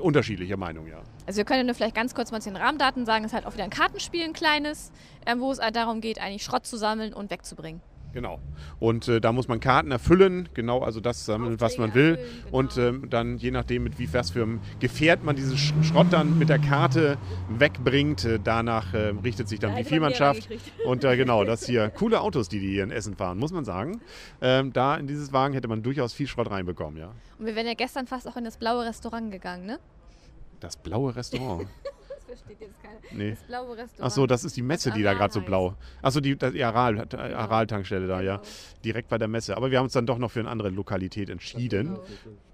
Unterschiedliche 0.00 0.56
Meinung, 0.56 0.86
ja. 0.86 1.02
Also 1.26 1.38
wir 1.38 1.44
können 1.44 1.60
ja 1.60 1.64
nur 1.64 1.74
vielleicht 1.74 1.94
ganz 1.94 2.14
kurz 2.14 2.30
mal 2.32 2.40
zu 2.40 2.50
den 2.50 2.56
Rahmendaten 2.56 3.06
sagen, 3.06 3.24
es 3.24 3.30
ist 3.30 3.34
halt 3.34 3.46
auch 3.46 3.54
wieder 3.54 3.64
ein 3.64 3.70
Kartenspiel, 3.70 4.24
ein 4.24 4.32
kleines, 4.32 4.92
ähm, 5.26 5.40
wo 5.40 5.52
es 5.52 5.60
halt 5.60 5.76
darum 5.76 6.00
geht, 6.00 6.20
eigentlich 6.20 6.42
Schrott 6.42 6.66
zu 6.66 6.76
sammeln 6.76 7.12
und 7.12 7.30
wegzubringen. 7.30 7.80
Genau. 8.12 8.40
Und 8.78 9.08
äh, 9.08 9.20
da 9.20 9.32
muss 9.32 9.48
man 9.48 9.58
Karten 9.58 9.90
erfüllen, 9.90 10.48
genau, 10.52 10.80
also 10.80 11.00
das 11.00 11.24
sammeln, 11.24 11.60
was 11.60 11.78
man 11.78 11.94
will. 11.94 12.16
erfüllen, 12.18 12.42
genau. 12.44 12.58
Und 12.58 12.76
ähm, 12.76 13.10
dann, 13.10 13.38
je 13.38 13.50
nachdem, 13.50 13.84
mit 13.84 13.98
wie 13.98 14.12
was 14.12 14.30
für 14.30 14.42
einem 14.42 14.60
Gefährt 14.80 15.24
man 15.24 15.34
diesen 15.34 15.56
Sch- 15.56 15.82
Schrott 15.82 16.08
dann 16.10 16.38
mit 16.38 16.48
der 16.50 16.58
Karte 16.58 17.16
wegbringt, 17.48 18.24
äh, 18.24 18.38
danach 18.42 18.92
äh, 18.92 19.14
richtet 19.24 19.48
sich 19.48 19.60
dann 19.60 19.70
Da 19.74 19.76
die 19.82 19.82
reingekriegt. 19.94 20.72
Und 20.84 21.04
äh, 21.04 21.16
genau, 21.16 21.44
das 21.44 21.64
hier, 21.66 21.88
coole 21.90 22.20
Autos, 22.20 22.48
die 22.48 22.60
die 22.60 22.70
hier 22.70 22.84
in 22.84 22.90
Essen 22.90 23.16
fahren, 23.16 23.38
muss 23.38 23.52
man 23.52 23.64
sagen. 23.64 24.00
Ähm, 24.40 24.72
da 24.72 24.96
in 24.96 25.06
dieses 25.06 25.32
Wagen 25.32 25.54
hätte 25.54 25.68
man 25.68 25.82
durchaus 25.82 26.12
viel 26.12 26.26
Schrott 26.26 26.50
reinbekommen, 26.50 26.98
ja. 26.98 27.12
Und 27.38 27.46
wir 27.46 27.56
wären 27.56 27.66
ja 27.66 27.74
gestern 27.74 28.06
fast 28.06 28.28
auch 28.28 28.36
in 28.36 28.44
das 28.44 28.58
blaue 28.58 28.84
Restaurant 28.84 29.32
gegangen, 29.32 29.64
ne? 29.66 29.78
Das 30.60 30.76
blaue 30.76 31.16
Restaurant. 31.16 31.66
Das 32.32 32.40
versteht 32.40 32.66
jetzt 32.66 32.82
keiner. 32.82 32.98
Nee. 33.10 33.30
Das 33.32 33.42
blaue 33.42 33.76
Restaurant. 33.76 34.00
Ach 34.00 34.10
so, 34.10 34.26
das 34.26 34.44
ist 34.44 34.56
die 34.56 34.62
Messe, 34.62 34.90
die 34.90 35.02
da 35.02 35.10
Aral 35.10 35.18
gerade 35.18 35.34
so 35.34 35.40
blau. 35.42 35.74
Achso, 36.00 36.20
die, 36.20 36.34
die 36.34 36.64
Aral, 36.64 37.06
äh, 37.12 37.16
Aral-Tankstelle 37.16 38.06
da, 38.06 38.22
ja. 38.22 38.36
Genau. 38.36 38.48
Direkt 38.84 39.10
bei 39.10 39.18
der 39.18 39.28
Messe. 39.28 39.54
Aber 39.54 39.70
wir 39.70 39.76
haben 39.76 39.84
uns 39.84 39.92
dann 39.92 40.06
doch 40.06 40.16
noch 40.16 40.30
für 40.30 40.40
eine 40.40 40.48
andere 40.48 40.70
Lokalität 40.70 41.28
entschieden. 41.28 41.88
Genau. 41.88 42.04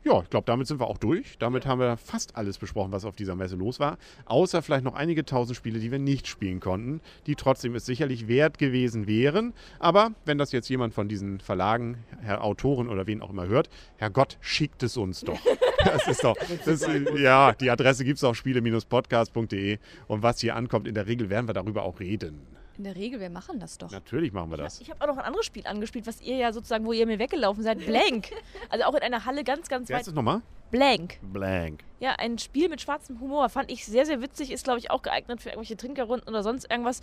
Ja, 0.09 0.23
ich 0.23 0.31
glaube, 0.31 0.47
damit 0.47 0.67
sind 0.67 0.81
wir 0.81 0.87
auch 0.87 0.97
durch. 0.97 1.37
Damit 1.39 1.67
haben 1.67 1.81
wir 1.81 1.99
fast 1.99 2.35
alles 2.35 2.57
besprochen, 2.57 2.93
was 2.93 3.05
auf 3.05 3.15
dieser 3.15 3.37
Messe 3.37 3.57
los 3.57 3.79
war. 3.79 3.99
Außer 4.25 4.63
vielleicht 4.63 4.85
noch 4.85 4.95
einige 4.95 5.27
tausend 5.27 5.55
Spiele, 5.55 5.81
die 5.81 5.93
wir 5.93 5.99
nicht 5.99 6.27
spielen 6.27 6.61
konnten, 6.61 7.03
die 7.27 7.35
trotzdem 7.35 7.75
es 7.75 7.85
sicherlich 7.85 8.27
wert 8.27 8.57
gewesen 8.57 9.07
wären. 9.07 9.53
Aber 9.79 10.13
wenn 10.25 10.39
das 10.39 10.51
jetzt 10.53 10.71
jemand 10.71 10.95
von 10.95 11.11
diesen 11.11 11.41
Verlagen, 11.41 11.99
Herr 12.23 12.43
Autoren 12.43 12.89
oder 12.89 13.07
wen 13.07 13.21
auch 13.21 13.29
immer 13.29 13.49
hört, 13.49 13.69
Herr 13.99 14.09
Gott, 14.09 14.39
schickt 14.41 14.83
es 14.83 14.97
uns 14.97 15.21
doch. 15.21 15.41
Das 15.85 16.09
ist 16.09 16.25
doch, 16.25 16.37
das, 16.65 16.87
ja, 17.17 17.53
die 17.53 17.71
Adresse 17.71 18.05
gibt 18.05 18.17
es 18.17 18.25
auf 18.25 18.37
spiele-podcast.de. 18.37 19.79
Und 20.09 20.23
was 20.25 20.41
hier 20.41 20.57
ankommt, 20.57 20.89
in 20.89 20.95
der 20.95 21.07
Regel 21.07 21.31
werden 21.31 21.49
wir 21.49 21.55
darüber 21.55 21.85
auch 21.85 22.01
reden. 22.01 22.58
In 22.79 22.85
der 22.85 22.95
Regel, 22.95 23.19
wir 23.19 23.29
machen 23.29 23.59
das 23.59 23.77
doch. 23.77 23.91
Natürlich 23.91 24.33
machen 24.33 24.51
wir 24.53 24.57
das. 24.57 24.81
Ich 24.81 24.89
habe 24.89 25.03
auch 25.03 25.09
noch 25.09 25.17
ein 25.17 25.25
anderes 25.25 25.45
Spiel 25.45 25.67
angespielt, 25.67 26.07
was 26.07 26.21
ihr 26.23 26.37
ja 26.37 26.53
sozusagen, 26.53 26.87
wo 26.87 26.93
ihr 26.93 27.07
mir 27.07 27.19
weggelaufen 27.19 27.65
seid, 27.65 27.85
Blank. 27.85 28.31
Also 28.71 28.85
auch 28.85 28.95
in 28.95 29.01
einer 29.03 29.25
Halle 29.25 29.43
ganz, 29.43 29.69
ganz 29.69 29.89
Wer 29.89 29.97
weit. 29.97 30.03
ist 30.03 30.07
das 30.09 30.15
nochmal? 30.15 30.43
Blank. 30.71 31.19
Blank. 31.23 31.81
Ja, 32.01 32.13
ein 32.19 32.39
Spiel 32.39 32.69
mit 32.69 32.81
schwarzem 32.81 33.19
Humor. 33.21 33.49
Fand 33.49 33.73
ich 33.73 33.85
sehr, 33.85 34.07
sehr 34.07 34.23
witzig. 34.23 34.53
Ist, 34.53 34.63
glaube 34.65 34.79
ich, 34.79 34.91
auch 34.91 35.03
geeignet 35.03 35.41
für 35.43 35.49
irgendwelche 35.49 35.77
Trinkerrunden 35.77 36.29
oder 36.29 36.45
sonst 36.45 36.71
irgendwas, 36.71 37.01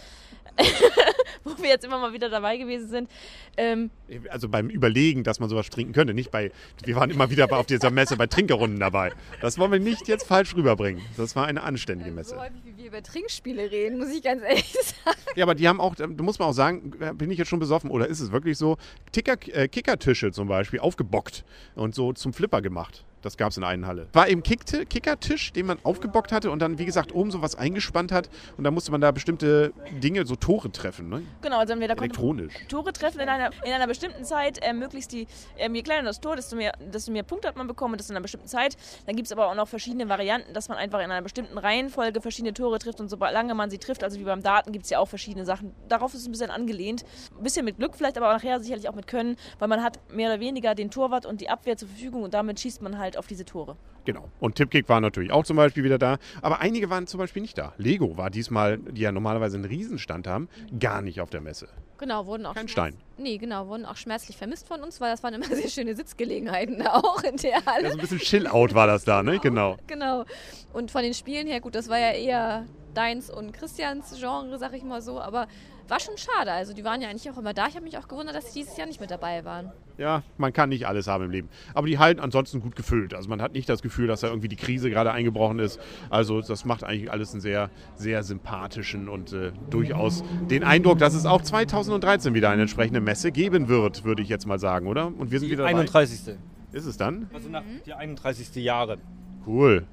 wo 1.44 1.52
wir 1.62 1.70
jetzt 1.70 1.84
immer 1.84 2.00
mal 2.00 2.14
wieder 2.14 2.30
dabei 2.30 2.58
gewesen 2.58 2.88
sind. 2.88 3.10
Ähm, 3.58 3.90
Also 4.30 4.48
beim 4.48 4.70
Überlegen, 4.70 5.24
dass 5.24 5.40
man 5.40 5.50
sowas 5.50 5.70
trinken 5.70 5.92
könnte. 5.94 6.14
Nicht 6.14 6.32
bei, 6.32 6.52
wir 6.84 6.96
waren 6.96 7.10
immer 7.10 7.30
wieder 7.30 7.52
auf 7.52 7.66
dieser 7.66 7.92
Messe 7.92 8.16
bei 8.16 8.28
Trinkerrunden 8.28 8.80
dabei. 8.80 9.12
Das 9.42 9.58
wollen 9.58 9.72
wir 9.74 9.80
nicht 9.80 10.08
jetzt 10.08 10.26
falsch 10.28 10.56
rüberbringen. 10.56 11.02
Das 11.18 11.36
war 11.36 11.46
eine 11.46 11.64
anständige 11.64 12.12
So 12.12 12.16
Messe. 12.16 12.40
häufig, 12.40 12.62
wie 12.64 12.78
wir 12.78 12.86
über 12.88 13.04
Trinkspiele 13.04 13.70
reden, 13.72 13.98
muss 14.00 14.10
ich 14.16 14.24
ganz 14.24 14.44
ehrlich 14.44 14.72
sagen. 15.04 15.18
Ja, 15.36 15.44
aber 15.44 15.56
die 15.56 15.68
haben 15.68 15.82
auch, 15.82 15.96
da 15.96 16.08
muss 16.08 16.40
man 16.40 16.48
auch 16.50 16.54
sagen, 16.54 16.92
bin 17.18 17.30
ich 17.32 17.38
jetzt 17.38 17.50
schon 17.50 17.60
besoffen 17.60 17.90
oder 17.92 18.08
ist 18.08 18.22
es 18.22 18.32
wirklich 18.32 18.58
so, 18.58 18.78
Ticker, 19.12 19.36
äh, 19.54 19.68
Kickertische 19.68 20.32
zum 20.32 20.48
Beispiel 20.48 20.80
aufgebockt 20.80 21.44
und 21.76 21.94
so 21.96 22.14
zum 22.14 22.32
Flipper 22.32 22.62
gemacht. 22.62 23.04
Das 23.22 23.38
gab 23.38 23.50
es 23.52 23.58
in 23.58 23.62
der 23.62 23.70
einen 23.70 23.88
Halle. 23.88 24.08
War 24.14 24.28
eben 24.28 24.44
Kickti- 24.44 24.86
Kickertisch, 24.86 25.52
den 25.54 25.66
man 25.66 25.80
aufgebockt 25.84 26.32
hatte 26.32 26.52
und 26.52 26.60
dann, 26.60 26.78
wie 26.78 26.86
gesagt, 26.86 27.14
oben 27.14 27.32
so 27.32 27.42
was 27.42 27.56
eingespannt 27.56 28.12
hat. 28.12 28.30
Und 28.58 28.64
da 28.64 28.72
musste 28.72 28.92
man 28.92 29.02
da 29.02 29.12
bestimmte 29.12 29.74
Dinge, 30.04 30.26
so 30.26 30.36
Tore 30.36 30.72
treffen, 30.72 31.10
ne? 31.10 31.24
genau, 31.42 31.58
also 31.60 31.80
wir 31.80 31.88
da 31.88 31.96
elektronisch. 31.96 32.54
Tore 32.70 32.94
treffen 32.94 33.20
in 33.20 33.30
einer, 33.30 33.50
in 33.66 33.72
einer 33.72 33.88
bestimmten 33.88 34.24
Zeit. 34.26 34.60
Ähm, 34.62 34.80
möglichst 34.80 35.12
die, 35.12 35.28
ähm, 35.58 35.74
je 35.74 35.82
kleiner 35.82 36.04
das 36.04 36.22
Tor, 36.22 36.36
desto 36.36 36.56
mehr, 36.56 36.74
desto 36.80 37.12
mehr 37.12 37.24
Punkte 37.24 37.48
hat 37.48 37.56
man 37.56 37.68
bekommen 37.68 37.94
und 37.94 38.00
das 38.00 38.10
in 38.10 38.16
einer 38.16 38.22
bestimmten 38.22 38.48
Zeit. 38.48 38.78
Dann 39.06 39.16
gibt 39.16 39.26
es 39.26 39.32
aber 39.32 39.50
auch 39.50 39.56
noch 39.56 39.68
verschiedene 39.68 40.08
Varianten, 40.08 40.54
dass 40.54 40.70
man 40.70 40.78
einfach 40.78 41.00
in 41.00 41.06
einer 41.10 41.22
bestimmten 41.22 41.58
Reihenfolge 41.58 42.22
verschiedene 42.22 42.54
Tore 42.54 42.78
trifft 42.80 43.00
und 43.02 43.10
solange 43.10 43.56
man 43.56 43.70
sie 43.70 43.78
trifft, 43.80 44.04
also 44.04 44.20
wie 44.20 44.24
beim 44.24 44.44
Daten, 44.44 44.72
gibt 44.72 44.86
es 44.86 44.92
ja 44.92 45.00
auch 45.00 45.08
verschiedene 45.08 45.46
Sachen. 45.46 45.74
Darauf 45.90 46.14
ist 46.14 46.22
es 46.22 46.28
ein 46.28 46.32
bisschen 46.32 46.52
angelehnt. 46.52 47.04
Ein 47.38 47.44
bisschen 47.44 47.66
mit 47.66 47.78
Glück 47.78 47.96
vielleicht, 47.96 48.18
aber 48.18 48.32
nachher 48.32 48.60
sicherlich 48.60 48.88
auch 48.88 48.96
mit 48.96 49.08
Können, 49.08 49.36
weil 49.60 49.68
man 49.68 49.82
hat 49.84 50.00
mehr 50.14 50.30
oder 50.30 50.40
weniger 50.40 50.76
den 50.76 50.92
Torwart 50.92 51.26
und 51.26 51.42
die 51.42 51.50
Abwehr 51.50 51.76
zur 51.78 51.88
Verfügung 51.88 52.24
und 52.24 52.34
damit 52.34 52.60
schießt 52.60 52.82
man 52.82 52.98
halt 52.98 53.15
auf 53.18 53.28
diese 53.28 53.46
Tore. 53.46 53.78
Genau. 54.06 54.30
Und 54.40 54.56
Tipkick 54.56 54.88
war 54.88 55.02
natürlich 55.02 55.32
auch 55.32 55.44
zum 55.44 55.58
Beispiel 55.58 55.84
wieder 55.84 55.98
da. 55.98 56.18
Aber 56.42 56.60
einige 56.60 56.90
waren 56.90 57.08
zum 57.08 57.20
Beispiel 57.20 57.42
nicht 57.42 57.58
da. 57.58 57.74
Lego 57.78 58.18
war 58.18 58.30
diesmal, 58.30 58.78
die 58.78 59.02
ja 59.02 59.12
normalerweise 59.12 59.58
einen 59.58 59.66
Riesenstand 59.66 60.28
haben, 60.28 60.48
gar 60.80 61.02
nicht 61.02 61.22
auf 61.22 61.30
der 61.30 61.42
Messe. 61.42 61.68
Genau, 61.98 62.26
wurden 62.26 62.46
auch 62.46 62.54
Kein 62.54 62.68
Stein. 62.68 62.96
Nee, 63.18 63.38
genau, 63.38 63.68
wurden 63.68 63.86
auch 63.86 63.96
schmerzlich 63.96 64.38
vermisst 64.38 64.68
von 64.68 64.82
uns, 64.82 65.02
weil 65.02 65.12
das 65.12 65.24
waren 65.24 65.34
immer 65.34 65.46
sehr 65.56 65.70
schöne 65.70 65.96
Sitzgelegenheiten 65.96 66.80
da 66.80 66.94
auch 66.94 67.24
in 67.24 67.38
der 67.38 67.66
Halle. 67.66 67.84
Ja, 67.84 67.90
so 67.90 67.98
ein 67.98 68.02
bisschen 68.02 68.20
Chill-Out 68.20 68.74
war 68.76 68.88
das 68.88 69.06
da, 69.06 69.24
ne? 69.24 69.40
Genau. 69.40 69.78
Genau. 69.88 70.26
Und 70.74 70.92
von 70.92 71.02
den 71.02 71.14
Spielen 71.14 71.48
her, 71.48 71.62
gut, 71.62 71.74
das 71.76 71.90
war 71.90 71.98
ja 71.98 72.12
eher 72.12 72.66
deins 72.94 73.30
und 73.30 73.54
Christians 73.54 74.16
Genre, 74.20 74.58
sag 74.58 74.74
ich 74.74 74.84
mal 74.84 75.02
so, 75.02 75.20
aber 75.20 75.48
war 75.90 76.00
schon 76.00 76.18
schade. 76.18 76.52
Also 76.52 76.74
die 76.74 76.84
waren 76.84 77.02
ja 77.02 77.10
eigentlich 77.10 77.30
auch 77.30 77.38
immer 77.38 77.54
da. 77.54 77.68
Ich 77.68 77.76
habe 77.76 77.84
mich 77.84 77.98
auch 77.98 78.08
gewundert, 78.08 78.36
dass 78.36 78.54
sie 78.54 78.62
dieses 78.62 78.78
Jahr 78.78 78.88
nicht 78.88 79.00
mit 79.00 79.12
dabei 79.12 79.46
waren. 79.46 79.72
Ja, 79.98 80.24
man 80.38 80.52
kann 80.52 80.70
nicht 80.70 80.88
alles 80.88 81.08
haben 81.08 81.26
im 81.26 81.32
Leben. 81.32 81.50
Aber 81.74 81.88
die 81.88 82.00
halten 82.00 82.20
ansonsten 82.20 82.60
gut 82.60 82.76
gefüllt. 82.76 83.14
Also 83.14 83.30
man 83.30 83.42
hat 83.42 83.54
nicht 83.54 83.70
das 83.70 83.82
Gefühl, 83.82 84.08
dass 84.08 84.22
da 84.22 84.28
irgendwie 84.28 84.48
die 84.48 84.56
Krise 84.56 84.90
gerade 84.90 85.12
eingebrochen 85.12 85.60
ist. 85.60 85.80
Also 86.10 86.42
das 86.42 86.66
macht 86.66 86.84
eigentlich 86.84 87.12
alles 87.12 87.32
einen 87.32 87.42
sehr, 87.42 87.70
sehr 87.96 88.24
sympathischen 88.24 89.08
und 89.10 89.34
äh, 89.34 89.52
durchaus 89.70 90.24
den 90.50 90.64
Eindruck, 90.64 91.00
dass 91.00 91.14
es 91.14 91.26
auch 91.26 91.42
2013 91.42 92.34
wieder 92.34 92.50
eine 92.50 92.64
entsprechende 92.64 93.00
Messe 93.02 93.32
geben 93.32 93.68
wird, 93.68 94.04
würde 94.04 94.22
ich 94.22 94.30
jetzt 94.30 94.48
mal 94.48 94.60
sagen, 94.60 94.88
oder? 94.88 95.08
Und 95.08 95.32
wir 95.32 95.40
sind 95.40 95.48
Die 95.48 95.54
wieder 95.54 95.64
dabei. 95.64 95.80
31. 95.80 96.36
Ist 96.72 96.86
es 96.86 96.98
dann? 96.98 97.30
Also 97.34 97.48
nach 97.50 97.64
die 97.86 97.94
31. 97.94 98.56
Jahre. 98.56 98.98
Cool. 99.46 99.86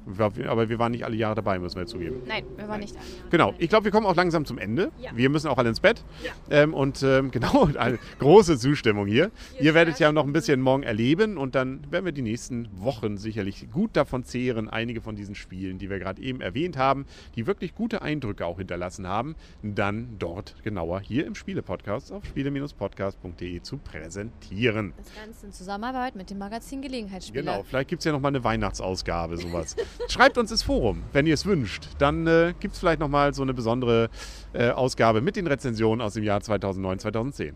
Aber 0.46 0.68
wir 0.68 0.78
waren 0.78 0.92
nicht 0.92 1.04
alle 1.04 1.16
Jahre 1.16 1.34
dabei, 1.34 1.58
müssen 1.58 1.76
wir 1.76 1.86
zugeben. 1.86 2.22
Nein, 2.26 2.44
wir 2.56 2.68
waren 2.68 2.80
nicht 2.80 2.94
da. 2.94 3.00
Genau, 3.30 3.54
ich 3.58 3.68
glaube, 3.68 3.84
wir 3.84 3.92
kommen 3.92 4.06
auch 4.06 4.16
langsam 4.16 4.44
zum 4.44 4.58
Ende. 4.58 4.90
Ja. 5.00 5.10
Wir 5.14 5.28
müssen 5.28 5.48
auch 5.48 5.58
alle 5.58 5.68
ins 5.68 5.80
Bett. 5.80 6.02
Ähm, 6.50 6.74
und 6.74 7.02
ähm, 7.02 7.30
genau, 7.30 7.68
eine 7.76 7.98
große 8.18 8.58
Zustimmung 8.58 9.06
hier. 9.06 9.30
Ihr 9.60 9.74
werdet 9.74 9.98
ja 9.98 10.12
noch 10.12 10.24
ein 10.24 10.32
bisschen 10.32 10.60
morgen 10.60 10.82
erleben 10.82 11.36
und 11.36 11.54
dann 11.54 11.80
werden 11.90 12.04
wir 12.04 12.12
die 12.12 12.22
nächsten 12.22 12.68
Wochen 12.72 13.16
sicherlich 13.16 13.70
gut 13.70 13.90
davon 13.96 14.24
zehren, 14.24 14.68
einige 14.68 15.00
von 15.00 15.16
diesen 15.16 15.34
Spielen, 15.34 15.78
die 15.78 15.90
wir 15.90 15.98
gerade 15.98 16.22
eben 16.22 16.40
erwähnt 16.40 16.76
haben, 16.76 17.06
die 17.36 17.46
wirklich 17.46 17.74
gute 17.74 18.02
Eindrücke 18.02 18.46
auch 18.46 18.58
hinterlassen 18.58 19.06
haben, 19.06 19.34
dann 19.62 20.16
dort 20.18 20.54
genauer 20.62 21.00
hier 21.00 21.26
im 21.26 21.34
Spiele-Podcast 21.34 22.12
auf 22.12 22.24
spiele-podcast.de 22.24 23.62
zu 23.62 23.78
präsentieren. 23.78 24.92
Das 24.96 25.14
Ganze 25.14 25.46
in 25.46 25.52
Zusammenarbeit 25.52 26.14
mit 26.14 26.30
dem 26.30 26.38
Magazin 26.38 26.82
Gelegenheitsspieler. 26.82 27.42
Genau, 27.42 27.62
vielleicht 27.62 27.88
gibt 27.88 28.00
es 28.00 28.04
ja 28.04 28.12
noch 28.12 28.20
mal 28.20 28.28
eine 28.28 28.44
Weihnachtsausgabe, 28.44 29.36
sowas. 29.42 29.76
Schreibt 30.08 30.38
uns 30.38 30.50
ins 30.50 30.62
Forum, 30.62 31.02
wenn 31.12 31.26
ihr 31.26 31.34
es 31.34 31.46
wünscht. 31.46 31.88
Dann 31.98 32.26
äh, 32.26 32.54
gibt 32.58 32.74
es 32.74 32.80
vielleicht 32.80 33.00
noch 33.00 33.08
mal 33.08 33.34
so 33.34 33.42
eine 33.42 33.54
besondere 33.54 34.08
äh, 34.52 34.70
Ausgabe 34.70 35.20
mit 35.20 35.36
den 35.36 35.46
Rezensionen 35.46 36.00
aus 36.00 36.14
dem 36.14 36.24
Jahr 36.24 36.40
2009, 36.40 36.98
2010. 37.00 37.54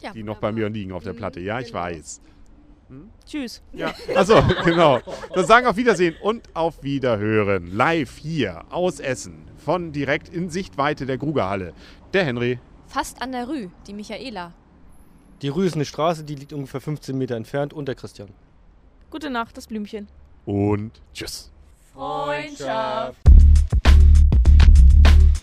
Ja, 0.00 0.12
die 0.12 0.22
noch 0.22 0.38
bei 0.38 0.50
mir 0.52 0.68
liegen 0.68 0.92
auf 0.92 1.04
der 1.04 1.12
Platte. 1.12 1.40
Ja, 1.40 1.60
ich 1.60 1.72
weiß. 1.72 2.20
Tschüss. 3.26 3.62
Ja, 3.72 3.94
also 4.16 4.42
genau. 4.64 5.00
Dann 5.34 5.46
sagen 5.46 5.66
auf 5.66 5.76
Wiedersehen 5.76 6.16
und 6.22 6.48
auf 6.54 6.82
Wiederhören. 6.82 7.72
Live 7.72 8.16
hier 8.18 8.64
aus 8.70 8.98
Essen 8.98 9.44
von 9.58 9.92
direkt 9.92 10.28
in 10.28 10.50
Sichtweite 10.50 11.06
der 11.06 11.18
Grugerhalle. 11.18 11.72
Der 12.12 12.24
Henry. 12.24 12.58
Fast 12.88 13.22
an 13.22 13.32
der 13.32 13.48
Rü, 13.48 13.68
die 13.86 13.92
Michaela. 13.92 14.52
Die 15.42 15.48
Rue 15.48 15.64
ist 15.64 15.74
eine 15.74 15.84
Straße, 15.84 16.24
die 16.24 16.34
liegt 16.34 16.52
ungefähr 16.52 16.80
15 16.80 17.16
Meter 17.16 17.36
entfernt 17.36 17.72
und 17.72 17.86
der 17.86 17.94
Christian. 17.94 18.28
Gute 19.10 19.30
Nacht, 19.30 19.56
das 19.56 19.68
Blümchen. 19.68 20.08
Und 20.46 20.92
tschüss. 21.14 21.50
Freundschaft. 21.94 23.16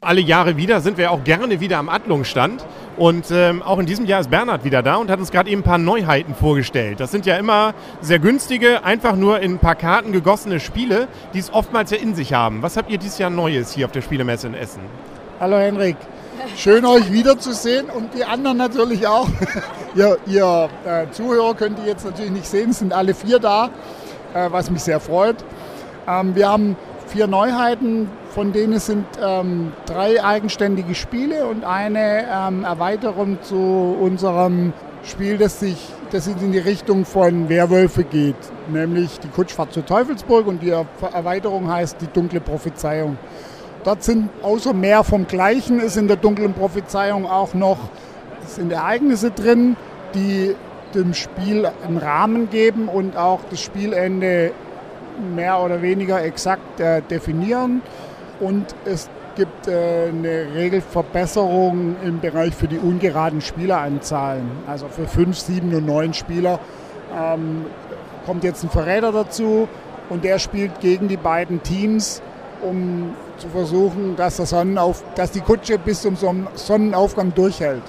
Alle 0.01 0.21
Jahre 0.21 0.57
wieder 0.57 0.81
sind 0.81 0.97
wir 0.97 1.11
auch 1.11 1.23
gerne 1.23 1.59
wieder 1.59 1.77
am 1.77 1.89
Adlungsstand. 1.89 2.65
Und 2.97 3.29
ähm, 3.29 3.61
auch 3.61 3.77
in 3.77 3.85
diesem 3.85 4.05
Jahr 4.05 4.21
ist 4.21 4.31
Bernhard 4.31 4.63
wieder 4.63 4.81
da 4.81 4.95
und 4.95 5.11
hat 5.11 5.19
uns 5.19 5.31
gerade 5.31 5.49
eben 5.51 5.61
ein 5.61 5.63
paar 5.63 5.77
Neuheiten 5.77 6.33
vorgestellt. 6.33 6.99
Das 6.99 7.11
sind 7.11 7.27
ja 7.27 7.37
immer 7.37 7.75
sehr 8.01 8.17
günstige, 8.17 8.83
einfach 8.83 9.15
nur 9.15 9.39
in 9.39 9.53
ein 9.53 9.59
paar 9.59 9.75
Karten 9.75 10.11
gegossene 10.11 10.59
Spiele, 10.59 11.07
die 11.33 11.39
es 11.39 11.53
oftmals 11.53 11.91
ja 11.91 11.97
in 11.97 12.15
sich 12.15 12.33
haben. 12.33 12.63
Was 12.63 12.75
habt 12.75 12.89
ihr 12.89 12.97
dieses 12.97 13.19
Jahr 13.19 13.29
Neues 13.29 13.73
hier 13.73 13.85
auf 13.85 13.91
der 13.91 14.01
Spielemesse 14.01 14.47
in 14.47 14.55
Essen? 14.55 14.81
Hallo 15.39 15.57
Henrik, 15.57 15.97
schön 16.55 16.85
euch 16.85 17.11
wiederzusehen 17.11 17.91
und 17.91 18.15
die 18.15 18.25
anderen 18.25 18.57
natürlich 18.57 19.05
auch. 19.05 19.27
ihr 19.95 20.17
ihr 20.25 20.69
äh, 20.85 21.11
Zuhörer 21.11 21.53
könnt 21.53 21.77
ihr 21.79 21.85
jetzt 21.85 22.05
natürlich 22.05 22.31
nicht 22.31 22.47
sehen, 22.47 22.71
es 22.71 22.79
sind 22.79 22.93
alle 22.93 23.13
vier 23.13 23.37
da, 23.37 23.69
was 24.51 24.69
mich 24.69 24.83
sehr 24.83 24.99
freut. 24.99 25.37
Ähm, 26.07 26.35
wir 26.35 26.49
haben 26.49 26.75
vier 27.07 27.27
Neuheiten, 27.27 28.09
von 28.29 28.53
denen 28.53 28.79
sind 28.79 29.05
ähm, 29.23 29.71
drei 29.85 30.23
eigenständige 30.23 30.93
Spiele 30.93 31.45
und 31.45 31.63
eine 31.63 32.25
ähm, 32.29 32.63
Erweiterung 32.63 33.39
zu 33.41 33.95
unserem 33.99 34.73
Spiel, 35.03 35.37
das 35.37 35.59
sich 35.59 35.77
das 36.11 36.27
in 36.27 36.51
die 36.51 36.59
Richtung 36.59 37.05
von 37.05 37.49
Werwölfe 37.49 38.03
geht, 38.03 38.35
nämlich 38.69 39.19
die 39.19 39.27
Kutschfahrt 39.27 39.73
zur 39.73 39.85
Teufelsburg 39.85 40.47
und 40.47 40.61
die 40.61 40.69
Er- 40.69 40.85
Erweiterung 41.13 41.69
heißt 41.71 41.97
die 42.01 42.07
dunkle 42.07 42.39
Prophezeiung. 42.39 43.17
Dort 43.83 44.03
sind 44.03 44.29
außer 44.43 44.73
mehr 44.73 45.03
vom 45.03 45.27
Gleichen 45.27 45.79
ist 45.79 45.97
in 45.97 46.07
der 46.07 46.17
dunklen 46.17 46.53
Prophezeiung 46.53 47.25
auch 47.25 47.53
noch 47.53 47.77
sind 48.45 48.71
Ereignisse 48.71 49.31
drin, 49.31 49.75
die 50.13 50.55
dem 50.93 51.13
Spiel 51.13 51.69
einen 51.85 51.97
Rahmen 51.97 52.49
geben 52.49 52.87
und 52.87 53.17
auch 53.17 53.39
das 53.49 53.61
Spielende 53.61 54.51
mehr 55.35 55.59
oder 55.61 55.81
weniger 55.81 56.23
exakt 56.23 56.79
äh, 56.79 57.01
definieren. 57.01 57.81
Und 58.39 58.75
es 58.85 59.09
gibt 59.35 59.67
äh, 59.67 60.07
eine 60.09 60.53
Regelverbesserung 60.55 61.95
im 62.03 62.19
Bereich 62.19 62.55
für 62.55 62.67
die 62.67 62.77
ungeraden 62.77 63.41
Spieleranzahlen. 63.41 64.49
Also 64.67 64.87
für 64.87 65.07
5, 65.07 65.37
7 65.37 65.73
und 65.73 65.85
9 65.85 66.13
Spieler 66.13 66.59
ähm, 67.15 67.65
kommt 68.25 68.43
jetzt 68.43 68.63
ein 68.63 68.69
Verräter 68.69 69.11
dazu 69.11 69.67
und 70.09 70.23
der 70.23 70.39
spielt 70.39 70.79
gegen 70.79 71.07
die 71.07 71.17
beiden 71.17 71.63
Teams, 71.63 72.21
um 72.61 73.13
zu 73.37 73.49
versuchen, 73.49 74.15
dass, 74.15 74.37
der 74.37 74.45
Sonnenauf 74.47 75.03
dass 75.15 75.31
die 75.31 75.41
Kutsche 75.41 75.77
bis 75.77 76.01
zum 76.01 76.15
Son- 76.15 76.47
Sonnenaufgang 76.55 77.33
durchhält. 77.33 77.83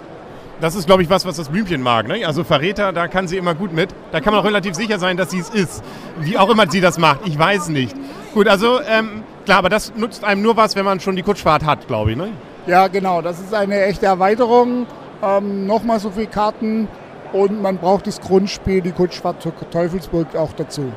Das 0.61 0.75
ist, 0.75 0.87
glaube 0.87 1.03
ich, 1.03 1.11
was, 1.11 1.25
was 1.25 1.37
das 1.37 1.49
Blümchen 1.51 1.83
mag. 1.83 2.09
Ne? 2.09 2.25
Also 2.27 2.43
Verräter, 2.43 2.93
da 2.93 3.07
kann 3.07 3.29
sie 3.29 3.37
immer 3.37 3.55
gut 3.55 3.73
mit. 3.73 3.91
Da 4.11 4.21
kann 4.21 4.33
man 4.33 4.43
auch 4.43 4.47
relativ 4.47 4.75
sicher 4.75 4.99
sein, 4.99 5.17
dass 5.17 5.31
sie 5.31 5.39
es 5.39 5.51
ist. 5.51 5.85
Wie 6.19 6.37
auch 6.37 6.51
immer 6.51 6.69
sie 6.69 6.81
das 6.81 6.99
macht. 6.99 7.21
Ich 7.27 7.39
weiß 7.39 7.69
nicht. 7.69 7.95
Gut, 8.35 8.49
also 8.49 8.81
ähm, 8.81 9.23
klar, 9.45 9.59
aber 9.59 9.69
das 9.69 9.93
nutzt 9.95 10.25
einem 10.25 10.43
nur 10.43 10.57
was, 10.57 10.75
wenn 10.75 10.85
man 10.85 10.99
schon 10.99 11.15
die 11.15 11.23
Kutschfahrt 11.23 11.65
hat, 11.65 11.87
glaube 11.87 12.11
ich. 12.11 12.17
Ne? 12.17 12.31
Ja, 12.67 12.89
genau, 12.89 13.23
das 13.23 13.39
ist 13.39 13.55
eine 13.55 13.83
echte 13.85 14.07
Erweiterung. 14.07 14.87
Ähm, 15.23 15.67
Nochmal 15.67 16.01
so 16.01 16.11
viele 16.11 16.27
Karten 16.27 16.89
und 17.33 17.63
man 17.63 17.79
braucht 17.79 18.07
das 18.07 18.21
Grundspiel, 18.21 18.81
die 18.81 18.93
Kutschfahrt 18.93 19.47
Teufelsburg 19.71 20.35
auch 20.35 20.53
dazu. 20.55 20.93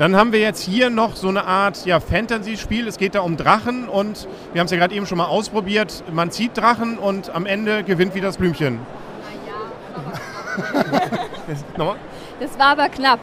Dann 0.00 0.16
haben 0.16 0.32
wir 0.32 0.40
jetzt 0.40 0.62
hier 0.62 0.88
noch 0.88 1.14
so 1.14 1.28
eine 1.28 1.44
Art 1.44 1.84
ja, 1.84 2.00
Fantasy-Spiel. 2.00 2.88
Es 2.88 2.96
geht 2.96 3.14
da 3.14 3.20
um 3.20 3.36
Drachen 3.36 3.86
und 3.86 4.26
wir 4.54 4.60
haben 4.60 4.64
es 4.64 4.70
ja 4.70 4.78
gerade 4.78 4.94
eben 4.94 5.04
schon 5.04 5.18
mal 5.18 5.26
ausprobiert. 5.26 6.04
Man 6.10 6.30
zieht 6.30 6.56
Drachen 6.56 6.96
und 6.96 7.34
am 7.34 7.44
Ende 7.44 7.84
gewinnt 7.84 8.14
wieder 8.14 8.28
das 8.28 8.38
Blümchen. 8.38 8.78
Nochmal? 11.76 11.96
Das 12.40 12.58
war 12.58 12.68
aber 12.68 12.88
knapp. 12.88 13.20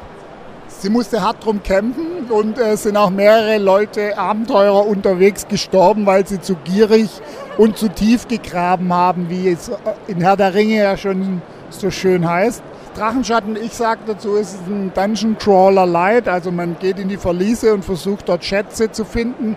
Sie 0.68 0.92
musste 0.92 1.24
hart 1.24 1.44
drum 1.44 1.63
kämpfen 1.63 2.30
und 2.30 2.60
äh, 2.60 2.74
es 2.74 2.84
sind 2.84 2.96
auch 2.96 3.10
mehrere 3.10 3.58
Leute, 3.58 4.16
Abenteurer 4.16 4.86
unterwegs 4.86 5.48
gestorben, 5.48 6.06
weil 6.06 6.28
sie 6.28 6.42
zu 6.42 6.54
gierig 6.58 7.10
und 7.58 7.80
zu 7.80 7.90
tief 7.90 8.28
gegraben 8.28 8.94
haben, 8.94 9.32
wie 9.32 9.50
es 9.50 9.70
äh, 9.70 9.74
in 10.06 10.22
Herr 10.22 10.38
der 10.38 10.54
Ringe 10.54 10.76
ja 10.76 10.96
schon 10.96 11.42
so 11.72 11.90
schön 11.90 12.30
heißt. 12.30 12.62
Drachenschatten, 12.98 13.56
ich 13.56 13.74
sage 13.74 14.02
dazu, 14.08 14.36
ist 14.36 14.56
es 14.56 14.68
ein 14.68 14.92
Dungeon 14.94 15.38
Crawler 15.38 15.86
Light, 15.86 16.28
also 16.28 16.52
man 16.52 16.78
geht 16.80 16.98
in 16.98 17.10
die 17.10 17.18
Verliese 17.18 17.74
und 17.74 17.86
versucht 17.86 18.28
dort 18.28 18.44
Schätze 18.44 18.92
zu 18.92 19.06
finden. 19.06 19.56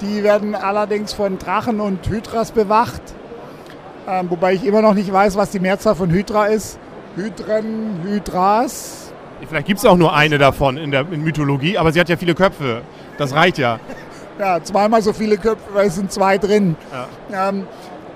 Die 0.00 0.24
werden 0.24 0.54
allerdings 0.54 1.12
von 1.12 1.38
Drachen 1.38 1.80
und 1.80 2.08
Hydras 2.08 2.50
bewacht, 2.52 3.02
ähm, 4.08 4.30
wobei 4.30 4.54
ich 4.54 4.64
immer 4.64 4.82
noch 4.82 4.94
nicht 4.94 5.12
weiß, 5.12 5.36
was 5.36 5.50
die 5.50 5.60
Mehrzahl 5.60 5.94
von 5.94 6.10
Hydra 6.10 6.46
ist. 6.46 6.78
Hydren, 7.16 8.00
Hydras, 8.04 9.10
Vielleicht 9.48 9.66
gibt 9.66 9.78
es 9.78 9.86
auch 9.86 9.96
nur 9.96 10.14
eine 10.14 10.38
davon 10.38 10.76
in 10.76 10.90
der 10.90 11.00
in 11.10 11.22
Mythologie, 11.22 11.78
aber 11.78 11.92
sie 11.92 12.00
hat 12.00 12.08
ja 12.08 12.16
viele 12.16 12.34
Köpfe. 12.34 12.82
Das 13.18 13.34
reicht 13.34 13.58
ja. 13.58 13.78
Ja, 14.38 14.62
zweimal 14.62 15.02
so 15.02 15.12
viele 15.12 15.38
Köpfe, 15.38 15.74
weil 15.74 15.88
es 15.88 15.96
sind 15.96 16.12
zwei 16.12 16.38
drin. 16.38 16.76
Ähm, 17.32 17.66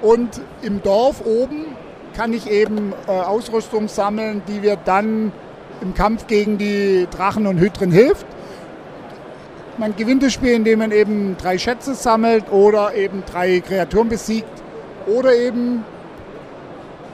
und 0.03 0.41
im 0.63 0.83
Dorf 0.83 1.23
oben 1.25 1.67
kann 2.17 2.33
ich 2.33 2.51
eben 2.51 2.93
äh, 3.07 3.11
Ausrüstung 3.11 3.89
sammeln, 3.89 4.43
die 4.49 4.61
mir 4.61 4.77
dann 4.77 5.33
im 5.81 5.95
Kampf 5.95 6.27
gegen 6.27 6.59
die 6.59 7.07
Drachen 7.11 7.47
und 7.47 7.59
Hydren 7.59 7.91
hilft. 7.91 8.27
Man 9.77 9.97
gewinnt 9.97 10.23
das 10.23 10.33
Spiel, 10.33 10.53
indem 10.53 10.79
man 10.79 10.93
eben 10.93 11.37
drei 11.37 11.59
Schätze 11.59 11.95
sammelt 11.95 12.51
oder 12.53 12.95
eben 12.95 13.25
drei 13.31 13.61
Kreaturen 13.61 14.09
besiegt 14.09 14.63
oder 15.07 15.35
eben, 15.35 15.85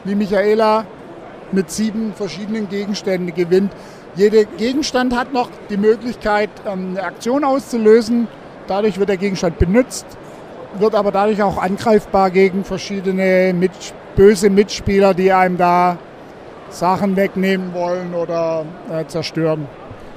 wie 0.05 0.15
Michaela, 0.15 0.85
mit 1.53 1.71
sieben 1.71 2.13
verschiedenen 2.15 2.69
Gegenständen 2.69 3.35
gewinnt. 3.35 3.73
Jeder 4.15 4.45
Gegenstand 4.45 5.17
hat 5.17 5.33
noch 5.33 5.49
die 5.69 5.77
Möglichkeit, 5.77 6.51
ähm, 6.67 6.91
eine 6.91 7.03
Aktion 7.03 7.45
auszulösen. 7.45 8.29
Dadurch 8.67 8.99
wird 8.99 9.09
der 9.09 9.17
Gegenstand 9.17 9.59
benutzt, 9.59 10.07
wird 10.79 10.95
aber 10.95 11.11
dadurch 11.11 11.43
auch 11.43 11.61
angreifbar 11.61 12.31
gegen 12.31 12.65
verschiedene 12.65 13.53
mit, 13.53 13.73
böse 14.21 14.51
Mitspieler, 14.51 15.15
die 15.15 15.33
einem 15.33 15.57
da 15.57 15.97
Sachen 16.69 17.17
wegnehmen 17.17 17.73
wollen 17.73 18.13
oder 18.13 18.67
äh, 18.93 19.07
zerstören. 19.07 19.67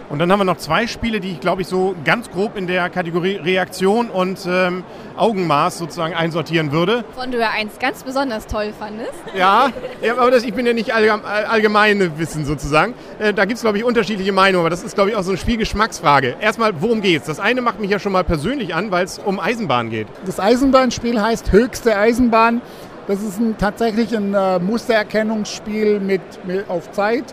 Und 0.10 0.20
dann 0.20 0.30
haben 0.30 0.42
wir 0.42 0.44
noch 0.44 0.58
zwei 0.58 0.88
Spiele, 0.88 1.22
die 1.22 1.32
ich 1.32 1.39
glaube 1.39 1.62
ich 1.62 1.70
so 1.70 1.96
ganz 2.04 2.30
grob 2.30 2.58
in 2.58 2.68
der 2.68 2.89
Kategorie 2.89 3.38
Reaktion 3.38 4.10
und 4.10 4.46
ähm, 4.46 4.84
Augenmaß 5.16 5.78
sozusagen 5.78 6.13
einsortieren 6.13 6.74
würde. 6.74 7.06
Von 7.16 7.32
du 7.32 7.39
ja 7.39 7.52
eins 7.58 7.80
ganz 7.80 8.04
besonders 8.04 8.46
toll 8.46 8.74
fandest. 8.78 9.13
Ja, 9.38 9.70
ja 10.02 10.18
aber 10.18 10.32
das, 10.32 10.44
ich 10.44 10.54
bin 10.54 10.66
ja 10.66 10.74
nicht 10.74 10.94
allgem- 10.94 11.24
all- 11.24 11.46
allgemeine 11.46 12.20
Wissen 12.20 12.44
sozusagen. 12.44 12.96
Äh, 13.20 13.34
da 13.34 13.46
gibt 13.46 13.56
es 13.56 13.62
glaube 13.62 13.78
ich 13.78 13.86
unterschiedliche 13.86 14.34
Meinungen, 14.34 14.63
aber 14.66 14.70
das 14.70 14.84
ist 14.84 14.96
glaube 14.96 15.12
ich 15.12 15.16
auch 15.16 15.24
so 15.24 15.32
eine 15.32 15.38
Spielgeschmacksfrage. 15.38 16.36
Erstmal, 16.42 16.74
worum 16.82 17.02
geht's? 17.02 17.28
Das 17.28 17.39
eine 17.39 17.62
macht 17.62 17.80
mich 17.80 17.89
ja 17.89 18.00
schon 18.00 18.12
mal 18.12 18.26
persönlich 18.26 18.76
an, 18.76 18.92
weil 18.92 19.06
es 19.06 19.18
um 19.18 19.39
Eisenbahn 19.39 19.89
geht. 19.89 20.08
Das 20.26 20.42
Eisenbahnspiel 20.42 21.22
heißt 21.22 21.54
Höchste 21.54 21.96
Eisenbahn. 21.98 22.62
Das 23.08 23.22
ist 23.22 23.39
ein, 23.39 23.58
tatsächlich 23.58 24.16
ein 24.16 24.34
äh, 24.34 24.60
Mustererkennungsspiel 24.60 26.00
mit, 26.00 26.22
mit, 26.46 26.70
auf 26.70 26.92
Zeit. 26.92 27.26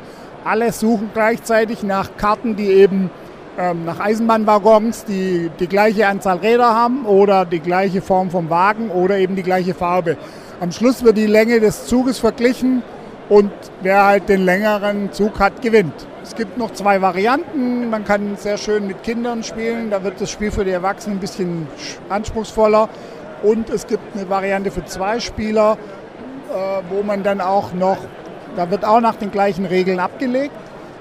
Alle 0.44 0.72
suchen 0.72 1.10
gleichzeitig 1.14 1.82
nach 1.82 2.16
Karten, 2.16 2.56
die 2.56 2.66
eben 2.68 3.10
ähm, 3.58 3.84
nach 3.84 4.00
Eisenbahnwaggons, 4.00 5.04
die 5.04 5.50
die 5.60 5.68
gleiche 5.68 6.08
Anzahl 6.08 6.38
Räder 6.38 6.74
haben 6.74 7.04
oder 7.06 7.44
die 7.44 7.60
gleiche 7.60 8.02
Form 8.02 8.30
vom 8.30 8.50
Wagen 8.50 8.90
oder 8.90 9.18
eben 9.18 9.36
die 9.36 9.42
gleiche 9.42 9.74
Farbe. 9.74 10.16
Am 10.60 10.72
Schluss 10.72 11.04
wird 11.04 11.16
die 11.16 11.26
Länge 11.26 11.60
des 11.60 11.86
Zuges 11.86 12.18
verglichen 12.18 12.82
und 13.28 13.52
wer 13.82 14.04
halt 14.04 14.28
den 14.28 14.44
längeren 14.44 15.12
Zug 15.12 15.38
hat, 15.38 15.62
gewinnt. 15.62 15.94
Es 16.22 16.34
gibt 16.34 16.58
noch 16.58 16.72
zwei 16.72 17.00
Varianten. 17.00 17.88
Man 17.90 18.04
kann 18.04 18.36
sehr 18.36 18.56
schön 18.58 18.86
mit 18.86 19.02
Kindern 19.04 19.42
spielen. 19.42 19.90
Da 19.90 20.02
wird 20.02 20.20
das 20.20 20.30
Spiel 20.30 20.50
für 20.50 20.64
die 20.64 20.70
Erwachsenen 20.72 21.16
ein 21.16 21.20
bisschen 21.20 21.66
sch- 21.78 22.12
anspruchsvoller. 22.12 22.88
Und 23.42 23.70
es 23.70 23.86
gibt 23.86 24.16
eine 24.16 24.28
Variante 24.28 24.70
für 24.70 24.84
zwei 24.84 25.20
Spieler, 25.20 25.78
äh, 26.50 26.82
wo 26.90 27.02
man 27.02 27.22
dann 27.22 27.40
auch 27.40 27.72
noch, 27.72 27.98
da 28.56 28.70
wird 28.70 28.84
auch 28.84 29.00
nach 29.00 29.16
den 29.16 29.30
gleichen 29.30 29.64
Regeln 29.66 30.00
abgelegt. 30.00 30.54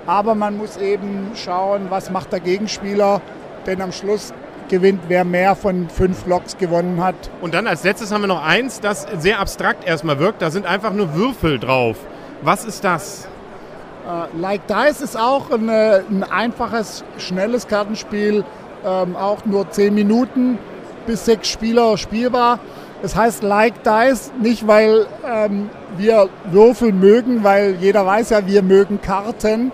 Aber 0.06 0.36
man 0.36 0.58
muss 0.58 0.78
eben 0.78 1.32
schauen, 1.36 1.88
was 1.90 2.10
macht 2.10 2.32
der 2.32 2.40
Gegenspieler. 2.40 3.22
Denn 3.66 3.82
am 3.82 3.92
Schluss 3.92 4.34
gewinnt, 4.70 5.02
wer 5.08 5.26
mehr 5.26 5.56
von 5.56 5.90
fünf 5.90 6.26
Loks 6.26 6.58
gewonnen 6.58 7.04
hat. 7.04 7.16
Und 7.42 7.54
dann 7.54 7.68
als 7.68 7.84
letztes 7.84 8.12
haben 8.12 8.22
wir 8.22 8.28
noch 8.28 8.44
eins, 8.44 8.80
das 8.80 9.06
sehr 9.18 9.40
abstrakt 9.40 9.86
erstmal 9.86 10.20
wirkt. 10.20 10.42
Da 10.42 10.52
sind 10.52 10.66
einfach 10.66 10.94
nur 10.94 11.14
Würfel 11.14 11.60
drauf. 11.60 11.98
Was 12.42 12.64
ist 12.64 12.84
das? 12.84 13.28
Äh, 14.08 14.40
like 14.40 14.62
Dice 14.68 15.02
ist 15.02 15.18
auch 15.18 15.52
ein, 15.52 15.70
ein 15.70 16.24
einfaches, 16.30 17.04
schnelles 17.18 17.68
Kartenspiel, 17.68 18.46
ähm, 18.86 19.16
auch 19.16 19.46
nur 19.46 19.70
10 19.70 19.94
Minuten 19.94 20.58
bis 21.10 21.26
sechs 21.26 21.48
Spieler 21.48 21.98
spielbar. 21.98 22.60
Es 23.02 23.16
heißt 23.16 23.42
Like 23.42 23.84
Dice, 23.84 24.32
nicht 24.40 24.68
weil 24.68 25.08
ähm, 25.26 25.72
wir 25.98 26.30
Würfel 26.52 26.92
mögen, 26.94 27.44
weil 27.44 27.78
jeder 27.80 28.06
weiß 28.06 28.30
ja, 28.30 28.46
wir 28.46 28.62
mögen 28.62 29.02
Karten. 29.02 29.72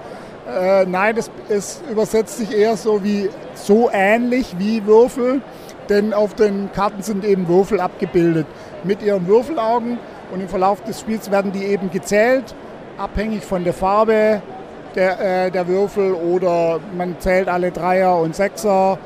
Äh, 0.47 0.85
nein, 0.85 1.17
es, 1.17 1.29
es 1.49 1.81
übersetzt 1.91 2.37
sich 2.37 2.55
eher 2.55 2.77
so 2.77 3.03
wie 3.03 3.29
so 3.53 3.89
ähnlich 3.91 4.55
wie 4.59 4.85
Würfel, 4.85 5.41
denn 5.89 6.13
auf 6.13 6.35
den 6.35 6.71
Karten 6.71 7.01
sind 7.01 7.25
eben 7.25 7.49
Würfel 7.49 7.81
abgebildet 7.81 8.47
mit 8.85 9.01
ihren 9.01 9.27
Würfelaugen 9.27 9.97
und 10.31 10.39
im 10.39 10.47
Verlauf 10.47 10.83
des 10.83 11.01
Spiels 11.01 11.31
werden 11.31 11.51
die 11.51 11.65
eben 11.65 11.91
gezählt, 11.91 12.55
abhängig 12.97 13.43
von 13.43 13.65
der 13.65 13.73
Farbe 13.73 14.41
der, 14.95 15.47
äh, 15.47 15.51
der 15.51 15.67
Würfel 15.67 16.13
oder 16.13 16.79
man 16.97 17.19
zählt 17.19 17.49
alle 17.49 17.71
Dreier 17.71 18.17
und 18.19 18.37
Sechser 18.37 18.97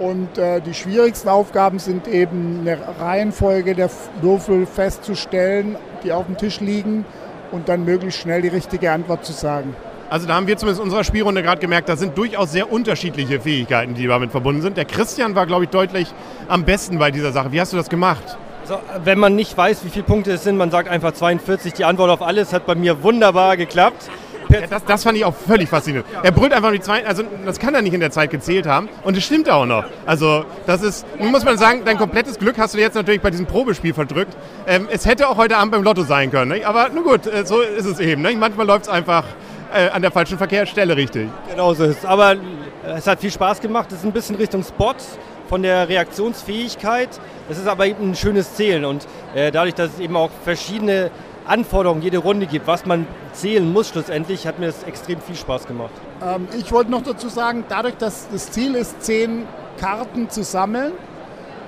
und 0.00 0.38
äh, 0.38 0.60
die 0.60 0.74
schwierigsten 0.74 1.28
Aufgaben 1.28 1.78
sind 1.78 2.08
eben 2.08 2.60
eine 2.62 2.78
Reihenfolge 2.98 3.74
der 3.74 3.90
Würfel 4.22 4.66
festzustellen, 4.66 5.76
die 6.02 6.12
auf 6.12 6.26
dem 6.26 6.36
Tisch 6.38 6.60
liegen 6.60 7.04
und 7.52 7.68
dann 7.68 7.84
möglichst 7.84 8.20
schnell 8.20 8.40
die 8.42 8.48
richtige 8.48 8.90
Antwort 8.90 9.24
zu 9.24 9.32
sagen. 9.32 9.76
Also 10.08 10.26
da 10.26 10.34
haben 10.34 10.46
wir 10.46 10.56
zumindest 10.56 10.80
in 10.80 10.84
unserer 10.84 11.04
Spielrunde 11.04 11.42
gerade 11.42 11.60
gemerkt, 11.60 11.88
da 11.88 11.96
sind 11.96 12.16
durchaus 12.18 12.50
sehr 12.50 12.72
unterschiedliche 12.72 13.40
Fähigkeiten, 13.40 13.94
die 13.94 14.06
damit 14.06 14.30
verbunden 14.32 14.62
sind. 14.62 14.76
Der 14.76 14.86
Christian 14.86 15.34
war, 15.34 15.46
glaube 15.46 15.64
ich, 15.64 15.70
deutlich 15.70 16.12
am 16.48 16.64
besten 16.64 16.98
bei 16.98 17.10
dieser 17.10 17.30
Sache. 17.30 17.52
Wie 17.52 17.60
hast 17.60 17.72
du 17.72 17.76
das 17.76 17.88
gemacht? 17.88 18.38
Also, 18.62 18.78
wenn 19.04 19.18
man 19.18 19.36
nicht 19.36 19.56
weiß, 19.56 19.84
wie 19.84 19.88
viele 19.88 20.04
Punkte 20.04 20.32
es 20.32 20.44
sind, 20.44 20.56
man 20.56 20.70
sagt 20.70 20.88
einfach 20.88 21.12
42, 21.12 21.74
die 21.74 21.84
Antwort 21.84 22.10
auf 22.10 22.22
alles 22.22 22.52
hat 22.52 22.66
bei 22.66 22.74
mir 22.74 23.02
wunderbar 23.02 23.56
geklappt. 23.56 24.10
Ja, 24.50 24.66
das, 24.66 24.84
das, 24.84 25.04
fand 25.04 25.16
ich 25.16 25.24
auch 25.24 25.34
völlig 25.34 25.68
faszinierend. 25.68 26.08
Er 26.22 26.32
brüllt 26.32 26.52
einfach 26.52 26.72
die 26.72 26.80
zwei, 26.80 27.06
also 27.06 27.22
das 27.44 27.58
kann 27.58 27.74
er 27.74 27.82
nicht 27.82 27.94
in 27.94 28.00
der 28.00 28.10
Zeit 28.10 28.30
gezählt 28.30 28.66
haben 28.66 28.88
und 29.04 29.16
es 29.16 29.24
stimmt 29.24 29.48
auch 29.48 29.66
noch. 29.66 29.84
Also 30.06 30.44
das 30.66 30.82
ist, 30.82 31.06
nun 31.18 31.30
muss 31.30 31.44
man 31.44 31.58
sagen, 31.58 31.82
dein 31.84 31.98
komplettes 31.98 32.38
Glück 32.38 32.58
hast 32.58 32.74
du 32.74 32.78
jetzt 32.78 32.94
natürlich 32.94 33.20
bei 33.20 33.30
diesem 33.30 33.46
Probespiel 33.46 33.94
verdrückt. 33.94 34.36
Ähm, 34.66 34.88
es 34.90 35.06
hätte 35.06 35.28
auch 35.28 35.36
heute 35.36 35.56
Abend 35.56 35.72
beim 35.72 35.82
Lotto 35.82 36.02
sein 36.02 36.30
können, 36.30 36.52
nicht? 36.52 36.66
aber 36.66 36.88
nun 36.88 37.04
gut, 37.04 37.26
äh, 37.26 37.44
so 37.44 37.60
ist 37.60 37.86
es 37.86 38.00
eben. 38.00 38.22
Nicht? 38.22 38.38
Manchmal 38.38 38.66
läuft 38.66 38.84
es 38.84 38.88
einfach 38.88 39.24
äh, 39.72 39.88
an 39.88 40.02
der 40.02 40.10
falschen 40.10 40.38
Verkehrsstelle 40.38 40.96
richtig. 40.96 41.28
Genau 41.50 41.74
so 41.74 41.84
ist 41.84 41.98
es. 41.98 42.04
Aber 42.04 42.36
es 42.84 43.06
hat 43.06 43.20
viel 43.20 43.30
Spaß 43.30 43.60
gemacht. 43.60 43.92
Es 43.92 43.98
ist 43.98 44.04
ein 44.04 44.12
bisschen 44.12 44.36
Richtung 44.36 44.62
Spot 44.62 44.94
von 45.48 45.62
der 45.62 45.88
Reaktionsfähigkeit. 45.88 47.08
Es 47.48 47.58
ist 47.58 47.66
aber 47.66 47.86
eben 47.86 48.10
ein 48.10 48.14
schönes 48.14 48.54
Zählen 48.54 48.84
und 48.84 49.06
äh, 49.34 49.50
dadurch, 49.50 49.74
dass 49.74 49.94
es 49.94 50.00
eben 50.00 50.16
auch 50.16 50.30
verschiedene 50.44 51.10
Anforderungen 51.46 52.02
jede 52.02 52.18
Runde 52.18 52.46
gibt, 52.46 52.66
was 52.66 52.86
man 52.86 53.06
zählen 53.32 53.72
muss 53.72 53.88
schlussendlich, 53.88 54.46
hat 54.46 54.58
mir 54.58 54.66
das 54.66 54.82
extrem 54.84 55.20
viel 55.20 55.36
Spaß 55.36 55.66
gemacht. 55.66 55.92
Ähm, 56.22 56.48
ich 56.58 56.70
wollte 56.72 56.90
noch 56.90 57.02
dazu 57.02 57.28
sagen, 57.28 57.64
dadurch, 57.68 57.96
dass 57.96 58.28
das 58.30 58.50
Ziel 58.52 58.74
ist, 58.74 59.02
zehn 59.02 59.46
Karten 59.78 60.30
zu 60.30 60.44
sammeln 60.44 60.92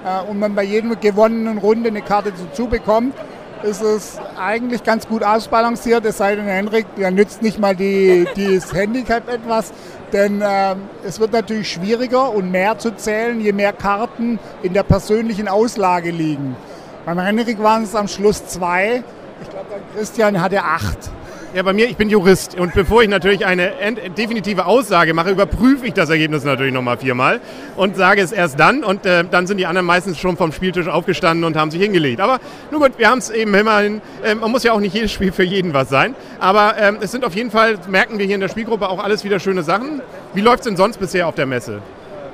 äh, 0.04 0.30
und 0.30 0.38
man 0.38 0.54
bei 0.54 0.64
jedem 0.64 0.98
gewonnenen 1.00 1.58
Runde 1.58 1.88
eine 1.88 2.02
Karte 2.02 2.32
dazu 2.32 2.66
bekommt, 2.66 3.14
ist 3.62 3.82
es 3.82 4.18
eigentlich 4.36 4.82
ganz 4.82 5.06
gut 5.06 5.22
ausbalanciert, 5.22 6.04
es 6.04 6.18
sei 6.18 6.34
denn, 6.34 6.46
Henrik, 6.46 6.86
der 6.96 7.10
nützt 7.10 7.42
nicht 7.42 7.60
mal 7.60 7.76
die, 7.76 8.26
das 8.34 8.72
Handicap 8.74 9.28
etwas, 9.28 9.72
denn 10.12 10.42
äh, 10.42 10.74
es 11.06 11.20
wird 11.20 11.32
natürlich 11.32 11.70
schwieriger 11.70 12.32
und 12.32 12.50
mehr 12.50 12.78
zu 12.78 12.94
zählen, 12.96 13.40
je 13.40 13.52
mehr 13.52 13.72
Karten 13.72 14.38
in 14.62 14.72
der 14.72 14.82
persönlichen 14.82 15.48
Auslage 15.48 16.10
liegen. 16.10 16.56
Beim 17.04 17.18
Henrik 17.18 17.62
waren 17.62 17.84
es 17.84 17.94
am 17.94 18.08
Schluss 18.08 18.46
zwei, 18.46 19.02
ich 19.42 19.50
glaube, 19.50 19.66
Christian 19.94 20.40
hatte 20.40 20.62
acht. 20.62 21.10
Ja, 21.54 21.62
bei 21.62 21.74
mir, 21.74 21.86
ich 21.86 21.98
bin 21.98 22.08
Jurist 22.08 22.58
und 22.58 22.72
bevor 22.72 23.02
ich 23.02 23.10
natürlich 23.10 23.44
eine 23.44 23.72
definitive 24.16 24.64
Aussage 24.64 25.12
mache, 25.12 25.30
überprüfe 25.30 25.86
ich 25.86 25.92
das 25.92 26.08
Ergebnis 26.08 26.44
natürlich 26.44 26.72
nochmal 26.72 26.96
viermal 26.96 27.42
und 27.76 27.94
sage 27.94 28.22
es 28.22 28.32
erst 28.32 28.58
dann 28.58 28.82
und 28.82 29.04
äh, 29.04 29.22
dann 29.30 29.46
sind 29.46 29.58
die 29.58 29.66
anderen 29.66 29.86
meistens 29.86 30.18
schon 30.18 30.38
vom 30.38 30.52
Spieltisch 30.52 30.88
aufgestanden 30.88 31.44
und 31.44 31.54
haben 31.54 31.70
sich 31.70 31.82
hingelegt. 31.82 32.22
Aber 32.22 32.38
nun 32.70 32.80
gut, 32.80 32.92
wir 32.96 33.10
haben 33.10 33.18
es 33.18 33.28
eben 33.28 33.52
immerhin, 33.52 34.00
äh, 34.24 34.34
man 34.34 34.50
muss 34.50 34.62
ja 34.62 34.72
auch 34.72 34.80
nicht 34.80 34.94
jedes 34.94 35.12
Spiel 35.12 35.30
für 35.30 35.42
jeden 35.42 35.74
was 35.74 35.90
sein, 35.90 36.14
aber 36.40 36.78
äh, 36.78 36.94
es 37.02 37.12
sind 37.12 37.22
auf 37.22 37.34
jeden 37.34 37.50
Fall, 37.50 37.76
merken 37.86 38.18
wir 38.18 38.24
hier 38.24 38.36
in 38.36 38.40
der 38.40 38.48
Spielgruppe 38.48 38.88
auch 38.88 39.04
alles 39.04 39.22
wieder 39.22 39.38
schöne 39.38 39.62
Sachen. 39.62 40.00
Wie 40.32 40.40
läuft 40.40 40.60
es 40.60 40.64
denn 40.64 40.78
sonst 40.78 41.00
bisher 41.00 41.28
auf 41.28 41.34
der 41.34 41.44
Messe? 41.44 41.82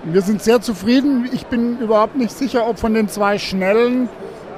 Wir 0.05 0.23
sind 0.23 0.43
sehr 0.45 0.61
zufrieden. 0.61 1.29
Ich 1.33 1.47
bin 1.47 1.81
überhaupt 1.81 2.15
nicht 2.15 2.31
sicher, 2.31 2.69
ob 2.69 2.79
von 2.79 2.95
den 2.95 3.09
zwei 3.09 3.39
Schnellen 3.39 4.09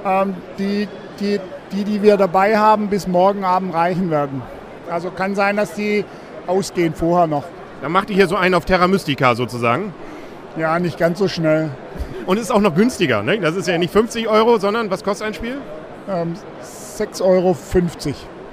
ähm, 0.04 0.34
die, 0.58 0.86
die 1.18 1.40
die, 1.72 1.84
die 1.84 2.02
wir 2.02 2.16
dabei 2.16 2.56
haben, 2.56 2.88
bis 2.88 3.06
morgen 3.06 3.44
Abend 3.44 3.74
reichen 3.74 4.10
werden. 4.10 4.42
Also 4.90 5.10
kann 5.10 5.34
sein, 5.34 5.56
dass 5.56 5.74
die 5.74 6.04
ausgehen 6.46 6.94
vorher 6.94 7.26
noch. 7.26 7.44
Dann 7.82 7.92
macht 7.92 8.10
ihr 8.10 8.16
hier 8.16 8.26
so 8.26 8.36
einen 8.36 8.54
auf 8.54 8.64
Terra 8.64 8.88
Mystica 8.88 9.34
sozusagen? 9.34 9.94
Ja, 10.56 10.78
nicht 10.78 10.98
ganz 10.98 11.18
so 11.18 11.28
schnell. 11.28 11.70
Und 12.26 12.38
ist 12.38 12.50
auch 12.50 12.60
noch 12.60 12.74
günstiger, 12.74 13.22
ne? 13.22 13.38
Das 13.38 13.56
ist 13.56 13.68
ja 13.68 13.78
nicht 13.78 13.92
50 13.92 14.28
Euro, 14.28 14.58
sondern 14.58 14.90
was 14.90 15.02
kostet 15.02 15.28
ein 15.28 15.34
Spiel? 15.34 15.58
Ähm, 16.08 16.34
6,50 16.62 17.22
Euro. 17.22 17.56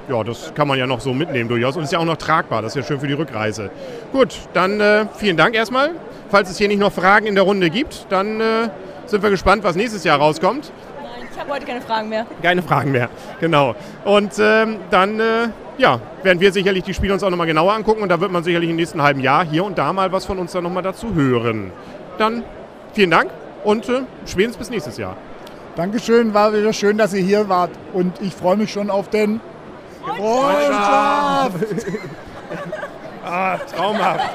Ja, 0.09 0.23
das 0.23 0.53
kann 0.53 0.67
man 0.67 0.79
ja 0.79 0.87
noch 0.87 1.01
so 1.01 1.13
mitnehmen 1.13 1.49
durchaus. 1.49 1.75
Und 1.75 1.83
ist 1.83 1.91
ja 1.91 1.99
auch 1.99 2.05
noch 2.05 2.17
tragbar. 2.17 2.61
Das 2.61 2.75
ist 2.75 2.81
ja 2.81 2.87
schön 2.87 2.99
für 2.99 3.07
die 3.07 3.13
Rückreise. 3.13 3.71
Gut, 4.13 4.37
dann 4.53 4.79
äh, 4.79 5.05
vielen 5.17 5.35
Dank 5.35 5.53
erstmal. 5.53 5.91
Falls 6.29 6.49
es 6.49 6.57
hier 6.57 6.67
nicht 6.67 6.79
noch 6.79 6.93
Fragen 6.93 7.25
in 7.25 7.35
der 7.35 7.43
Runde 7.43 7.69
gibt, 7.69 8.05
dann 8.09 8.39
äh, 8.39 8.69
sind 9.05 9.21
wir 9.23 9.29
gespannt, 9.29 9.63
was 9.63 9.75
nächstes 9.75 10.03
Jahr 10.03 10.19
rauskommt. 10.19 10.71
Ich 11.37 11.41
habe 11.43 11.53
heute 11.53 11.67
keine 11.67 11.81
Fragen 11.81 12.09
mehr. 12.09 12.25
Keine 12.41 12.63
Fragen 12.63 12.91
mehr, 12.91 13.09
genau. 13.39 13.75
Und 14.05 14.33
ähm, 14.39 14.77
dann 14.89 15.19
äh, 15.19 15.49
ja, 15.77 15.99
werden 16.23 16.39
wir 16.39 16.51
sicherlich 16.51 16.83
die 16.83 16.95
Spiele 16.95 17.13
uns 17.13 17.21
auch 17.21 17.29
nochmal 17.29 17.45
genauer 17.45 17.73
angucken 17.73 18.01
und 18.01 18.09
da 18.09 18.19
wird 18.19 18.31
man 18.31 18.43
sicherlich 18.43 18.71
im 18.71 18.75
nächsten 18.75 19.03
halben 19.03 19.19
Jahr 19.19 19.45
hier 19.45 19.63
und 19.63 19.77
da 19.77 19.93
mal 19.93 20.11
was 20.11 20.25
von 20.25 20.39
uns 20.39 20.53
dann 20.53 20.63
nochmal 20.63 20.81
dazu 20.81 21.13
hören. 21.13 21.71
Dann 22.17 22.41
vielen 22.93 23.11
Dank 23.11 23.29
und 23.63 23.87
äh, 23.87 24.01
spätestens 24.25 24.57
bis 24.57 24.69
nächstes 24.71 24.97
Jahr. 24.97 25.15
Dankeschön, 25.75 26.33
war 26.33 26.53
wieder 26.53 26.73
schön, 26.73 26.97
dass 26.97 27.13
ihr 27.13 27.21
hier 27.21 27.47
wart 27.49 27.69
und 27.93 28.19
ich 28.19 28.33
freue 28.33 28.57
mich 28.57 28.71
schon 28.71 28.89
auf 28.89 29.07
den 29.11 29.39
Freundschaft. 30.17 31.53
ah, 33.23 33.57
traumhaft. 33.59 34.29